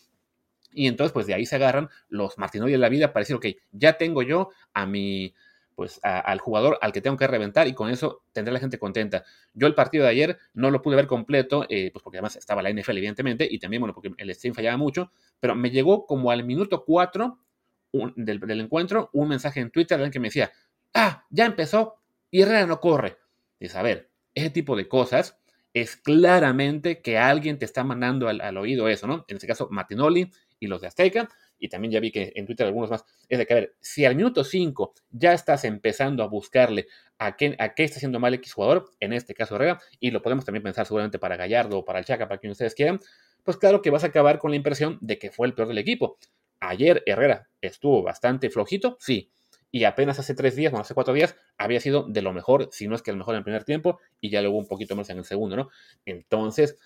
y 0.73 0.87
entonces, 0.87 1.13
pues 1.13 1.27
de 1.27 1.35
ahí 1.35 1.47
se 1.47 1.57
agarran 1.57 1.89
los 2.09 2.39
Martinoy 2.39 2.71
de 2.71 2.79
la 2.79 2.89
vida 2.89 3.13
para 3.13 3.23
decir, 3.23 3.37
ok, 3.37 3.47
ya 3.73 3.95
tengo 3.95 4.23
yo 4.23 4.51
a 4.75 4.87
mi, 4.87 5.35
pues 5.79 6.01
al 6.03 6.41
jugador 6.41 6.77
al 6.83 6.91
que 6.91 7.01
tengo 7.01 7.17
que 7.17 7.29
reventar 7.29 7.69
y 7.69 7.73
con 7.73 7.89
eso 7.89 8.25
tendré 8.33 8.53
la 8.53 8.59
gente 8.59 8.81
contenta. 8.81 9.23
Yo 9.55 9.69
el 9.69 9.77
partido 9.77 10.03
de 10.03 10.11
ayer 10.11 10.39
no 10.53 10.73
lo 10.73 10.83
pude 10.83 10.97
ver 10.97 11.07
completo, 11.07 11.67
eh, 11.69 11.91
pues 11.93 12.03
porque 12.03 12.19
además 12.19 12.35
estaba 12.35 12.63
la 12.63 12.71
NFL 12.71 12.97
evidentemente 12.97 13.47
y 13.49 13.61
también, 13.61 13.81
bueno, 13.83 13.95
porque 13.95 14.11
el 14.17 14.35
stream 14.35 14.57
fallaba 14.57 14.77
mucho, 14.77 15.13
pero 15.39 15.55
me 15.55 15.71
llegó 15.71 16.05
como 16.05 16.33
al 16.33 16.43
minuto 16.43 16.85
4 16.85 17.39
del, 18.17 18.61
encuentro 18.61 19.09
un 19.13 19.29
mensaje 19.29 19.61
en 19.61 19.71
Twitter 19.71 20.01
en 20.01 20.11
que 20.11 20.19
me 20.19 20.27
decía, 20.27 20.51
ah, 20.95 21.25
ya 21.31 21.47
empezó 21.47 21.95
y 22.29 22.43
Herrera 22.43 22.67
no 22.67 22.81
corre. 22.81 23.17
A 23.73 23.83
ver, 23.83 24.11
ese 24.35 24.51
tipo 24.51 24.75
de 24.75 24.89
cosas 24.89 25.39
es 25.75 25.95
claramente 25.95 27.03
que 27.03 27.19
alguien 27.19 27.57
te 27.57 27.67
está 27.67 27.85
mandando 27.85 28.29
al, 28.29 28.57
oído 28.57 28.89
eso, 28.89 29.07
¿no? 29.07 29.25
En 29.29 29.37
este 29.37 29.47
caso, 29.47 29.69
Martinoli 29.71 30.29
y 30.59 30.67
los 30.67 30.81
de 30.81 30.89
Azteca, 30.89 31.29
y 31.59 31.69
también 31.69 31.93
ya 31.93 32.01
vi 32.01 32.11
que 32.11 32.33
en 32.35 32.47
Twitter 32.47 32.67
algunos 32.67 32.91
más, 32.91 33.05
es 33.29 33.39
de 33.39 33.47
que, 33.47 33.53
a 33.53 33.57
ver, 33.57 33.75
si 33.81 34.05
al 34.05 34.15
minuto 34.17 34.45
5 34.45 34.95
ya 35.11 35.33
estás 35.33 35.65
empezando 35.65 36.23
a 36.23 36.29
buscarle 36.29 36.87
a 37.19 37.37
qué, 37.37 37.57
a 37.59 37.75
qué 37.75 37.85
está 37.85 37.97
haciendo 37.97 38.21
mal 38.21 38.35
X 38.35 38.53
jugador, 38.53 38.91
en 39.01 39.13
este 39.13 39.35
caso 39.35 39.57
Herrera, 39.57 39.81
y 40.01 40.11
lo 40.11 40.23
podemos 40.23 40.45
también 40.45 40.63
pensar 40.63 40.87
seguramente 40.87 41.19
para 41.19 41.37
Gallardo 41.37 41.79
o 41.79 41.85
para 41.85 41.99
el 41.99 42.05
Chaca, 42.05 42.29
para 42.29 42.39
quien 42.39 42.53
ustedes 42.53 42.75
quieran, 42.75 43.01
pues 43.43 43.57
claro 43.57 43.83
que 43.83 43.91
vas 43.91 44.05
a 44.05 44.09
acabar 44.09 44.39
con 44.39 44.51
la 44.51 44.57
impresión 44.57 44.99
de 45.01 45.19
que 45.19 45.31
fue 45.31 45.47
el 45.47 45.55
peor 45.55 45.69
del 45.69 45.79
equipo. 45.79 46.19
Ayer 46.61 47.03
Herrera 47.07 47.49
estuvo 47.61 48.03
bastante 48.03 48.51
flojito, 48.51 48.97
sí, 49.01 49.31
y 49.71 49.85
apenas 49.85 50.19
hace 50.19 50.35
tres 50.35 50.57
días, 50.57 50.73
bueno, 50.73 50.83
hace 50.83 50.95
cuatro 50.95 51.15
días, 51.15 51.37
había 51.59 51.81
sido 51.81 52.05
de 52.09 52.23
lo 52.23 52.33
mejor, 52.33 52.69
si 52.73 52.89
no 52.89 52.95
es 52.95 53.03
que 53.03 53.11
el 53.11 53.17
mejor 53.17 53.35
en 53.35 53.39
el 53.39 53.45
primer 53.45 53.65
tiempo, 53.65 54.01
y 54.21 54.31
ya 54.31 54.41
luego 54.41 54.57
un 54.57 54.67
poquito 54.67 54.97
más 54.97 55.11
en 55.11 55.19
el 55.19 55.25
segundo, 55.25 55.57
¿no? 55.57 55.69
Entonces, 56.07 56.79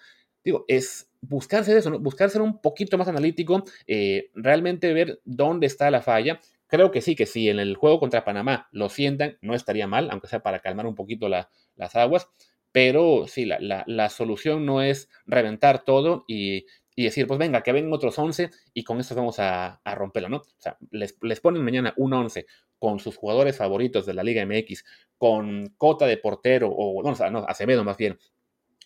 digo, 0.44 0.64
es 0.68 1.10
buscarse 1.20 1.76
eso, 1.76 1.90
¿no? 1.90 1.98
buscar 1.98 2.30
ser 2.30 2.42
un 2.42 2.60
poquito 2.60 2.98
más 2.98 3.08
analítico, 3.08 3.64
eh, 3.86 4.30
realmente 4.34 4.92
ver 4.92 5.20
dónde 5.24 5.66
está 5.66 5.90
la 5.90 6.02
falla. 6.02 6.40
Creo 6.66 6.90
que 6.90 7.00
sí, 7.00 7.14
que 7.14 7.26
si 7.26 7.48
en 7.48 7.60
el 7.60 7.76
juego 7.76 8.00
contra 8.00 8.24
Panamá 8.24 8.68
lo 8.72 8.88
sientan, 8.88 9.38
no 9.40 9.54
estaría 9.54 9.86
mal, 9.86 10.10
aunque 10.10 10.26
sea 10.26 10.42
para 10.42 10.60
calmar 10.60 10.86
un 10.86 10.94
poquito 10.94 11.28
las 11.28 11.96
aguas, 11.96 12.28
pero 12.72 13.26
sí, 13.28 13.44
la, 13.44 14.08
solución 14.08 14.64
no 14.64 14.80
es 14.80 15.10
reventar 15.26 15.84
todo 15.84 16.24
y, 16.26 16.64
decir, 16.96 17.26
pues 17.26 17.38
venga, 17.38 17.62
que 17.62 17.72
vengan 17.72 17.92
otros 17.92 18.18
11 18.18 18.50
y 18.72 18.84
con 18.84 18.98
eso 18.98 19.14
vamos 19.14 19.38
a, 19.38 19.80
romperlo, 19.84 20.30
¿no? 20.30 20.38
O 20.38 20.44
sea, 20.56 20.78
les, 20.90 21.40
ponen 21.40 21.62
mañana 21.62 21.92
un 21.98 22.14
11 22.14 22.46
con 22.78 22.98
sus 22.98 23.16
jugadores 23.16 23.58
favoritos 23.58 24.06
de 24.06 24.14
la 24.14 24.24
Liga 24.24 24.44
MX, 24.46 24.84
con 25.18 25.74
Cota 25.76 26.06
de 26.06 26.16
portero, 26.16 26.70
o 26.70 27.02
no, 27.02 27.30
no 27.30 27.44
Acevedo 27.46 27.84
más 27.84 27.98
bien, 27.98 28.18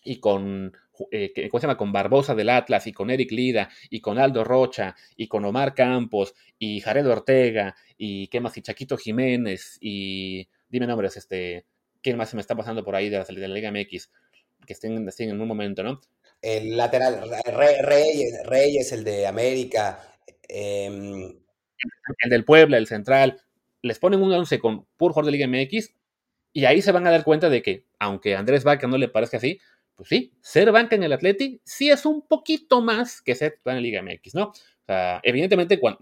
y 0.03 0.19
con, 0.19 0.73
eh, 1.11 1.49
¿cómo 1.49 1.59
se 1.59 1.67
llama? 1.67 1.77
Con 1.77 1.91
Barbosa 1.91 2.35
del 2.35 2.49
Atlas 2.49 2.87
y 2.87 2.93
con 2.93 3.09
Eric 3.09 3.31
Lida 3.31 3.69
y 3.89 3.99
con 4.01 4.17
Aldo 4.17 4.43
Rocha 4.43 4.95
y 5.15 5.27
con 5.27 5.45
Omar 5.45 5.73
Campos 5.73 6.33
y 6.57 6.79
Jared 6.81 7.07
Ortega 7.07 7.75
y 7.97 8.27
qué 8.27 8.39
más 8.39 8.57
y 8.57 8.61
Chaquito 8.61 8.97
Jiménez 8.97 9.77
y 9.81 10.47
dime 10.69 10.87
nombres, 10.87 11.17
este, 11.17 11.65
¿quién 12.01 12.17
más 12.17 12.29
se 12.29 12.35
me 12.35 12.41
está 12.41 12.55
pasando 12.55 12.83
por 12.83 12.95
ahí 12.95 13.09
de 13.09 13.17
la, 13.17 13.47
Liga 13.47 13.71
MX? 13.71 14.11
Que 14.65 14.73
estén, 14.73 15.07
estén, 15.07 15.29
en 15.29 15.41
un 15.41 15.47
momento, 15.47 15.83
¿no? 15.83 16.01
El 16.41 16.77
lateral, 16.77 17.29
Reyes, 17.45 18.45
Reyes 18.45 18.91
el 18.91 19.03
de 19.03 19.25
América. 19.25 19.99
Em, 20.47 21.39
el 22.23 22.29
del 22.29 22.45
Puebla, 22.45 22.77
el 22.77 22.87
central. 22.87 23.41
Les 23.81 23.99
ponen 23.99 24.21
un 24.21 24.31
11 24.31 24.59
con 24.59 24.85
puro 24.97 25.13
jugador 25.13 25.31
de 25.31 25.37
Liga 25.37 25.47
MX 25.47 25.93
y 26.53 26.65
ahí 26.65 26.81
se 26.81 26.91
van 26.91 27.05
a 27.07 27.11
dar 27.11 27.23
cuenta 27.23 27.49
de 27.49 27.61
que, 27.61 27.85
aunque 27.99 28.35
a 28.35 28.39
Andrés 28.39 28.63
Vaca 28.63 28.87
no 28.87 28.97
le 28.97 29.07
parezca 29.07 29.37
así, 29.37 29.59
pues 29.97 30.09
sí, 30.09 30.31
ser 30.41 30.71
banca 30.71 30.95
en 30.95 31.03
el 31.03 31.11
Atleti 31.11 31.59
sí 31.63 31.89
es 31.89 32.05
un 32.05 32.21
poquito 32.21 32.81
más 32.81 33.21
que 33.21 33.35
ser 33.35 33.59
en 33.65 33.75
la 33.75 33.81
Liga 33.81 34.01
MX, 34.01 34.35
¿no? 34.35 34.43
O 34.43 34.53
sea, 34.85 35.19
evidentemente, 35.23 35.79
cuando, 35.79 35.99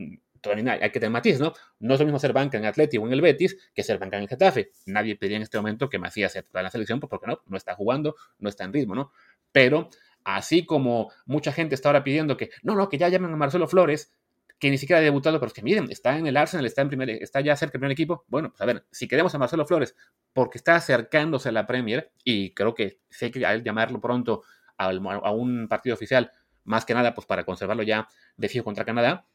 hay 0.51 0.91
que 0.91 0.99
tener 0.99 1.10
matices, 1.10 1.39
¿no? 1.39 1.53
No 1.79 1.93
es 1.93 1.99
lo 1.99 2.05
mismo 2.05 2.19
ser 2.19 2.34
banca 2.34 2.58
en 2.58 2.65
Atleti 2.65 2.97
o 2.97 3.05
en 3.08 3.13
el 3.13 3.21
Betis 3.21 3.58
que 3.73 3.84
ser 3.84 3.97
banca 3.97 4.17
en 4.17 4.23
el 4.23 4.29
Getafe. 4.29 4.71
Nadie 4.86 5.15
pedía 5.15 5.38
en 5.38 5.43
este 5.43 5.58
momento 5.58 5.89
que 5.89 5.97
Macías 5.97 6.34
sea 6.34 6.43
en 6.53 6.63
la 6.63 6.69
selección, 6.69 6.99
pues 6.99 7.10
porque 7.10 7.25
no, 7.25 7.41
no 7.47 7.58
está 7.58 7.73
jugando, 7.73 8.15
no 8.38 8.49
está 8.49 8.65
en 8.65 8.73
ritmo, 8.73 8.95
¿no? 8.95 9.12
Pero 9.53 9.89
así 10.25 10.65
como 10.65 11.12
mucha 11.25 11.53
gente 11.53 11.73
está 11.73 11.89
ahora 11.89 12.03
pidiendo 12.03 12.36
que, 12.36 12.49
no, 12.63 12.75
no, 12.75 12.89
que 12.89 12.97
ya 12.97 13.08
llamen 13.08 13.31
a 13.31 13.38
Marcelo 13.38 13.67
Flores, 13.67 14.13
que 14.60 14.69
ni 14.69 14.77
siquiera 14.77 14.99
ha 14.99 15.03
debutado, 15.03 15.39
pero 15.39 15.47
es 15.47 15.53
que 15.53 15.62
miren, 15.62 15.89
está 15.89 16.17
en 16.17 16.27
el 16.27 16.38
Arsenal, 16.38 16.65
está, 16.65 16.81
en 16.81 16.89
primer, 16.89 17.10
está 17.10 17.41
ya 17.41 17.55
cerca 17.55 17.73
del 17.73 17.79
primer 17.79 17.91
equipo. 17.91 18.25
Bueno, 18.27 18.49
pues 18.49 18.62
a 18.62 18.65
ver, 18.65 18.86
si 18.91 19.08
queremos 19.08 19.34
a 19.36 19.38
Marcelo 19.38 19.65
Flores 19.65 19.95
porque 20.35 20.57
está 20.57 20.75
acercándose 20.75 21.47
a 21.47 21.53
la 21.53 21.65
Premier, 21.65 22.11
y 22.25 22.53
creo 22.53 22.75
que 22.75 22.99
sé 23.09 23.31
que 23.31 23.39
que 23.39 23.61
llamarlo 23.63 24.01
pronto 24.01 24.43
a, 24.77 24.89
un 25.31 25.69
partido 25.69 25.93
oficial, 25.93 26.29
más 26.65 26.83
que 26.83 26.93
nada 26.93 27.13
pues 27.13 27.25
para 27.25 27.45
conservarlo 27.45 27.83
ya 27.83 28.09
de 28.35 28.49
fijo 28.49 28.65
contra 28.65 28.83
Canadá, 28.83 29.27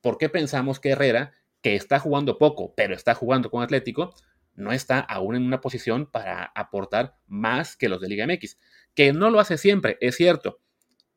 ¿por 0.00 0.16
qué 0.16 0.30
pensamos 0.30 0.80
que 0.80 0.92
Herrera, 0.92 1.32
que 1.60 1.76
está 1.76 1.98
jugando 1.98 2.38
poco, 2.38 2.72
pero 2.74 2.94
está 2.94 3.14
jugando 3.14 3.50
con 3.50 3.62
Atlético, 3.62 4.14
no 4.54 4.72
está 4.72 5.00
aún 5.00 5.36
en 5.36 5.42
una 5.42 5.60
posición 5.60 6.06
para 6.06 6.44
aportar 6.54 7.18
más 7.26 7.76
que 7.76 7.90
los 7.90 8.00
de 8.00 8.08
Liga 8.08 8.26
MX? 8.26 8.56
Que 8.94 9.12
no 9.12 9.28
lo 9.28 9.40
hace 9.40 9.58
siempre, 9.58 9.98
es 10.00 10.16
cierto, 10.16 10.60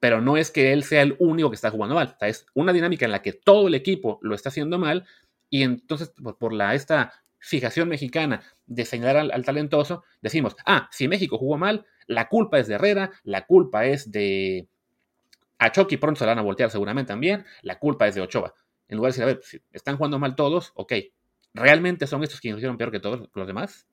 pero 0.01 0.19
no 0.19 0.35
es 0.35 0.51
que 0.51 0.73
él 0.73 0.83
sea 0.83 1.01
el 1.01 1.15
único 1.17 1.49
que 1.49 1.55
está 1.55 1.71
jugando 1.71 1.95
mal. 1.95 2.17
es 2.19 2.45
una 2.55 2.73
dinámica 2.73 3.05
en 3.05 3.13
la 3.13 3.21
que 3.21 3.31
todo 3.31 3.69
el 3.69 3.75
equipo 3.75 4.19
lo 4.21 4.35
está 4.35 4.49
haciendo 4.49 4.77
mal 4.79 5.05
y 5.49 5.63
entonces 5.63 6.11
por, 6.37 6.51
la, 6.51 6.75
esta 6.75 7.13
fijación 7.39 7.89
mexicana 7.89 8.43
de 8.65 8.85
señalar 8.85 9.29
al, 9.31 9.45
talentoso, 9.45 10.03
decimos, 10.21 10.55
ah, 10.65 10.89
si 10.91 11.07
México 11.07 11.37
jugó 11.37 11.57
mal, 11.57 11.85
la 12.07 12.27
culpa 12.27 12.59
es 12.59 12.67
de 12.67 12.75
Herrera, 12.75 13.11
la 13.23 13.45
culpa 13.45 13.85
es 13.85 14.11
de... 14.11 14.67
A 15.57 15.71
Chucky 15.71 15.97
pronto 15.97 16.19
se 16.19 16.25
la 16.25 16.31
van 16.31 16.39
a 16.39 16.43
voltear 16.43 16.71
seguramente 16.71 17.09
también, 17.09 17.45
la 17.61 17.79
culpa 17.79 18.07
es 18.07 18.15
de 18.15 18.21
Ochoa. 18.21 18.53
En 18.87 18.97
lugar 18.97 19.11
de 19.11 19.13
decir, 19.13 19.23
a 19.23 19.27
ver, 19.27 19.41
si 19.43 19.61
están 19.71 19.97
jugando 19.97 20.19
mal 20.19 20.35
todos, 20.35 20.71
ok, 20.75 20.93
¿realmente 21.53 22.07
son 22.07 22.23
estos 22.23 22.39
quienes 22.39 22.59
hicieron 22.59 22.77
peor 22.77 22.91
que 22.91 22.99
todos 22.99 23.29
los 23.33 23.47
demás? 23.47 23.87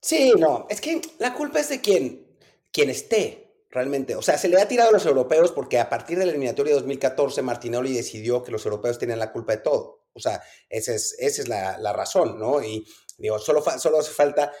Sí, 0.00 0.32
no, 0.38 0.66
es 0.68 0.80
que 0.80 1.00
la 1.18 1.34
culpa 1.34 1.60
es 1.60 1.68
de 1.68 1.80
quien, 1.80 2.26
quien 2.70 2.90
esté. 2.90 3.44
realmente. 3.70 4.16
O 4.16 4.22
sea, 4.22 4.38
se 4.38 4.48
le 4.48 4.60
ha 4.60 4.68
tirado 4.68 4.90
a 4.90 4.92
los 4.92 5.04
europeos 5.06 5.52
porque 5.52 5.78
a 5.78 5.88
partir 5.90 6.18
de 6.18 6.24
la 6.24 6.30
eliminatoria 6.30 6.72
de 6.72 6.80
2014 6.80 7.42
Martinoli 7.42 7.92
decidió 7.92 8.42
que 8.42 8.52
los 8.52 8.64
europeos 8.64 8.98
tenían 8.98 9.18
la 9.18 9.32
culpa 9.32 9.52
de 9.52 9.58
todo. 9.58 9.97
O 10.12 10.20
sea, 10.20 10.42
esa 10.68 10.94
es, 10.94 11.14
esa 11.18 11.42
es 11.42 11.48
la, 11.48 11.78
la 11.78 11.92
razón, 11.92 12.38
¿no? 12.38 12.62
Y 12.62 12.86
digo, 13.18 13.38
solo, 13.38 13.62
solo 13.78 13.98
hace 13.98 14.12
falta 14.12 14.52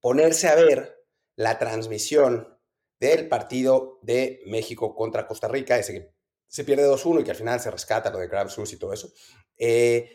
ponerse 0.00 0.48
a 0.48 0.54
ver 0.54 1.04
la 1.36 1.58
transmisión 1.58 2.58
del 3.00 3.28
partido 3.28 4.00
de 4.02 4.42
México 4.46 4.94
contra 4.94 5.26
Costa 5.26 5.48
Rica, 5.48 5.78
ese 5.78 5.92
que 5.92 6.14
se 6.48 6.64
pierde 6.64 6.88
2-1 6.88 7.20
y 7.20 7.24
que 7.24 7.30
al 7.30 7.36
final 7.36 7.60
se 7.60 7.70
rescata 7.70 8.10
lo 8.10 8.18
de 8.18 8.48
Sus 8.48 8.72
y 8.72 8.78
todo 8.78 8.92
eso, 8.92 9.12
eh, 9.56 10.10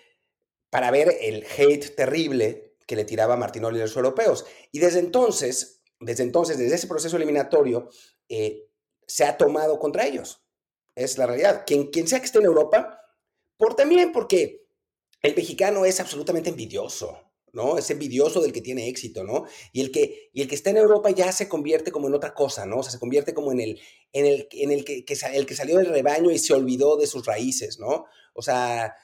para 0.69 0.91
ver 0.91 1.15
el 1.21 1.45
hate 1.45 1.95
terrible 1.95 2.75
que 2.87 2.95
le 2.95 3.05
tiraba 3.05 3.37
Martinoli 3.37 3.79
a 3.79 3.83
los 3.83 3.95
europeos. 3.95 4.45
Y 4.71 4.79
desde 4.79 4.99
entonces, 4.99 5.83
desde 5.99 6.23
entonces, 6.23 6.57
desde 6.57 6.75
ese 6.75 6.87
proceso 6.87 7.15
eliminatorio, 7.15 7.89
eh, 8.27 8.67
se 9.07 9.23
ha 9.25 9.37
tomado 9.37 9.79
contra 9.79 10.05
ellos. 10.05 10.43
Es 10.95 11.17
la 11.17 11.27
realidad. 11.27 11.63
Quien, 11.65 11.91
quien 11.91 12.07
sea 12.07 12.19
que 12.19 12.25
esté 12.25 12.39
en 12.39 12.45
Europa, 12.45 12.99
por 13.57 13.75
también 13.75 14.11
porque 14.11 14.62
el 15.23 15.35
mexicano 15.35 15.85
es 15.85 15.99
absolutamente 15.99 16.49
envidioso. 16.49 17.17
¿no? 17.53 17.77
Es 17.77 17.89
envidioso 17.91 18.41
del 18.41 18.51
que 18.51 18.61
tiene 18.61 18.87
éxito, 18.87 19.23
¿no? 19.23 19.45
Y 19.71 19.81
el 19.81 19.91
que, 19.91 20.31
y 20.33 20.41
el 20.41 20.47
que 20.47 20.55
está 20.55 20.71
en 20.71 20.77
Europa 20.77 21.11
ya 21.11 21.31
se 21.31 21.47
convierte 21.47 21.91
como 21.91 22.07
en 22.07 22.15
otra 22.15 22.33
cosa, 22.33 22.65
¿no? 22.65 22.77
O 22.77 22.83
sea, 22.83 22.91
se 22.91 22.99
convierte 22.99 23.35
como 23.35 23.51
en 23.51 23.59
el, 23.59 23.79
en 24.11 24.25
el, 24.25 24.47
en 24.51 24.71
el, 24.71 24.83
que, 24.83 25.05
el 25.33 25.45
que 25.45 25.55
salió 25.55 25.77
del 25.77 25.85
rebaño 25.85 26.31
y 26.31 26.39
se 26.39 26.53
olvidó 26.53 26.97
de 26.97 27.05
sus 27.05 27.27
raíces, 27.27 27.79
¿no? 27.79 28.05
O 28.33 28.41
sea, 28.41 28.95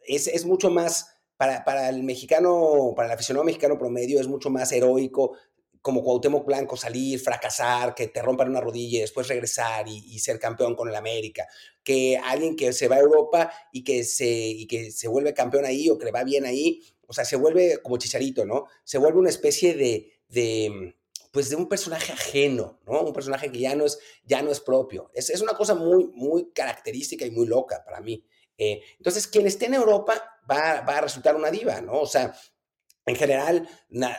es, 0.00 0.26
es 0.26 0.44
mucho 0.44 0.70
más, 0.70 1.06
para, 1.36 1.64
para, 1.64 1.88
el 1.88 2.02
mexicano, 2.02 2.94
para 2.96 3.06
el 3.06 3.14
aficionado 3.14 3.44
mexicano 3.44 3.78
promedio, 3.78 4.20
es 4.20 4.26
mucho 4.26 4.50
más 4.50 4.72
heroico 4.72 5.36
como 5.84 6.02
Cuauhtémoc 6.02 6.46
Blanco 6.46 6.78
salir, 6.78 7.20
fracasar, 7.20 7.94
que 7.94 8.08
te 8.08 8.22
rompan 8.22 8.48
una 8.48 8.62
rodilla 8.62 8.96
y 8.96 9.00
después 9.02 9.28
regresar 9.28 9.86
y, 9.86 10.18
ser 10.18 10.38
campeón 10.38 10.74
con 10.74 10.88
el 10.88 10.94
América, 10.94 11.46
que 11.82 12.16
alguien 12.16 12.56
que 12.56 12.72
se 12.72 12.88
va 12.88 12.96
a 12.96 13.00
Europa 13.00 13.52
y 13.70 13.84
que 13.84 14.02
se, 14.02 14.26
y 14.26 14.66
que 14.66 14.90
se 14.90 15.08
vuelve 15.08 15.34
campeón 15.34 15.66
ahí 15.66 15.90
o 15.90 15.98
que 15.98 16.06
le 16.06 16.10
va 16.10 16.24
bien 16.24 16.46
ahí, 16.46 16.82
o 17.06 17.12
sea, 17.12 17.26
se 17.26 17.36
vuelve 17.36 17.82
como 17.82 17.98
Chicharito, 17.98 18.46
¿no? 18.46 18.64
Se 18.82 18.96
vuelve 18.96 19.18
una 19.18 19.28
especie 19.28 19.74
de, 19.74 20.10
de 20.30 20.96
pues 21.30 21.50
de 21.50 21.56
un 21.56 21.68
personaje 21.68 22.14
ajeno, 22.14 22.80
¿no? 22.86 23.02
Un 23.02 23.12
personaje 23.12 23.52
que 23.52 23.58
ya 23.58 23.74
no 23.74 23.84
es, 23.84 23.98
ya 24.24 24.40
no 24.40 24.50
es 24.50 24.60
propio. 24.60 25.10
Es, 25.12 25.28
es 25.28 25.42
una 25.42 25.52
cosa 25.52 25.74
muy, 25.74 26.06
muy 26.14 26.50
característica 26.54 27.26
y 27.26 27.30
muy 27.30 27.46
loca 27.46 27.84
para 27.84 28.00
mí. 28.00 28.24
Eh, 28.56 28.80
entonces, 28.96 29.26
quien 29.26 29.46
esté 29.46 29.66
en 29.66 29.74
Europa 29.74 30.14
va, 30.50 30.80
va, 30.80 30.96
a 30.96 31.00
resultar 31.02 31.36
una 31.36 31.50
diva, 31.50 31.82
¿no? 31.82 32.00
O 32.00 32.06
sea, 32.06 32.34
en 33.06 33.16
general, 33.16 33.68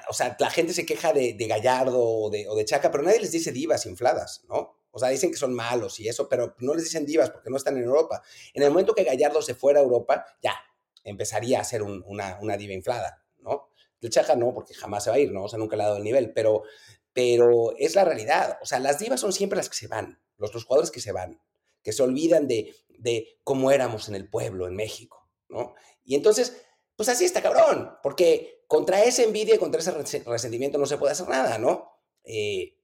o 0.10 0.14
sea, 0.14 0.36
la 0.40 0.50
gente 0.50 0.74
se 0.74 0.86
queja 0.86 1.12
de, 1.12 1.34
de 1.34 1.48
Gallardo 1.48 2.00
o 2.00 2.30
de, 2.30 2.48
o 2.48 2.56
de, 2.56 2.66
Chaca, 2.66 2.92
pero 2.92 3.04
nadie 3.04 3.20
les 3.20 3.32
dice 3.32 3.52
divas 3.52 3.86
infladas, 3.86 4.44
¿no? 4.48 4.78
O 4.92 5.00
sea, 5.00 5.10
dicen 5.10 5.32
que 5.32 5.38
son 5.38 5.54
malos 5.54 6.00
y 6.00 6.08
eso, 6.08 6.30
pero 6.30 6.56
no 6.60 6.74
les 6.74 6.86
dicen 6.86 7.06
divas 7.06 7.30
porque 7.32 7.50
no 7.50 7.58
están 7.58 7.76
en 7.78 7.84
Europa. 7.84 8.22
En 8.54 8.64
el 8.64 8.70
momento 8.70 8.94
que 8.94 9.04
Gallardo 9.04 9.42
se 9.42 9.56
fuera 9.56 9.80
a 9.80 9.84
Europa, 9.84 10.26
ya, 10.42 10.56
empezaría 11.04 11.60
a 11.60 11.64
ser 11.64 11.82
una, 11.82 12.38
una, 12.42 12.58
diva 12.58 12.74
inflada, 12.74 13.24
¿no? 13.40 13.70
El 14.02 14.10
Chaca 14.12 14.36
no, 14.36 14.54
porque 14.54 14.74
jamás 14.76 15.04
se 15.04 15.10
va 15.10 15.16
a 15.16 15.20
ir, 15.20 15.32
¿no? 15.32 15.46
O 15.46 15.50
sea, 15.50 15.58
nunca 15.58 15.76
le 15.76 15.84
ha 15.84 15.88
dado 15.88 15.98
el 15.98 16.04
nivel, 16.04 16.32
pero, 16.32 16.64
pero 17.12 17.76
es 17.78 17.96
la 17.96 18.06
realidad. 18.06 18.60
O 18.62 18.66
sea, 18.66 18.80
las 18.80 19.00
divas 19.00 19.20
son 19.20 19.34
siempre 19.34 19.58
las 19.58 19.68
que 19.68 19.76
se 19.76 19.88
van, 19.88 20.22
los, 20.38 20.54
los 20.54 20.64
jugadores 20.64 20.92
que 20.92 21.02
se 21.02 21.12
van, 21.12 21.42
que 21.82 21.92
se 21.92 22.04
olvidan 22.04 22.48
de, 22.48 22.76
de 22.88 23.40
cómo 23.44 23.72
éramos 23.72 24.08
en 24.10 24.16
el 24.16 24.30
pueblo, 24.30 24.68
en 24.68 24.76
México, 24.76 25.28
¿no? 25.50 25.74
Y 26.04 26.16
entonces, 26.16 26.62
pues 26.96 27.10
así 27.10 27.26
está 27.26 27.42
cabrón, 27.42 27.98
porque 28.02 28.55
contra 28.68 29.04
esa 29.04 29.24
envidia 29.24 29.56
y 29.56 29.60
contra 29.60 29.82
ese 29.82 30.24
resentimiento 30.26 30.78
no 30.78 30.86
se 30.86 30.98
puede 30.98 31.14
hacer 31.14 31.28
nada, 31.28 31.58
¿no? 31.58 31.92
Eh, 32.24 32.78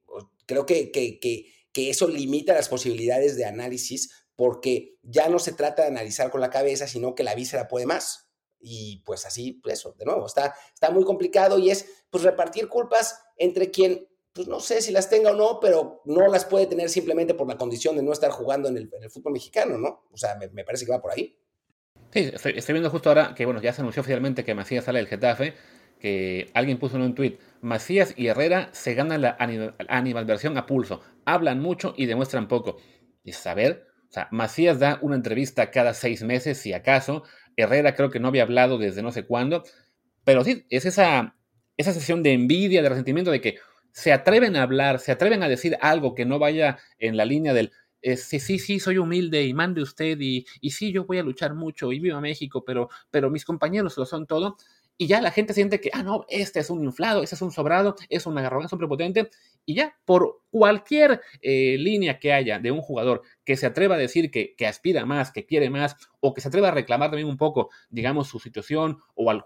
creo 0.46 0.65
que, 0.65 0.91
que, 0.91 1.20
que, 1.20 1.89
eso 1.89 2.08
limita 2.08 2.54
las 2.54 2.70
posibilidades 2.70 3.36
de 3.38 3.46
análisis 3.46 4.12
porque 4.36 4.98
ya 5.04 5.30
no 5.30 5.39
se 5.39 5.54
trata 5.54 5.84
de 5.84 5.89
analizar 5.89 6.30
con 6.32 6.41
la 6.41 6.50
cabeza, 6.50 6.88
sino 6.88 7.15
que 7.15 7.24
la 7.24 7.36
víscera 7.36 7.67
puede 7.67 7.86
más. 7.86 8.32
Y 8.60 8.98
pues 9.06 9.26
así, 9.26 9.54
pues 9.54 9.80
eso, 9.80 9.94
de 9.98 10.06
nuevo, 10.06 10.26
está, 10.26 10.56
está 10.74 10.91
muy 10.91 11.04
complicado 11.04 11.58
y 11.58 11.72
es 11.72 11.86
pues 12.10 12.24
repartir 12.24 12.67
culpas 12.67 13.20
entre 13.38 13.72
quien, 13.72 14.08
pues 14.34 14.48
no 14.48 14.60
sé 14.60 14.82
si 14.82 14.91
las 14.91 15.10
tenga 15.10 15.32
o 15.32 15.36
no, 15.36 15.60
pero 15.60 16.02
no 16.06 16.28
las 16.28 16.46
puede 16.46 16.67
tener 16.67 16.89
simplemente 16.89 17.34
por 17.34 17.48
la 17.48 17.58
condición 17.58 17.96
de 17.96 18.04
no 18.04 18.13
estar 18.13 18.30
jugando 18.30 18.70
en 18.70 18.78
el, 18.78 18.89
fútbol 19.10 19.34
mexicano, 19.34 19.78
¿no? 19.78 20.08
O 20.12 20.17
sea, 20.17 20.36
me, 20.36 20.63
parece 20.63 20.86
que 20.86 20.91
va 20.91 21.02
por 21.02 21.12
ahí. 21.12 21.38
Sí, 22.13 22.32
estoy, 22.34 22.74
viendo 22.74 22.89
justo 22.89 23.10
ahora 23.10 23.34
que, 23.36 23.45
bueno, 23.45 23.62
ya 23.62 23.74
se 23.74 23.82
anunció 23.82 24.02
oficialmente 24.02 24.43
que 24.43 24.54
Macías 24.54 24.86
sale 24.86 25.00
del 25.00 25.08
Getafe, 25.08 25.54
que 26.00 26.50
alguien 26.54 26.78
puso 26.78 26.97
en 26.97 27.04
un 27.04 27.15
tuit, 27.15 27.39
Macías 27.62 28.13
y 28.17 28.28
Herrera 28.28 28.69
se 28.74 28.95
ganan 28.95 29.21
la 29.21 29.38
animalversión 29.88 30.58
a 30.58 30.65
pulso, 30.65 31.02
hablan 31.26 31.60
mucho 31.60 31.93
y 31.95 32.08
demuestran 32.08 32.47
poco. 32.47 32.78
Y 33.24 33.34
saber 33.34 33.91
o 34.12 34.13
sea, 34.13 34.28
Macías 34.30 34.78
da 34.78 35.00
una 35.02 35.15
entrevista 35.15 35.71
cada 35.71 35.93
seis 35.93 36.21
meses, 36.21 36.58
si 36.58 36.74
acaso. 36.74 37.24
Herrera 37.56 37.95
creo 37.95 38.10
que 38.10 38.19
no 38.19 38.28
había 38.28 38.43
hablado 38.43 38.78
desde 38.78 39.02
no 39.02 39.13
sé 39.13 39.24
cuándo. 39.24 39.63
Pero 40.26 40.43
sí, 40.43 40.65
es 40.69 40.86
esa, 40.86 41.38
esa 41.78 41.93
sesión 41.93 42.21
de 42.21 42.34
envidia, 42.34 42.82
de 42.82 42.89
resentimiento, 42.89 43.32
de 43.32 43.39
que 43.39 43.56
se 43.93 44.12
atreven 44.12 44.58
a 44.58 44.63
hablar, 44.63 45.00
se 45.00 45.13
atreven 45.13 45.43
a 45.43 45.47
decir 45.47 45.78
algo 45.80 46.13
que 46.13 46.26
no 46.26 46.39
vaya 46.39 46.78
en 47.00 47.15
la 47.15 47.24
línea 47.24 47.54
del 47.54 47.71
eh, 48.02 48.18
sí, 48.18 48.40
sí, 48.40 48.60
sí, 48.60 48.80
soy 48.80 48.98
humilde 48.98 49.44
y 49.44 49.54
mande 49.54 49.82
usted 49.82 50.18
y, 50.20 50.46
y 50.60 50.72
sí, 50.72 50.92
yo 50.92 51.06
voy 51.06 51.20
a 51.20 51.24
luchar 51.24 51.54
mucho 51.54 51.92
y 51.92 52.00
viva 52.00 52.20
México, 52.22 52.64
pero, 52.66 52.90
pero 53.10 53.30
mis 53.30 53.46
compañeros 53.46 53.98
lo 53.98 54.06
son 54.06 54.26
todo. 54.26 54.58
Y 54.98 55.08
ya 55.08 55.20
la 55.20 55.32
gente 55.32 55.56
siente 55.56 55.82
que, 55.82 55.90
ah, 55.94 56.04
no, 56.04 56.26
este 56.30 56.60
es 56.60 56.70
un 56.70 56.84
inflado, 56.84 57.24
este 57.24 57.34
es 57.34 57.42
un 57.42 57.52
sobrado, 57.52 57.96
es 58.08 58.28
un 58.28 58.38
arrogante, 58.38 58.76
un 58.76 58.80
prepotente, 58.80 59.32
y 59.66 59.74
ya 59.74 59.98
por 60.06 60.42
cualquier 60.52 61.22
eh, 61.42 61.76
línea 61.80 62.20
que 62.20 62.32
haya 62.34 62.60
de 62.60 62.70
un 62.70 62.82
jugador 62.82 63.24
que 63.44 63.58
se 63.58 63.66
atreva 63.66 63.96
a 63.96 63.98
decir 63.98 64.30
que, 64.30 64.56
aspira 64.68 65.04
más, 65.08 65.32
que 65.32 65.48
quiere 65.48 65.72
más, 65.72 65.96
o 66.20 66.36
que 66.36 66.42
se 66.42 66.50
atreva 66.50 66.68
a 66.68 66.72
reclamar 66.72 67.10
también 67.10 67.30
un 67.30 67.38
poco, 67.38 67.72
digamos, 67.90 68.28
su 68.28 68.38
situación, 68.40 69.00
o 69.16 69.32
al, 69.32 69.44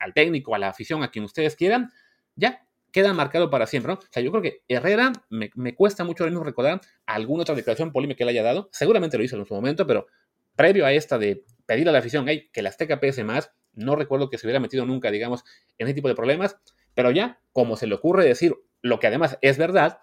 al, 0.00 0.14
técnico, 0.14 0.54
a 0.54 0.58
la 0.58 0.68
afición, 0.68 1.02
a 1.02 1.10
quien 1.10 1.26
ustedes 1.26 1.54
quieran, 1.54 1.90
ya 2.34 2.66
queda 2.94 3.12
marcado 3.12 3.50
para 3.50 3.66
siempre, 3.66 3.92
¿no? 3.92 3.98
O 3.98 4.02
sea, 4.08 4.22
yo 4.22 4.30
creo 4.30 4.40
que 4.40 4.62
Herrera 4.68 5.10
me, 5.28 5.74
cuesta 5.74 6.04
mucho 6.04 6.24
mismo 6.26 6.44
recordar 6.44 6.80
alguna 7.06 7.42
otra 7.42 7.56
declaración 7.56 7.90
polémica 7.90 8.18
que 8.18 8.24
le 8.24 8.30
haya 8.30 8.44
dado, 8.44 8.68
seguramente 8.70 9.18
lo 9.18 9.24
hizo 9.24 9.36
en 9.36 9.44
su 9.44 9.52
momento, 9.52 9.84
pero 9.84 10.06
previo 10.54 10.86
a 10.86 10.92
esta 10.92 11.18
de 11.18 11.44
pedir 11.66 11.88
a 11.88 11.92
la 11.92 11.98
afición, 11.98 12.26
hey, 12.28 12.50
que 12.52 12.62
la 12.62 12.68
Azteca 12.68 13.00
pese 13.00 13.24
más, 13.24 13.50
no 13.72 13.96
recuerdo 13.96 14.30
que 14.30 14.38
se 14.38 14.46
hubiera 14.46 14.60
metido 14.60 14.86
nunca, 14.86 15.10
digamos, 15.10 15.42
en 15.76 15.88
ese 15.88 15.94
tipo 15.94 16.06
de 16.06 16.14
problemas, 16.14 16.56
pero 16.94 17.10
ya, 17.10 17.40
como 17.52 17.76
se 17.76 17.88
le 17.88 17.96
ocurre 17.96 18.24
decir 18.24 18.54
lo 18.80 19.00
que 19.00 19.08
además 19.08 19.38
es 19.42 19.58
verdad, 19.58 19.98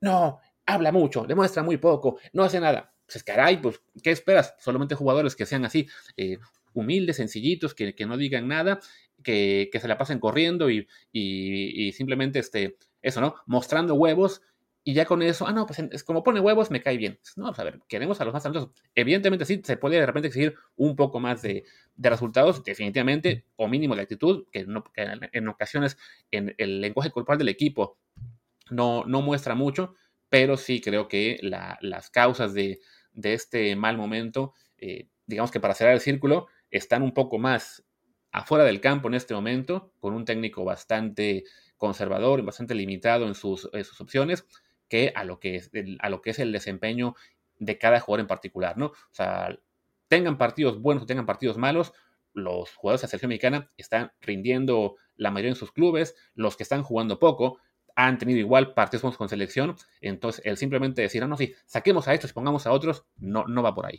no, 0.00 0.40
habla 0.66 0.90
mucho, 0.90 1.26
demuestra 1.28 1.62
muy 1.62 1.76
poco, 1.76 2.18
no 2.32 2.42
hace 2.42 2.58
nada. 2.58 2.92
Pues 3.06 3.22
caray, 3.22 3.58
pues, 3.58 3.80
¿qué 4.02 4.10
esperas? 4.10 4.56
Solamente 4.58 4.96
jugadores 4.96 5.36
que 5.36 5.46
sean 5.46 5.64
así, 5.64 5.88
eh, 6.16 6.38
humildes, 6.72 7.16
sencillitos, 7.18 7.72
que, 7.72 7.94
que, 7.94 8.06
no 8.06 8.16
digan 8.16 8.48
nada, 8.48 8.80
que, 9.22 9.70
se 9.72 9.88
la 9.88 9.98
pasen 9.98 10.20
corriendo 10.20 10.70
y, 10.70 10.88
y, 11.12 11.92
simplemente, 11.92 12.38
este, 12.38 12.76
eso, 13.02 13.20
¿no? 13.20 13.34
Mostrando 13.46 13.94
huevos 13.94 14.42
y 14.82 14.94
ya 14.94 15.04
con 15.04 15.20
eso, 15.22 15.46
ah, 15.46 15.52
no, 15.52 15.66
pues 15.66 15.78
es 15.78 16.02
como 16.04 16.22
pone 16.22 16.40
huevos, 16.40 16.70
me 16.70 16.80
cae 16.80 16.96
bien. 16.96 17.18
No, 17.36 17.46
pues 17.46 17.58
a 17.58 17.64
ver, 17.64 17.80
queremos 17.86 18.20
a 18.20 18.24
los 18.24 18.32
más 18.32 18.42
talentosos. 18.42 18.74
Evidentemente 18.94 19.44
sí, 19.44 19.60
se 19.62 19.76
puede 19.76 20.00
de 20.00 20.06
repente 20.06 20.28
exigir 20.28 20.54
un 20.76 20.96
poco 20.96 21.20
más 21.20 21.42
de, 21.42 21.64
resultados, 21.98 22.64
definitivamente, 22.64 23.44
o 23.56 23.68
mínimo 23.68 23.94
de 23.94 24.02
actitud, 24.02 24.46
que, 24.50 24.66
en 25.32 25.48
ocasiones 25.48 25.98
en 26.30 26.54
el 26.56 26.80
lenguaje 26.80 27.10
corporal 27.10 27.38
del 27.38 27.50
equipo 27.50 27.98
no, 28.70 29.04
no 29.04 29.20
muestra 29.20 29.54
mucho, 29.54 29.94
pero 30.30 30.56
sí 30.56 30.80
creo 30.80 31.08
que 31.08 31.38
las 31.42 32.08
causas 32.10 32.54
de, 32.54 32.80
este 33.22 33.76
mal 33.76 33.98
momento, 33.98 34.54
eh, 34.78 35.08
digamos 35.26 35.50
que 35.50 35.60
para 35.60 35.74
cerrar 35.74 35.94
el 35.94 36.00
círculo, 36.00 36.46
están 36.70 37.02
un 37.02 37.12
poco 37.12 37.38
más 37.38 37.84
afuera 38.32 38.64
del 38.64 38.80
campo 38.80 39.08
en 39.08 39.14
este 39.14 39.34
momento, 39.34 39.92
con 40.00 40.14
un 40.14 40.24
técnico 40.24 40.64
bastante 40.64 41.44
conservador 41.76 42.40
y 42.40 42.42
bastante 42.42 42.74
limitado 42.74 43.26
en 43.26 43.34
sus, 43.34 43.68
opciones 43.98 44.46
que 44.88 45.12
a 45.14 45.24
lo 45.24 45.40
que 45.40 45.56
es 45.56 45.70
el, 45.72 45.98
a 46.00 46.10
lo 46.10 46.20
que 46.20 46.30
es 46.30 46.38
el 46.38 46.52
desempeño 46.52 47.14
de 47.58 47.78
cada 47.78 48.00
jugador 48.00 48.20
en 48.20 48.26
particular, 48.26 48.76
¿no? 48.76 48.86
O 48.86 49.12
sea, 49.12 49.58
tengan 50.08 50.38
partidos 50.38 50.80
buenos 50.80 51.04
o 51.04 51.06
tengan 51.06 51.26
partidos 51.26 51.56
malos, 51.56 51.92
los 52.32 52.74
jugadores 52.74 53.00
de 53.00 53.06
la 53.06 53.10
selección 53.10 53.28
mexicana 53.28 53.70
están 53.76 54.12
rindiendo 54.20 54.96
la 55.16 55.30
mayoría 55.30 55.50
en 55.50 55.56
sus 55.56 55.72
clubes, 55.72 56.14
los 56.34 56.56
que 56.56 56.62
están 56.62 56.82
jugando 56.82 57.18
poco 57.18 57.58
han 57.96 58.18
tenido 58.18 58.38
igual 58.38 58.72
partidos 58.72 59.16
con 59.16 59.28
selección, 59.28 59.76
entonces 60.00 60.42
el 60.44 60.56
simplemente 60.56 61.02
decir, 61.02 61.22
ah, 61.22 61.26
no, 61.26 61.36
sí, 61.36 61.54
saquemos 61.66 62.08
a 62.08 62.14
estos 62.14 62.30
y 62.30 62.34
pongamos 62.34 62.66
a 62.66 62.72
otros, 62.72 63.04
no, 63.18 63.46
no 63.46 63.62
va 63.62 63.74
por 63.74 63.86
ahí. 63.86 63.98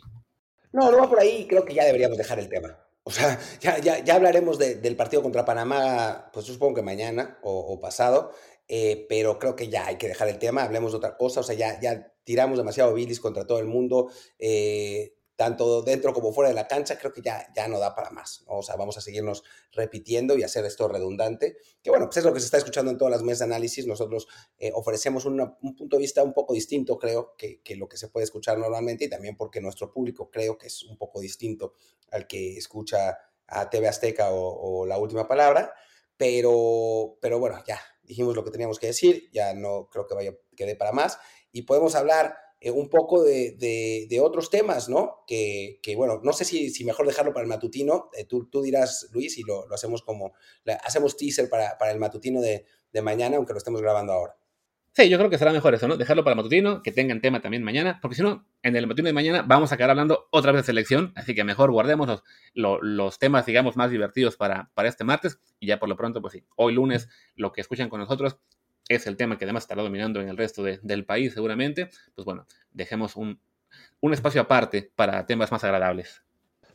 No, 0.72 0.90
no 0.90 0.98
va 0.98 1.08
por 1.08 1.20
ahí, 1.20 1.46
creo 1.46 1.64
que 1.64 1.74
ya 1.74 1.84
deberíamos 1.84 2.18
dejar 2.18 2.38
el 2.38 2.48
tema. 2.48 2.76
O 3.04 3.10
sea, 3.10 3.38
ya, 3.60 3.78
ya, 3.78 4.04
ya 4.04 4.14
hablaremos 4.14 4.58
del 4.58 4.96
partido 4.96 5.22
contra 5.22 5.44
Panamá, 5.44 6.30
pues 6.32 6.46
supongo 6.46 6.74
que 6.74 6.82
mañana 6.82 7.38
o, 7.42 7.58
o 7.58 7.80
pasado, 7.80 8.30
eh, 8.68 9.06
pero 9.08 9.38
creo 9.38 9.56
que 9.56 9.68
ya 9.68 9.86
hay 9.86 9.96
que 9.96 10.08
dejar 10.08 10.28
el 10.28 10.38
tema, 10.38 10.62
hablemos 10.62 10.92
de 10.92 10.98
otra 10.98 11.16
cosa, 11.16 11.40
o 11.40 11.42
sea, 11.42 11.56
ya, 11.56 11.80
ya 11.80 12.14
tiramos 12.24 12.58
demasiado 12.58 12.94
bilis 12.94 13.20
contra 13.20 13.46
todo 13.46 13.58
el 13.58 13.66
mundo, 13.66 14.08
eh, 14.38 15.14
tanto 15.42 15.82
dentro 15.82 16.12
como 16.12 16.32
fuera 16.32 16.50
de 16.50 16.54
la 16.54 16.68
cancha, 16.68 16.96
creo 16.96 17.12
que 17.12 17.20
ya, 17.20 17.52
ya 17.52 17.66
no 17.66 17.80
da 17.80 17.96
para 17.96 18.10
más. 18.10 18.44
O 18.46 18.62
sea, 18.62 18.76
vamos 18.76 18.96
a 18.96 19.00
seguirnos 19.00 19.42
repitiendo 19.72 20.38
y 20.38 20.44
hacer 20.44 20.64
esto 20.64 20.86
redundante, 20.86 21.56
que 21.82 21.90
bueno, 21.90 22.06
pues 22.06 22.18
es 22.18 22.24
lo 22.24 22.32
que 22.32 22.38
se 22.38 22.44
está 22.44 22.58
escuchando 22.58 22.92
en 22.92 22.96
todas 22.96 23.10
las 23.10 23.24
mesas 23.24 23.40
de 23.40 23.46
análisis. 23.46 23.84
Nosotros 23.88 24.28
eh, 24.56 24.70
ofrecemos 24.72 25.24
un 25.24 25.56
punto 25.76 25.96
de 25.96 26.00
vista 26.00 26.22
un 26.22 26.32
poco 26.32 26.54
distinto, 26.54 26.96
creo, 26.96 27.34
que, 27.36 27.60
que, 27.60 27.74
lo 27.74 27.88
que 27.88 27.96
se 27.96 28.06
puede 28.06 28.22
escuchar 28.22 28.56
normalmente 28.56 29.06
y 29.06 29.10
también 29.10 29.36
porque 29.36 29.60
nuestro 29.60 29.92
público 29.92 30.30
creo 30.30 30.56
que 30.56 30.68
es 30.68 30.84
un 30.84 30.96
poco 30.96 31.18
distinto 31.18 31.74
al 32.12 32.28
que 32.28 32.56
escucha 32.56 33.18
a 33.48 33.68
TV 33.68 33.88
Azteca 33.88 34.28
o, 34.30 34.86
La 34.86 34.96
Última 34.96 35.26
Palabra. 35.26 35.74
Pero, 36.16 37.18
pero 37.20 37.40
bueno, 37.40 37.64
ya 37.66 37.80
dijimos 38.04 38.36
lo 38.36 38.44
que 38.44 38.52
teníamos 38.52 38.78
que 38.78 38.86
decir, 38.86 39.28
ya 39.32 39.54
no 39.54 39.88
creo 39.90 40.06
que 40.06 40.14
vaya, 40.14 40.36
quede 40.54 40.76
para 40.76 40.92
más. 40.92 41.18
Y 41.50 41.62
podemos 41.62 41.96
hablar 41.96 42.36
eh, 42.64 42.70
un 42.70 42.88
poco 42.88 43.24
de, 43.24 44.20
otros 44.22 44.48
temas, 44.48 44.88
¿no? 44.88 45.24
Que, 45.26 45.80
bueno, 45.96 46.20
no 46.22 46.32
sé 46.32 46.44
si, 46.44 46.84
mejor 46.84 47.08
dejarlo 47.08 47.32
para 47.32 47.42
el 47.42 47.48
matutino, 47.48 48.08
eh, 48.16 48.24
tú, 48.24 48.48
dirás, 48.62 49.08
Luis, 49.12 49.36
y 49.36 49.42
lo, 49.42 49.66
hacemos 49.74 50.02
como, 50.02 50.32
hacemos 50.84 51.16
teaser 51.16 51.48
para, 51.50 51.90
el 51.90 51.98
matutino 51.98 52.40
de, 52.40 52.64
mañana, 53.02 53.36
aunque 53.36 53.52
lo 53.52 53.58
estemos 53.58 53.82
grabando 53.82 54.12
ahora. 54.12 54.36
Sí, 54.92 55.08
yo 55.08 55.18
creo 55.18 55.28
que 55.28 55.38
será 55.38 55.52
mejor 55.52 55.74
eso, 55.74 55.88
¿no? 55.88 55.96
Dejarlo 55.96 56.22
para 56.22 56.34
el 56.34 56.36
matutino, 56.36 56.82
que 56.82 56.92
tengan 56.92 57.20
tema 57.20 57.40
también 57.40 57.64
mañana, 57.64 57.98
porque 58.00 58.14
si 58.14 58.22
no, 58.22 58.46
en 58.62 58.76
el 58.76 58.86
matutino 58.86 59.08
de 59.08 59.14
mañana 59.14 59.42
vamos 59.42 59.72
a 59.72 59.76
quedar 59.76 59.90
hablando 59.90 60.28
otra 60.30 60.52
vez 60.52 60.62
de 60.62 60.66
selección, 60.66 61.12
así 61.16 61.34
que 61.34 61.42
mejor 61.42 61.72
guardemos 61.72 62.22
los, 62.54 63.18
temas, 63.18 63.44
digamos, 63.44 63.76
más 63.76 63.90
divertidos 63.90 64.36
para, 64.36 64.70
para 64.74 64.88
este 64.88 65.02
martes, 65.02 65.40
y 65.58 65.66
ya 65.66 65.80
por 65.80 65.88
lo 65.88 65.96
pronto, 65.96 66.20
pues 66.20 66.34
sí, 66.34 66.44
hoy 66.54 66.74
lunes 66.74 67.08
lo 67.34 67.52
que 67.52 67.60
escuchan 67.62 67.88
con 67.88 67.98
nosotros 67.98 68.38
es 68.88 69.06
el 69.06 69.16
tema 69.16 69.38
que 69.38 69.44
además 69.44 69.64
estará 69.64 69.82
dominando 69.82 70.20
en 70.20 70.28
el 70.28 70.36
resto 70.36 70.62
de, 70.62 70.78
del 70.82 71.04
país 71.04 71.34
seguramente, 71.34 71.90
pues 72.14 72.24
bueno, 72.24 72.46
dejemos 72.70 73.16
un, 73.16 73.40
un, 74.00 74.12
espacio 74.12 74.40
aparte 74.40 74.92
para 74.94 75.26
temas 75.26 75.50
más 75.50 75.64
agradables. 75.64 76.22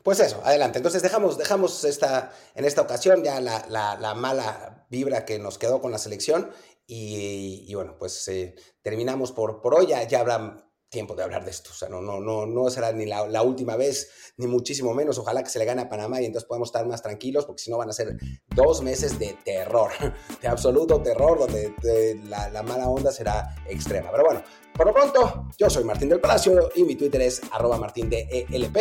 Pues 0.03 0.20
eso, 0.20 0.41
adelante. 0.45 0.80
Entonces 0.80 1.01
dejamos, 1.01 1.38
dejamos 1.38 1.84
esta, 1.84 2.32
en 2.55 2.66
esta 2.66 2.82
ocasión 2.82 3.24
ya 3.24 3.41
la, 3.41 3.66
la, 3.70 3.97
la 3.97 4.14
mala 4.14 4.86
vibra 4.89 5.26
que 5.26 5.38
nos 5.38 5.58
quedó 5.58 5.82
con 5.82 5.91
la 5.91 5.97
selección 5.97 6.49
y, 6.86 7.66
y 7.68 7.76
bueno, 7.76 7.97
pues 7.99 8.26
eh, 8.30 8.55
terminamos 8.82 9.34
por, 9.34 9.62
por 9.62 9.76
hoy. 9.76 9.88
Ya, 9.88 10.03
ya 10.08 10.22
habrá 10.22 10.66
tiempo 10.89 11.15
de 11.15 11.23
hablar 11.23 11.43
de 11.43 11.51
esto. 11.51 11.71
O 11.71 11.73
sea, 11.73 11.89
no, 11.89 12.01
no, 12.01 12.19
no, 12.19 12.45
no 12.45 12.69
será 12.69 12.91
ni 12.91 13.05
la, 13.05 13.27
la, 13.27 13.41
última 13.41 13.75
vez, 13.75 14.33
ni 14.38 14.47
muchísimo 14.47 14.93
menos. 14.93 15.17
Ojalá 15.17 15.43
que 15.43 15.49
se 15.49 15.59
le 15.59 15.65
gane 15.65 15.81
a 15.81 15.89
Panamá 15.89 16.21
y 16.21 16.25
entonces 16.25 16.47
podamos 16.47 16.69
estar 16.69 16.85
más 16.85 17.01
tranquilos, 17.01 17.45
porque 17.45 17.63
si 17.63 17.71
no 17.71 17.77
van 17.77 17.89
a 17.89 17.93
ser 17.93 18.17
dos 18.55 18.81
meses 18.81 19.19
de 19.19 19.38
terror, 19.43 19.91
de 20.41 20.47
absoluto 20.47 21.01
terror, 21.01 21.39
donde 21.39 21.73
de, 21.81 22.19
la, 22.25 22.49
la, 22.49 22.63
mala 22.63 22.88
onda 22.88 23.11
será 23.11 23.55
extrema. 23.67 24.11
Pero 24.11 24.23
bueno, 24.23 24.43
por 24.73 24.88
lo 24.88 24.93
pronto, 24.93 25.47
yo 25.57 25.69
soy 25.69 25.83
Martín 25.83 26.09
del 26.09 26.19
Palacio 26.19 26.69
y 26.75 26.83
mi 26.83 26.95
Twitter 26.95 27.21
es 27.21 27.41
arroba 27.51 27.77
martindelp. 27.77 28.79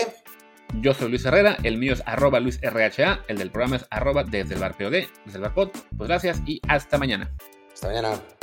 Yo 0.81 0.93
soy 0.93 1.09
Luis 1.09 1.25
Herrera, 1.25 1.57
el 1.63 1.79
mío 1.79 1.93
es 1.95 2.03
arroba 2.07 2.41
luisrha, 2.41 3.25
el 3.29 3.39
del 3.39 3.51
programa 3.51 3.77
es 3.77 3.87
arroba 3.91 4.25
desde 4.25 4.55
el 4.55 4.61
bar 4.61 4.77
POD, 4.77 5.07
desde 5.25 5.37
el 5.37 5.41
bar 5.41 5.55
pod. 5.55 5.71
Pues 5.97 6.09
gracias 6.09 6.43
y 6.47 6.61
hasta 6.69 6.99
mañana. 6.99 7.33
Hasta 7.73 7.89
mañana. 7.89 8.36